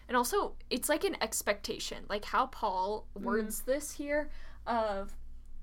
And 0.08 0.16
also, 0.16 0.54
it's 0.70 0.88
like 0.88 1.04
an 1.04 1.16
expectation, 1.20 2.04
like 2.08 2.24
how 2.24 2.46
Paul 2.46 3.06
mm-hmm. 3.14 3.26
words 3.26 3.60
this 3.62 3.92
here 3.92 4.30
of 4.66 5.14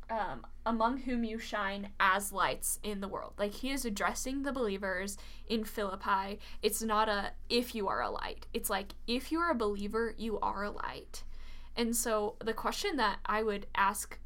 um, 0.10 0.46
among 0.66 1.00
whom 1.00 1.24
you 1.24 1.40
shine 1.40 1.90
as 2.00 2.32
lights 2.32 2.80
in 2.84 3.02
the 3.02 3.08
world. 3.08 3.34
Like 3.38 3.54
he 3.54 3.72
is 3.72 3.86
addressing 3.86 4.44
the 4.44 4.52
believers 4.52 5.18
in 5.48 5.64
Philippi. 5.64 6.40
It's 6.62 6.82
not 6.82 7.10
a 7.10 7.32
if 7.50 7.76
you 7.76 7.88
are 7.88 8.02
a 8.02 8.10
light, 8.10 8.48
it's 8.54 8.70
like 8.70 8.94
if 9.08 9.32
you 9.32 9.40
are 9.40 9.52
a 9.52 9.56
believer, 9.56 10.14
you 10.18 10.40
are 10.40 10.64
a 10.64 10.72
light. 10.72 11.24
And 11.78 11.96
so, 11.96 12.36
the 12.40 12.54
question 12.54 12.96
that 12.98 13.18
I 13.26 13.44
would 13.44 13.68
ask 13.76 14.18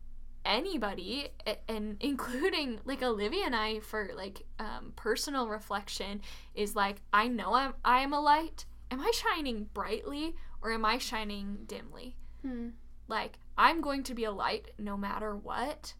anybody 0.45 1.29
and 1.67 1.97
including 2.01 2.79
like 2.85 3.03
Olivia 3.03 3.45
and 3.45 3.55
I 3.55 3.79
for 3.79 4.11
like 4.15 4.43
um, 4.59 4.93
personal 4.95 5.47
reflection 5.47 6.21
is 6.55 6.75
like 6.75 7.01
I 7.11 7.27
know 7.27 7.53
I'm 7.53 7.73
I 7.83 8.01
am 8.01 8.13
a 8.13 8.19
light. 8.19 8.65
Am 8.91 8.99
I 8.99 9.11
shining 9.13 9.69
brightly 9.73 10.35
or 10.61 10.71
am 10.71 10.83
I 10.83 10.97
shining 10.97 11.59
dimly? 11.67 12.15
Hmm. 12.41 12.69
Like 13.09 13.39
I'm 13.57 13.81
going 13.81 14.03
to 14.03 14.13
be 14.13 14.23
a 14.23 14.31
light 14.31 14.71
no 14.79 14.95
matter 14.95 15.35
what. 15.35 15.93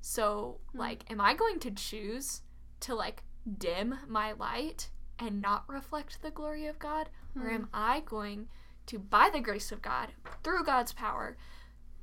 So 0.00 0.60
Hmm. 0.72 0.78
like 0.80 1.10
am 1.10 1.20
I 1.20 1.34
going 1.34 1.60
to 1.60 1.70
choose 1.70 2.42
to 2.80 2.94
like 2.94 3.22
dim 3.58 3.94
my 4.08 4.32
light 4.32 4.90
and 5.18 5.40
not 5.40 5.64
reflect 5.68 6.20
the 6.22 6.30
glory 6.32 6.66
of 6.66 6.78
God 6.78 7.10
or 7.36 7.48
Hmm. 7.48 7.54
am 7.54 7.68
I 7.72 8.00
going 8.00 8.48
to 8.86 8.98
by 8.98 9.30
the 9.32 9.40
grace 9.40 9.70
of 9.70 9.80
God 9.82 10.08
through 10.42 10.64
God's 10.64 10.92
power 10.92 11.36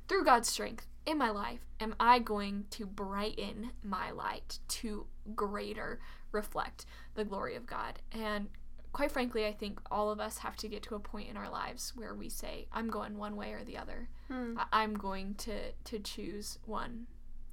through 0.08 0.24
God's 0.24 0.48
strength 0.48 0.86
in 1.06 1.18
my 1.18 1.30
life 1.30 1.60
am 1.80 1.94
I 2.00 2.18
going 2.20 2.66
to 2.70 2.86
brighten 2.86 3.72
my 3.82 4.10
light 4.10 4.58
to 4.68 5.06
greater 5.34 6.00
reflect 6.32 6.86
the 7.14 7.24
glory 7.24 7.54
of 7.56 7.66
God 7.66 8.00
and 8.12 8.48
quite 8.92 9.10
frankly 9.10 9.46
I 9.46 9.52
think 9.52 9.80
all 9.90 10.10
of 10.10 10.20
us 10.20 10.38
have 10.38 10.56
to 10.58 10.68
get 10.68 10.82
to 10.84 10.94
a 10.94 11.00
point 11.00 11.28
in 11.30 11.36
our 11.36 11.48
lives 11.50 11.92
where 11.96 12.14
we 12.14 12.28
say 12.28 12.66
I'm 12.72 12.88
going 12.90 13.16
one 13.16 13.36
way 13.36 13.52
or 13.52 13.64
the 13.64 13.78
other 13.78 14.08
Hmm. 14.28 14.58
I- 14.58 14.82
I'm 14.82 14.94
going 14.94 15.34
to 15.36 15.72
to 15.72 15.98
choose 15.98 16.58
one 16.66 17.06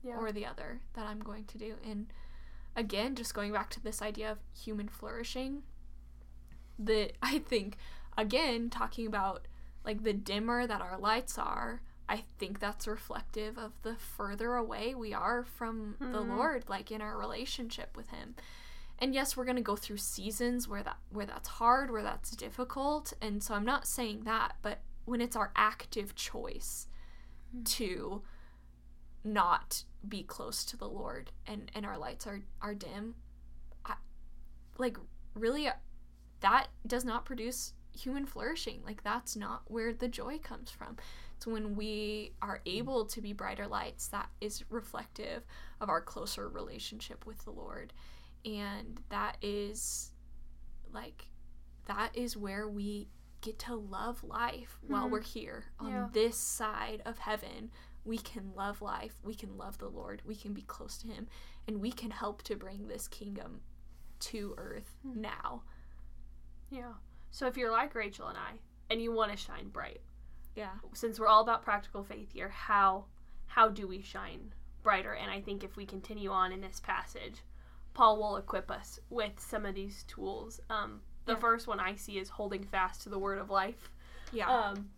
Yeah. 0.04 0.18
or 0.18 0.32
the 0.32 0.46
other 0.46 0.82
that 0.94 1.06
I'm 1.06 1.20
going 1.20 1.46
to 1.46 1.58
do. 1.58 1.76
And 1.84 2.12
again, 2.76 3.16
just 3.16 3.34
going 3.34 3.52
back 3.52 3.70
to 3.72 3.82
this 3.82 4.02
idea 4.02 4.32
of 4.32 4.38
human 4.54 4.88
flourishing, 4.88 5.64
that 6.78 7.14
I 7.22 7.40
think 7.40 7.78
again 8.18 8.70
talking 8.70 9.08
about 9.08 9.48
like 9.86 10.04
the 10.04 10.14
dimmer 10.14 10.68
that 10.68 10.82
our 10.82 10.98
lights 10.98 11.38
are, 11.38 11.82
I 12.08 12.24
think 12.38 12.60
that's 12.60 12.88
reflective 12.88 13.58
of 13.58 13.72
the 13.84 13.96
further 13.96 14.56
away 14.56 14.94
we 14.96 15.14
are 15.14 15.44
from 15.44 15.96
the 16.00 16.06
Mhm. 16.06 16.38
Lord, 16.38 16.64
like 16.70 16.92
in 16.92 17.02
our 17.02 17.18
relationship 17.18 17.96
with 17.96 18.10
Him. 18.10 18.36
And 19.00 19.14
yes, 19.14 19.36
we're 19.36 19.46
gonna 19.46 19.62
go 19.62 19.76
through 19.76 19.98
seasons 19.98 20.68
where 20.68 20.84
that 20.84 20.98
where 21.10 21.26
that's 21.26 21.48
hard, 21.48 21.90
where 21.90 22.04
that's 22.04 22.32
difficult, 22.32 23.14
and 23.22 23.42
so 23.42 23.54
I'm 23.54 23.66
not 23.66 23.88
saying 23.88 24.24
that, 24.26 24.58
but 24.62 24.80
when 25.06 25.22
it's 25.22 25.36
our 25.36 25.52
active 25.56 26.16
choice 26.16 26.88
to 27.66 28.22
not 29.24 29.84
be 30.08 30.24
close 30.24 30.64
to 30.66 30.78
the 30.78 30.88
Lord 30.88 31.32
and 31.48 31.72
and 31.74 31.86
our 31.86 31.98
lights 31.98 32.28
are 32.28 32.42
are 32.62 32.76
dim, 32.76 33.16
I, 33.86 33.96
like 34.78 34.98
really, 35.34 35.68
uh, 35.68 35.74
that 36.42 36.68
does 36.86 37.06
not 37.06 37.26
produce 37.26 37.74
human 37.98 38.26
flourishing. 38.26 38.82
Like 38.86 39.04
that's 39.04 39.36
not 39.36 39.64
where 39.68 39.94
the 39.94 40.08
joy 40.08 40.40
comes 40.40 40.70
from. 40.72 40.98
It's 41.36 41.48
when 41.48 41.76
we 41.76 42.34
are 42.42 42.62
able 42.66 43.06
to 43.06 43.22
be 43.22 43.34
brighter 43.34 43.68
lights 43.68 44.08
that 44.10 44.30
is 44.42 44.64
reflective 44.70 45.44
of 45.80 45.90
our 45.90 46.02
closer 46.02 46.50
relationship 46.50 47.26
with 47.26 47.44
the 47.46 47.52
Lord, 47.52 47.94
and 48.46 49.02
that 49.10 49.38
is 49.42 50.12
like 50.92 51.30
that 51.86 52.16
is 52.16 52.38
where 52.38 52.68
we 52.68 53.10
get 53.42 53.58
to 53.60 53.76
love 53.76 54.24
life 54.24 54.78
while 54.88 55.08
Mhm. 55.08 55.12
we're 55.12 55.22
here 55.22 55.66
on 55.80 55.90
Yeah. 55.92 56.10
this 56.12 56.38
side 56.38 57.02
of 57.06 57.20
heaven 57.20 57.72
we 58.06 58.18
can 58.18 58.54
love 58.56 58.82
life, 58.82 59.20
we 59.24 59.36
can 59.36 59.58
love 59.58 59.78
the 59.78 59.90
Lord, 59.90 60.22
we 60.26 60.36
can 60.36 60.54
be 60.54 60.62
close 60.64 60.98
to 61.00 61.08
Him, 61.08 61.28
and 61.68 61.80
we 61.82 61.92
can 61.92 62.12
help 62.12 62.42
to 62.44 62.56
bring 62.56 62.88
this 62.88 63.08
kingdom 63.08 63.62
to 64.20 64.56
earth 64.58 64.98
Hmm. 65.04 65.22
now. 65.22 65.64
Yeah. 66.70 66.94
So 67.32 67.46
if 67.48 67.58
you're 67.58 67.72
like 67.72 67.94
Rachel 67.94 68.28
and 68.28 68.38
I, 68.38 68.60
and 68.90 69.02
you 69.02 69.12
want 69.12 69.32
to 69.32 69.38
shine 69.38 69.70
bright, 69.70 70.02
Yeah. 70.56 70.80
since 70.94 71.20
we're 71.20 71.28
all 71.28 71.42
about 71.42 71.62
practical 71.62 72.04
faith 72.04 72.32
here, 72.32 72.50
how 72.50 73.08
how 73.48 73.68
do 73.68 73.88
we 73.88 74.02
shine 74.02 74.54
brighter? 74.84 75.14
And 75.14 75.30
I 75.32 75.42
think 75.42 75.64
if 75.64 75.76
we 75.76 75.86
continue 75.86 76.30
on 76.32 76.52
in 76.52 76.62
this 76.62 76.80
passage, 76.80 77.44
Paul 78.00 78.16
will 78.18 78.38
equip 78.38 78.72
us 78.72 78.98
with 79.10 79.38
some 79.38 79.66
of 79.66 79.76
these 79.76 80.04
tools. 80.04 80.62
Um, 80.70 81.02
the 81.26 81.34
Yeah. 81.34 81.40
first 81.40 81.68
one 81.68 81.82
I 81.82 81.96
see 81.96 82.18
is 82.18 82.30
holding 82.30 82.64
fast 82.64 83.02
to 83.02 83.10
the 83.10 83.20
word 83.20 83.40
of 83.40 83.50
life. 83.50 83.92
Yeah. 84.32 84.50
Um, 84.50 84.90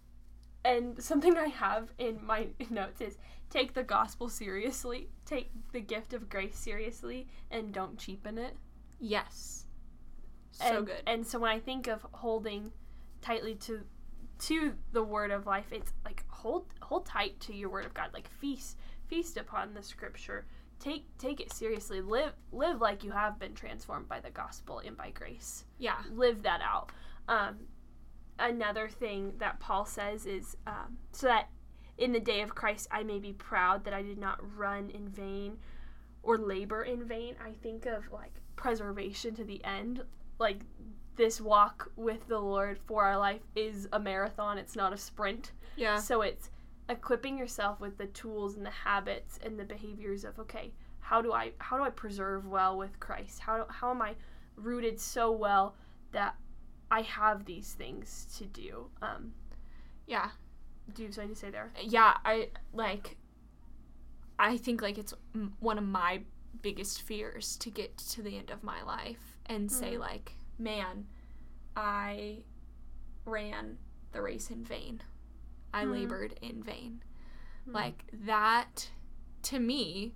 and 0.63 1.01
something 1.01 1.35
I 1.35 1.47
have 1.47 1.91
in 1.97 2.23
my 2.23 2.49
notes 2.69 3.01
is 3.01 3.17
take 3.49 3.73
the 3.73 3.81
gospel 3.81 4.29
seriously, 4.29 5.09
take 5.25 5.49
the 5.71 5.81
gift 5.81 6.13
of 6.13 6.29
grace 6.29 6.55
seriously, 6.55 7.27
and 7.49 7.73
don't 7.73 7.97
cheapen 7.97 8.37
it. 8.37 8.55
yes. 8.99 9.65
So 10.51 10.77
and, 10.77 10.85
good. 10.85 11.03
And 11.07 11.25
so 11.25 11.39
when 11.39 11.49
I 11.49 11.59
think 11.59 11.87
of 11.87 12.05
holding 12.11 12.71
tightly 13.21 13.55
to 13.55 13.83
to 14.39 14.75
the 14.91 15.01
word 15.03 15.31
of 15.31 15.47
life, 15.47 15.71
it's 15.71 15.91
like 16.05 16.23
hold 16.27 16.67
hold 16.83 17.07
tight 17.07 17.39
to 17.39 17.55
your 17.55 17.69
word 17.71 17.85
of 17.87 17.95
God, 17.95 18.11
like 18.13 18.27
feast 18.29 18.77
feast 19.07 19.37
upon 19.37 19.73
the 19.73 19.81
scripture. 19.81 20.45
Take 20.81 21.05
take 21.17 21.39
it 21.39 21.53
seriously. 21.53 22.01
Live 22.01 22.33
live 22.51 22.81
like 22.81 23.03
you 23.03 23.11
have 23.11 23.39
been 23.39 23.53
transformed 23.53 24.09
by 24.09 24.19
the 24.19 24.31
gospel 24.31 24.79
and 24.79 24.97
by 24.97 25.11
grace. 25.11 25.65
yeah. 25.77 25.97
Live 26.11 26.41
that 26.43 26.61
out. 26.61 26.91
Um, 27.27 27.67
another 28.39 28.89
thing 28.89 29.33
that 29.37 29.59
Paul 29.59 29.85
says 29.85 30.25
is 30.25 30.57
um, 30.65 30.97
so 31.11 31.27
that 31.27 31.49
in 31.97 32.11
the 32.11 32.19
day 32.19 32.41
of 32.41 32.55
Christ 32.55 32.87
I 32.91 33.03
may 33.03 33.19
be 33.19 33.33
proud 33.33 33.85
that 33.85 33.93
I 33.93 34.01
did 34.01 34.17
not 34.17 34.39
run 34.57 34.89
in 34.89 35.07
vain 35.07 35.57
or 36.23 36.37
labor 36.37 36.83
in 36.83 37.03
vain. 37.03 37.35
I 37.45 37.51
think 37.61 37.85
of 37.85 38.11
like 38.11 38.33
preservation 38.55 39.35
to 39.35 39.43
the 39.43 39.63
end. 39.63 40.03
Like 40.39 40.61
this 41.15 41.39
walk 41.39 41.91
with 41.95 42.27
the 42.27 42.39
Lord 42.39 42.79
for 42.79 43.03
our 43.03 43.17
life 43.17 43.41
is 43.55 43.87
a 43.93 43.99
marathon, 43.99 44.57
it's 44.57 44.75
not 44.75 44.93
a 44.93 44.97
sprint. 44.97 45.51
Yeah. 45.75 45.99
So 45.99 46.21
it's 46.21 46.49
equipping 46.89 47.37
yourself 47.37 47.79
with 47.79 47.97
the 47.97 48.07
tools 48.07 48.55
and 48.57 48.65
the 48.65 48.69
habits 48.71 49.39
and 49.43 49.59
the 49.59 49.63
behaviors 49.65 50.23
of 50.25 50.37
okay, 50.39 50.71
how 50.99 51.21
do 51.21 51.31
I 51.33 51.51
how 51.59 51.77
do 51.77 51.83
I 51.83 51.89
preserve 51.89 52.45
well 52.47 52.77
with 52.77 52.99
Christ? 52.99 53.39
How 53.39 53.65
how 53.69 53.91
am 53.91 54.01
I 54.01 54.15
rooted 54.55 54.99
so 54.99 55.31
well 55.31 55.75
that 56.11 56.35
I 56.89 57.01
have 57.01 57.45
these 57.45 57.73
things 57.73 58.27
to 58.37 58.45
do? 58.45 58.89
Um, 59.01 59.33
Yeah. 60.07 60.29
do 60.93 61.03
you 61.03 61.07
have 61.07 61.15
something 61.15 61.33
to 61.33 61.39
say 61.39 61.49
there? 61.51 61.71
yeah 61.81 62.17
i 62.25 62.49
like 62.73 63.15
i 64.37 64.57
think 64.57 64.81
like 64.81 64.97
it's 64.97 65.13
m- 65.33 65.53
one 65.59 65.77
of 65.77 65.83
my 65.85 66.21
biggest 66.61 67.01
fears 67.03 67.55
to 67.57 67.69
get 67.69 67.95
to 67.97 68.21
the 68.21 68.37
end 68.37 68.49
of 68.49 68.61
my 68.63 68.81
life 68.83 69.37
and 69.45 69.71
say 69.71 69.93
Mm. 69.93 69.99
like 69.99 70.33
man 70.59 71.05
i 71.77 72.43
ran 73.25 73.77
the 74.11 74.21
race 74.21 74.49
in 74.49 74.63
vain 74.65 75.01
i 75.73 75.83
Mm. 75.85 75.91
labored 75.91 76.33
in 76.41 76.61
vain 76.63 77.03
Mm. 77.67 77.73
like 77.73 78.05
that 78.13 78.89
to 79.43 79.59
me 79.59 80.13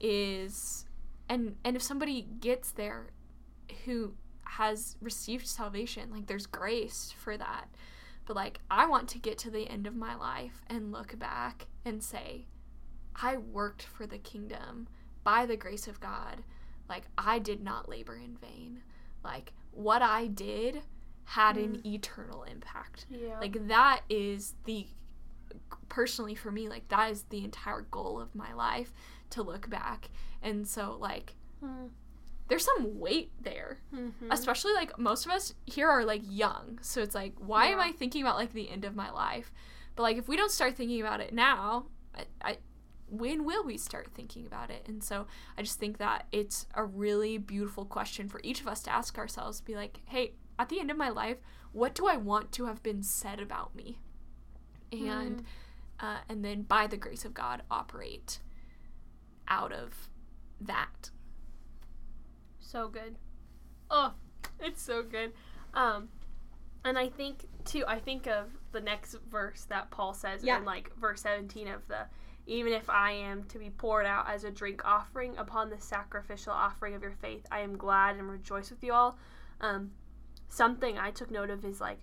is 0.00 0.86
and 1.28 1.56
and 1.64 1.76
if 1.76 1.82
somebody 1.82 2.22
gets 2.40 2.70
there 2.70 3.08
who 3.84 4.14
has 4.44 4.96
received 5.00 5.46
salvation 5.46 6.10
like 6.10 6.26
there's 6.26 6.46
grace 6.46 7.12
for 7.16 7.36
that 7.36 7.68
but 8.26 8.36
like 8.36 8.60
i 8.70 8.86
want 8.86 9.08
to 9.08 9.18
get 9.18 9.38
to 9.38 9.50
the 9.50 9.68
end 9.68 9.86
of 9.86 9.94
my 9.96 10.14
life 10.14 10.62
and 10.68 10.92
look 10.92 11.18
back 11.18 11.66
and 11.84 12.02
say 12.02 12.46
i 13.16 13.36
worked 13.36 13.82
for 13.82 14.06
the 14.06 14.18
kingdom 14.18 14.86
by 15.24 15.46
the 15.46 15.56
grace 15.56 15.88
of 15.88 15.98
god 16.00 16.42
like 16.88 17.04
i 17.18 17.38
did 17.38 17.62
not 17.62 17.88
labor 17.88 18.16
in 18.16 18.36
vain 18.36 18.82
like 19.24 19.52
what 19.72 20.02
i 20.02 20.26
did 20.26 20.82
had 21.26 21.56
an 21.56 21.84
eternal 21.84 22.44
impact. 22.44 23.06
Yeah. 23.10 23.38
like 23.40 23.66
that 23.68 24.00
is 24.08 24.54
the 24.64 24.86
personally 25.88 26.34
for 26.34 26.50
me 26.50 26.68
like 26.68 26.88
that 26.88 27.10
is 27.10 27.22
the 27.30 27.44
entire 27.44 27.82
goal 27.90 28.20
of 28.20 28.34
my 28.34 28.52
life 28.52 28.92
to 29.30 29.42
look 29.42 29.68
back. 29.70 30.10
And 30.42 30.66
so 30.66 30.96
like 31.00 31.34
Mm. 31.62 31.88
there's 32.48 32.64
some 32.64 33.00
weight 33.00 33.32
there 33.40 33.78
Mhm. 33.92 34.12
especially 34.30 34.74
like 34.74 34.98
most 34.98 35.24
of 35.26 35.32
us 35.32 35.54
here 35.64 35.88
are 35.88 36.04
like 36.04 36.22
young. 36.24 36.78
So 36.82 37.00
it's 37.02 37.14
like 37.14 37.34
why 37.38 37.66
am 37.66 37.80
i 37.80 37.92
thinking 37.92 38.22
about 38.22 38.36
like 38.36 38.52
the 38.52 38.68
end 38.70 38.84
of 38.84 38.94
my 38.94 39.10
life? 39.10 39.52
But 39.94 40.02
like 40.02 40.16
if 40.18 40.28
we 40.28 40.36
don't 40.36 40.50
start 40.50 40.76
thinking 40.76 41.00
about 41.00 41.20
it 41.20 41.32
now 41.32 41.86
I, 42.14 42.24
I 42.42 42.58
when 43.08 43.44
will 43.44 43.64
we 43.64 43.78
start 43.78 44.08
thinking 44.14 44.46
about 44.46 44.70
it? 44.70 44.82
And 44.88 45.02
so 45.02 45.26
i 45.56 45.62
just 45.62 45.78
think 45.78 45.96
that 45.98 46.26
it's 46.30 46.66
a 46.74 46.84
really 46.84 47.38
beautiful 47.38 47.84
question 47.84 48.28
for 48.28 48.40
each 48.44 48.60
of 48.60 48.68
us 48.68 48.82
to 48.82 48.90
ask 48.92 49.16
ourselves 49.18 49.60
be 49.60 49.74
like 49.74 50.00
hey 50.06 50.34
at 50.58 50.68
the 50.68 50.80
end 50.80 50.90
of 50.90 50.96
my 50.96 51.08
life 51.08 51.38
what 51.72 51.94
do 51.94 52.06
i 52.06 52.16
want 52.16 52.50
to 52.52 52.66
have 52.66 52.82
been 52.82 53.02
said 53.02 53.40
about 53.40 53.74
me 53.74 53.98
and 54.92 55.42
uh, 56.00 56.18
and 56.28 56.44
then 56.44 56.62
by 56.62 56.86
the 56.86 56.96
grace 56.96 57.24
of 57.24 57.34
god 57.34 57.62
operate 57.70 58.38
out 59.48 59.72
of 59.72 60.08
that 60.60 61.10
So 62.58 62.88
good. 62.88 63.16
Oh, 63.90 64.14
it's 64.60 64.82
so 64.82 65.02
good. 65.02 65.32
Um, 65.74 66.08
and 66.84 66.98
I 66.98 67.08
think 67.08 67.44
too. 67.64 67.84
I 67.86 67.98
think 68.00 68.26
of 68.26 68.46
the 68.72 68.80
next 68.80 69.16
verse 69.30 69.64
that 69.68 69.90
Paul 69.90 70.14
says 70.14 70.42
Yeah. 70.42 70.58
in 70.58 70.64
like 70.64 70.90
verse 70.96 71.22
seventeen 71.22 71.68
of 71.68 71.86
the. 71.88 72.06
Even 72.48 72.72
if 72.72 72.88
I 72.90 73.10
am 73.12 73.44
to 73.44 73.58
be 73.58 73.70
poured 73.70 74.06
out 74.06 74.28
as 74.28 74.44
a 74.44 74.50
drink 74.50 74.82
offering 74.84 75.36
upon 75.36 75.68
the 75.70 75.80
sacrificial 75.80 76.52
offering 76.52 76.94
of 76.94 77.02
your 77.02 77.12
faith, 77.20 77.44
I 77.50 77.60
am 77.60 77.76
glad 77.76 78.16
and 78.16 78.28
rejoice 78.30 78.70
with 78.70 78.82
you 78.84 78.92
all. 78.92 79.18
Um, 79.60 79.90
something 80.48 80.98
I 80.98 81.10
took 81.10 81.30
note 81.30 81.50
of 81.50 81.64
is 81.64 81.80
like 81.80 81.98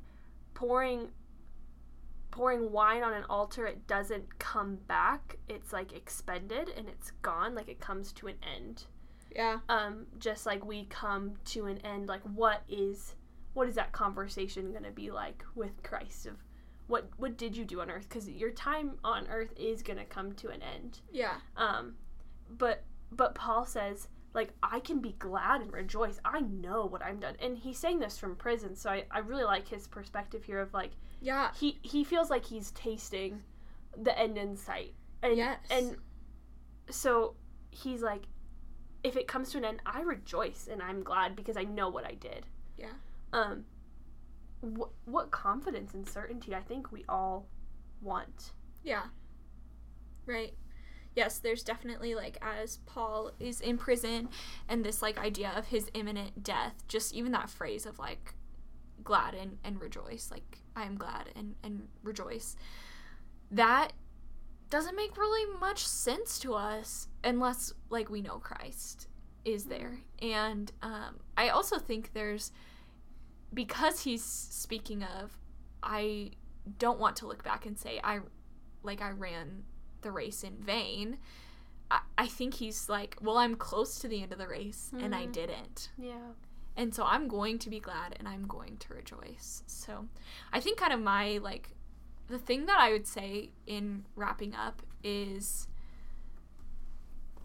pouring 0.53 1.09
pouring 2.31 2.71
wine 2.71 3.03
on 3.03 3.13
an 3.13 3.23
altar, 3.29 3.67
it 3.67 3.85
doesn't 3.85 4.39
come 4.39 4.75
back. 4.87 5.37
It's 5.47 5.71
like 5.71 5.93
expended 5.93 6.69
and 6.75 6.89
it's 6.89 7.11
gone. 7.21 7.53
Like 7.53 7.69
it 7.69 7.79
comes 7.79 8.11
to 8.13 8.27
an 8.27 8.37
end. 8.55 8.85
Yeah. 9.35 9.59
Um, 9.69 10.07
just 10.17 10.45
like 10.45 10.65
we 10.65 10.85
come 10.85 11.33
to 11.45 11.67
an 11.67 11.77
end. 11.79 12.07
Like 12.07 12.23
what 12.23 12.63
is 12.67 13.15
what 13.53 13.67
is 13.67 13.75
that 13.75 13.91
conversation 13.91 14.73
gonna 14.73 14.91
be 14.91 15.11
like 15.11 15.43
with 15.53 15.83
Christ 15.83 16.25
of 16.25 16.37
what 16.87 17.07
what 17.17 17.37
did 17.37 17.55
you 17.55 17.65
do 17.65 17.81
on 17.81 17.91
earth? 17.91 18.07
Because 18.09 18.27
your 18.27 18.51
time 18.51 18.93
on 19.03 19.27
earth 19.27 19.53
is 19.55 19.83
gonna 19.83 20.05
come 20.05 20.33
to 20.33 20.49
an 20.49 20.61
end. 20.63 21.01
Yeah. 21.11 21.35
Um, 21.55 21.93
but 22.49 22.83
but 23.11 23.35
Paul 23.35 23.65
says 23.65 24.07
like 24.33 24.49
I 24.63 24.79
can 24.79 24.99
be 24.99 25.15
glad 25.19 25.61
and 25.61 25.71
rejoice. 25.71 26.19
I 26.25 26.39
know 26.41 26.85
what 26.85 27.03
I'm 27.03 27.19
done, 27.19 27.35
and 27.39 27.57
he's 27.57 27.77
saying 27.77 27.99
this 27.99 28.17
from 28.17 28.35
prison. 28.35 28.75
So 28.75 28.89
I, 28.89 29.05
I 29.11 29.19
really 29.19 29.43
like 29.43 29.67
his 29.67 29.87
perspective 29.87 30.43
here 30.43 30.59
of 30.59 30.73
like 30.73 30.91
Yeah. 31.21 31.51
he 31.55 31.79
he 31.83 32.03
feels 32.03 32.29
like 32.29 32.45
he's 32.45 32.71
tasting 32.71 33.41
the 33.97 34.17
end 34.17 34.37
in 34.37 34.55
sight. 34.55 34.93
And, 35.21 35.37
Yes. 35.37 35.59
And 35.69 35.97
so 36.89 37.35
he's 37.71 38.01
like, 38.01 38.23
if 39.03 39.15
it 39.15 39.27
comes 39.27 39.51
to 39.51 39.57
an 39.59 39.65
end, 39.65 39.81
I 39.85 40.01
rejoice 40.01 40.67
and 40.71 40.81
I'm 40.81 41.03
glad 41.03 41.35
because 41.35 41.57
I 41.57 41.63
know 41.63 41.89
what 41.89 42.05
I 42.05 42.13
did. 42.15 42.45
Yeah. 42.77 42.93
Um. 43.33 43.65
What 44.61 44.89
what 45.05 45.29
confidence 45.31 45.93
and 45.93 46.07
certainty 46.07 46.55
I 46.55 46.61
think 46.61 46.91
we 46.91 47.03
all 47.09 47.47
want. 48.01 48.53
Yeah. 48.83 49.03
Right. 50.25 50.53
Yes, 51.15 51.39
there's 51.39 51.63
definitely 51.63 52.15
like 52.15 52.37
as 52.41 52.77
Paul 52.85 53.31
is 53.39 53.61
in 53.61 53.77
prison 53.77 54.29
and 54.67 54.83
this 54.83 55.01
like 55.01 55.19
idea 55.19 55.51
of 55.55 55.67
his 55.67 55.89
imminent 55.93 56.43
death, 56.43 56.83
just 56.87 57.13
even 57.13 57.31
that 57.33 57.49
phrase 57.49 57.85
of 57.85 57.99
like 57.99 58.33
glad 59.03 59.33
and, 59.35 59.57
and 59.63 59.79
rejoice, 59.79 60.29
like 60.31 60.59
I 60.75 60.85
am 60.85 60.97
glad 60.97 61.29
and, 61.35 61.55
and 61.63 61.87
rejoice. 62.01 62.55
That 63.51 63.93
doesn't 64.69 64.95
make 64.95 65.17
really 65.17 65.59
much 65.59 65.85
sense 65.85 66.39
to 66.39 66.55
us 66.55 67.07
unless 67.23 67.73
like 67.89 68.09
we 68.09 68.21
know 68.21 68.39
Christ 68.39 69.07
is 69.45 69.65
there. 69.65 69.99
And 70.21 70.71
um, 70.81 71.19
I 71.37 71.49
also 71.49 71.77
think 71.77 72.13
there's 72.13 72.51
because 73.53 74.01
he's 74.01 74.23
speaking 74.23 75.03
of 75.03 75.37
I 75.83 76.31
don't 76.79 76.99
want 76.99 77.17
to 77.17 77.27
look 77.27 77.43
back 77.43 77.65
and 77.65 77.77
say 77.77 77.99
I 78.03 78.19
like 78.81 79.01
I 79.01 79.11
ran 79.11 79.63
the 80.03 80.11
race 80.11 80.43
in 80.43 80.55
vain. 80.57 81.17
I, 81.91 81.99
I 82.17 82.27
think 82.27 82.55
he's 82.55 82.87
like, 82.89 83.17
well, 83.21 83.37
I'm 83.37 83.55
close 83.55 83.99
to 83.99 84.07
the 84.07 84.21
end 84.23 84.31
of 84.31 84.37
the 84.39 84.47
race 84.47 84.91
and 84.97 85.13
I 85.15 85.25
Mhm. 85.27 85.31
didn't. 85.33 85.89
Yeah. 85.97 86.31
And 86.75 86.93
so 86.93 87.03
I'm 87.03 87.27
going 87.27 87.59
to 87.59 87.69
be 87.69 87.79
glad 87.79 88.15
and 88.17 88.27
I'm 88.27 88.47
going 88.47 88.77
to 88.77 88.93
rejoice. 88.93 89.63
So 89.67 90.07
I 90.51 90.59
think 90.59 90.77
kind 90.77 90.93
of 90.93 90.99
my 91.01 91.37
like 91.39 91.69
the 92.27 92.39
thing 92.39 92.65
that 92.67 92.77
I 92.79 92.91
would 92.91 93.05
say 93.05 93.49
in 93.67 94.05
wrapping 94.15 94.55
up 94.55 94.81
is 95.03 95.67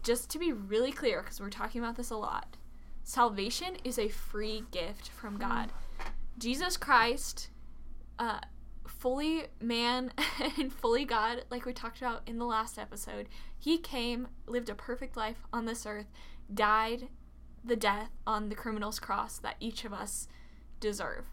just 0.03 0.29
to 0.31 0.39
be 0.39 0.51
really 0.53 0.91
clear 0.91 1.21
because 1.21 1.39
we're 1.39 1.49
talking 1.49 1.81
about 1.81 1.95
this 1.95 2.09
a 2.09 2.15
lot. 2.15 2.57
Salvation 3.03 3.75
is 3.83 3.99
a 3.99 4.07
free 4.07 4.63
gift 4.71 5.09
from 5.09 5.37
God. 5.37 5.71
Jesus 6.37 6.77
Christ 6.77 7.49
uh 8.17 8.39
fully 8.99 9.45
man 9.61 10.11
and 10.57 10.71
fully 10.71 11.05
God, 11.05 11.45
like 11.49 11.65
we 11.65 11.73
talked 11.73 11.99
about 11.99 12.21
in 12.27 12.37
the 12.37 12.45
last 12.45 12.77
episode, 12.77 13.27
he 13.57 13.77
came, 13.77 14.27
lived 14.45 14.69
a 14.69 14.75
perfect 14.75 15.17
life 15.17 15.47
on 15.51 15.65
this 15.65 15.85
earth, 15.85 16.07
died 16.53 17.07
the 17.63 17.75
death 17.75 18.11
on 18.27 18.49
the 18.49 18.55
criminal's 18.55 18.99
cross 18.99 19.39
that 19.39 19.55
each 19.59 19.85
of 19.85 19.93
us 19.93 20.27
deserve. 20.79 21.25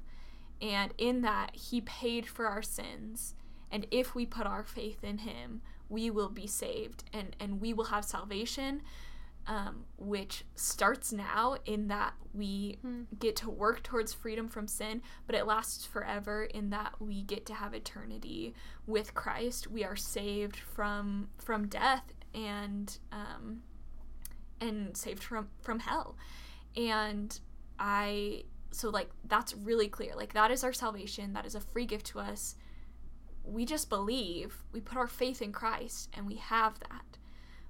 And 0.63 0.95
in 0.97 1.23
that, 1.23 1.55
he 1.55 1.81
paid 1.81 2.27
for 2.27 2.47
our 2.47 2.63
sins. 2.63 3.35
And 3.71 3.87
if 3.91 4.15
we 4.15 4.25
put 4.25 4.47
our 4.47 4.65
faith 4.65 5.05
in 5.05 5.19
him, 5.19 5.61
we 5.89 6.11
will 6.11 6.31
be 6.31 6.47
saved 6.47 7.05
and, 7.13 7.37
and 7.39 7.61
we 7.61 7.73
will 7.73 7.87
have 7.87 8.05
salvation, 8.05 8.83
um, 9.47 9.85
which 9.97 10.45
starts 10.57 11.13
now 11.13 11.57
in 11.65 11.89
that 11.89 12.15
we 12.35 12.79
Hmm. 12.83 13.03
get 13.19 13.37
to 13.37 13.51
work 13.51 13.83
towards 13.83 14.13
freedom 14.13 14.49
from 14.49 14.67
sin, 14.69 15.03
but 15.27 15.35
it 15.37 15.47
lasts 15.47 15.85
forever 15.85 16.45
in 16.45 16.71
that 16.71 17.01
we 17.01 17.23
get 17.23 17.47
to 17.47 17.55
have 17.55 17.73
eternity 17.75 18.55
with 18.87 19.15
Christ. 19.15 19.69
We 19.69 19.85
are 19.85 19.97
saved 19.97 20.57
from 20.57 21.29
from 21.39 21.69
death 21.69 22.13
and 22.35 22.99
um, 23.13 23.63
and 24.61 24.97
saved 24.97 25.23
from 25.23 25.49
from 25.63 25.79
hell. 25.81 26.17
And 26.77 27.39
I 27.79 28.45
so 28.73 28.91
like 28.91 29.11
that's 29.25 29.55
really 29.55 29.89
clear. 29.89 30.15
Like 30.17 30.35
that 30.35 30.51
is 30.51 30.65
our 30.65 30.73
salvation. 30.73 31.33
That 31.33 31.47
is 31.47 31.55
a 31.55 31.61
free 31.61 31.87
gift 31.87 32.07
to 32.07 32.19
us. 32.21 32.57
We 33.45 33.65
just 33.65 33.89
believe, 33.89 34.65
we 34.73 34.81
put 34.81 34.99
our 34.99 35.07
faith 35.07 35.41
in 35.41 35.53
Christ 35.53 36.11
and 36.13 36.27
we 36.27 36.35
have 36.35 36.81
that. 36.81 37.19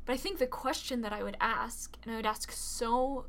But 0.07 0.13
I 0.15 0.17
think 0.17 0.39
the 0.39 0.47
question 0.47 1.03
that 1.03 1.13
I 1.13 1.23
would 1.23 1.37
ask, 1.41 1.97
and 2.03 2.13
I 2.13 2.17
would 2.17 2.27
ask 2.27 2.51
so 2.53 3.27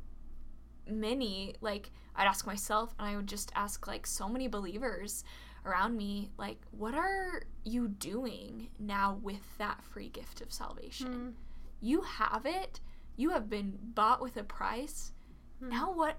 many, 0.88 1.54
like 1.60 1.90
I'd 2.16 2.26
ask 2.26 2.46
myself 2.46 2.94
and 2.98 3.08
I 3.08 3.16
would 3.16 3.26
just 3.26 3.52
ask 3.54 3.86
like 3.86 4.06
so 4.06 4.28
many 4.28 4.48
believers 4.48 5.24
around 5.66 5.96
me, 5.96 6.30
like, 6.38 6.58
what 6.70 6.94
are 6.94 7.42
you 7.64 7.88
doing 7.88 8.68
now 8.78 9.18
with 9.22 9.58
that 9.58 9.82
free 9.84 10.08
gift 10.08 10.40
of 10.40 10.52
salvation? 10.52 11.08
Mm. 11.08 11.32
You 11.80 12.00
have 12.02 12.46
it. 12.46 12.80
You 13.16 13.30
have 13.30 13.50
been 13.50 13.76
bought 13.94 14.22
with 14.22 14.36
a 14.36 14.44
price. 14.44 15.12
Hmm. 15.60 15.68
Now 15.70 15.92
what 15.92 16.18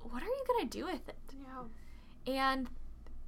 what 0.00 0.22
are 0.22 0.26
you 0.26 0.44
going 0.46 0.68
to 0.68 0.78
do 0.78 0.84
with 0.84 1.08
it? 1.08 1.16
Yeah. 2.26 2.34
and 2.46 2.68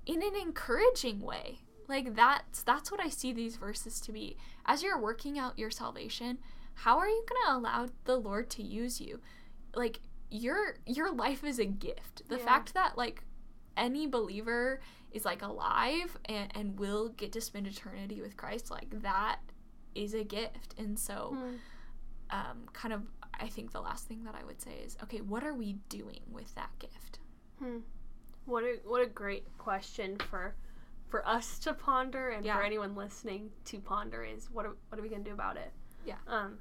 in 0.04 0.22
an 0.22 0.36
encouraging 0.40 1.20
way 1.20 1.58
like 1.88 2.14
that's 2.14 2.62
that's 2.62 2.90
what 2.90 3.00
i 3.00 3.08
see 3.08 3.32
these 3.32 3.56
verses 3.56 4.00
to 4.00 4.12
be 4.12 4.36
as 4.66 4.82
you're 4.82 5.00
working 5.00 5.38
out 5.38 5.58
your 5.58 5.70
salvation 5.70 6.38
how 6.80 6.98
are 6.98 7.08
you 7.08 7.24
going 7.28 7.42
to 7.46 7.56
allow 7.58 7.86
the 8.04 8.16
lord 8.16 8.48
to 8.50 8.62
use 8.62 9.00
you 9.00 9.20
like 9.74 10.00
your 10.30 10.76
your 10.86 11.10
life 11.12 11.42
is 11.44 11.58
a 11.58 11.64
gift 11.64 12.22
the 12.28 12.36
Yeah. 12.38 12.44
fact 12.44 12.74
that 12.74 12.96
like 12.96 13.22
any 13.76 14.06
believer 14.06 14.80
is 15.12 15.24
like 15.24 15.42
alive 15.42 16.16
and 16.26 16.50
and 16.56 16.78
will 16.78 17.08
get 17.10 17.32
to 17.32 17.40
spend 17.40 17.66
eternity 17.66 18.20
with 18.20 18.36
christ 18.36 18.70
like 18.70 19.02
that 19.02 19.38
is 19.94 20.14
a 20.14 20.24
gift 20.24 20.74
and 20.78 20.98
so 20.98 21.36
Hmm. 21.38 21.56
um 22.38 22.58
kind 22.72 22.92
of 22.92 23.02
i 23.40 23.46
think 23.46 23.72
the 23.72 23.80
last 23.80 24.06
thing 24.08 24.24
that 24.24 24.34
i 24.34 24.44
would 24.44 24.60
say 24.60 24.72
is 24.84 24.96
okay 25.02 25.20
what 25.20 25.44
are 25.44 25.54
we 25.54 25.74
doing 25.88 26.20
with 26.30 26.54
that 26.54 26.70
gift 26.78 27.18
Hmm. 27.58 27.78
What 28.44 28.62
a 28.64 28.76
what 28.84 29.00
a 29.02 29.06
great 29.06 29.46
question 29.58 30.18
for 30.30 30.54
for 31.08 31.26
us 31.26 31.58
to 31.60 31.72
ponder 31.72 32.28
and 32.30 32.44
Yeah. 32.44 32.56
for 32.56 32.62
anyone 32.62 32.94
listening 32.94 33.50
to 33.64 33.80
ponder 33.80 34.22
is 34.24 34.50
what 34.50 34.66
are, 34.66 34.76
what 34.88 34.98
are 34.98 35.02
we 35.02 35.08
gonna 35.08 35.24
do 35.24 35.32
about 35.32 35.56
it? 35.56 35.72
Yeah. 36.06 36.16
Um. 36.26 36.58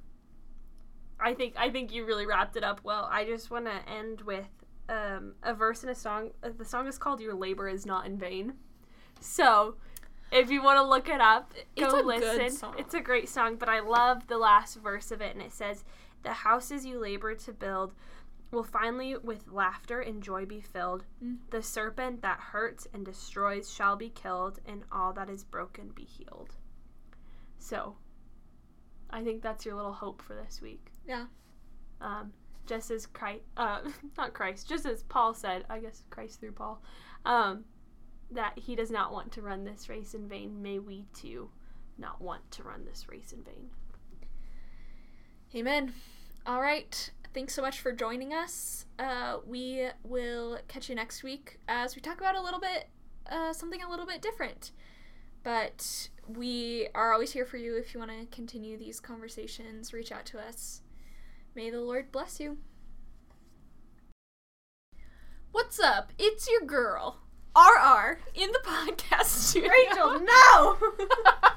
I 1.19 1.33
think 1.33 1.53
I 1.57 1.69
think 1.69 1.93
you 1.93 2.05
really 2.05 2.25
wrapped 2.25 2.57
it 2.57 2.63
up 2.63 2.81
well. 2.83 3.07
I 3.09 3.23
just 3.23 3.49
want 3.49 3.65
to 3.65 3.89
end 3.89 4.21
with 4.21 4.49
um, 4.89 5.35
a 5.43 5.53
verse 5.53 5.83
in 5.83 5.89
a 5.89 5.95
song. 5.95 6.31
Uh, 6.43 6.49
the 6.57 6.65
song 6.65 6.87
is 6.87 6.97
called 6.97 7.21
"Your 7.21 7.33
Labor 7.33 7.69
Is 7.69 7.85
Not 7.85 8.05
in 8.05 8.17
Vain." 8.17 8.55
So, 9.21 9.75
if 10.31 10.51
you 10.51 10.61
want 10.61 10.77
to 10.77 10.83
look 10.83 11.07
it 11.07 11.21
up, 11.21 11.53
It's 11.75 11.93
go 11.93 12.01
listen. 12.01 12.49
song. 12.49 12.75
It's 12.77 12.93
a 12.93 12.99
great 12.99 13.29
song, 13.29 13.55
but 13.55 13.69
I 13.69 13.79
love 13.79 14.27
the 14.27 14.37
last 14.37 14.75
verse 14.75 15.09
of 15.09 15.21
it, 15.21 15.33
and 15.33 15.41
it 15.41 15.53
says, 15.53 15.85
"The 16.23 16.33
houses 16.33 16.85
you 16.85 16.99
labor 16.99 17.33
to 17.33 17.53
build 17.53 17.93
will 18.51 18.63
finally 18.63 19.15
with 19.17 19.47
laughter 19.47 20.01
and 20.01 20.21
joy 20.21 20.45
be 20.45 20.61
filled. 20.61 21.05
Mm. 21.23 21.37
The 21.49 21.63
serpent 21.63 22.21
that 22.21 22.39
hurts 22.39 22.87
and 22.93 23.05
destroys 23.05 23.73
shall 23.73 23.95
be 23.95 24.09
killed, 24.09 24.59
and 24.65 24.83
all 24.91 25.13
that 25.13 25.29
is 25.29 25.45
broken 25.45 25.89
be 25.95 26.03
healed." 26.03 26.55
So, 27.57 27.95
I 29.15 29.23
think 29.23 29.41
that's 29.41 29.65
your 29.65 29.75
little 29.75 29.93
hope 29.93 30.21
for 30.21 30.35
this 30.35 30.61
week. 30.61 30.91
Yeah. 31.07 31.27
Um, 32.01 32.33
just 32.67 32.91
as 32.91 33.05
Christ, 33.05 33.43
uh, 33.55 33.79
not 34.17 34.33
Christ, 34.33 34.67
just 34.67 34.85
as 34.85 35.03
Paul 35.03 35.33
said, 35.33 35.63
I 35.69 35.79
guess 35.79 36.03
Christ 36.09 36.41
through 36.41 36.51
Paul, 36.51 36.81
um, 37.25 37.63
that 38.29 38.59
he 38.59 38.75
does 38.75 38.91
not 38.91 39.13
want 39.13 39.31
to 39.31 39.41
run 39.41 39.63
this 39.63 39.87
race 39.87 40.13
in 40.15 40.27
vain. 40.27 40.61
May 40.61 40.79
we 40.79 41.05
too 41.13 41.49
not 41.97 42.19
want 42.19 42.51
to 42.51 42.63
run 42.63 42.83
this 42.83 43.07
race 43.07 43.31
in 43.31 43.41
vain. 43.41 43.69
Amen. 45.55 45.93
All 46.45 46.61
right. 46.61 47.09
Thanks 47.33 47.53
so 47.53 47.61
much 47.61 47.79
for 47.79 47.93
joining 47.93 48.33
us. 48.33 48.85
Uh, 48.99 49.37
we 49.45 49.87
will 50.03 50.57
catch 50.67 50.89
you 50.89 50.95
next 50.95 51.23
week 51.23 51.57
as 51.69 51.95
we 51.95 52.01
talk 52.01 52.17
about 52.17 52.35
a 52.35 52.41
little 52.41 52.59
bit, 52.59 52.89
uh, 53.31 53.53
something 53.53 53.81
a 53.81 53.89
little 53.89 54.05
bit 54.05 54.21
different. 54.21 54.71
But 55.41 56.09
we 56.27 56.87
are 56.95 57.13
always 57.13 57.31
here 57.31 57.45
for 57.45 57.57
you 57.57 57.77
if 57.77 57.93
you 57.93 57.99
want 57.99 58.11
to 58.11 58.25
continue 58.35 58.77
these 58.77 58.99
conversations. 58.99 59.93
Reach 59.93 60.11
out 60.11 60.25
to 60.27 60.39
us. 60.39 60.81
May 61.55 61.69
the 61.69 61.81
Lord 61.81 62.11
bless 62.11 62.39
you. 62.39 62.57
What's 65.51 65.79
up? 65.79 66.11
It's 66.19 66.49
your 66.49 66.61
girl, 66.61 67.19
RR, 67.55 68.19
in 68.33 68.51
the 68.51 68.59
podcast 68.65 69.25
studio. 69.25 69.69
Rachel, 69.69 70.19
no! 70.19 70.77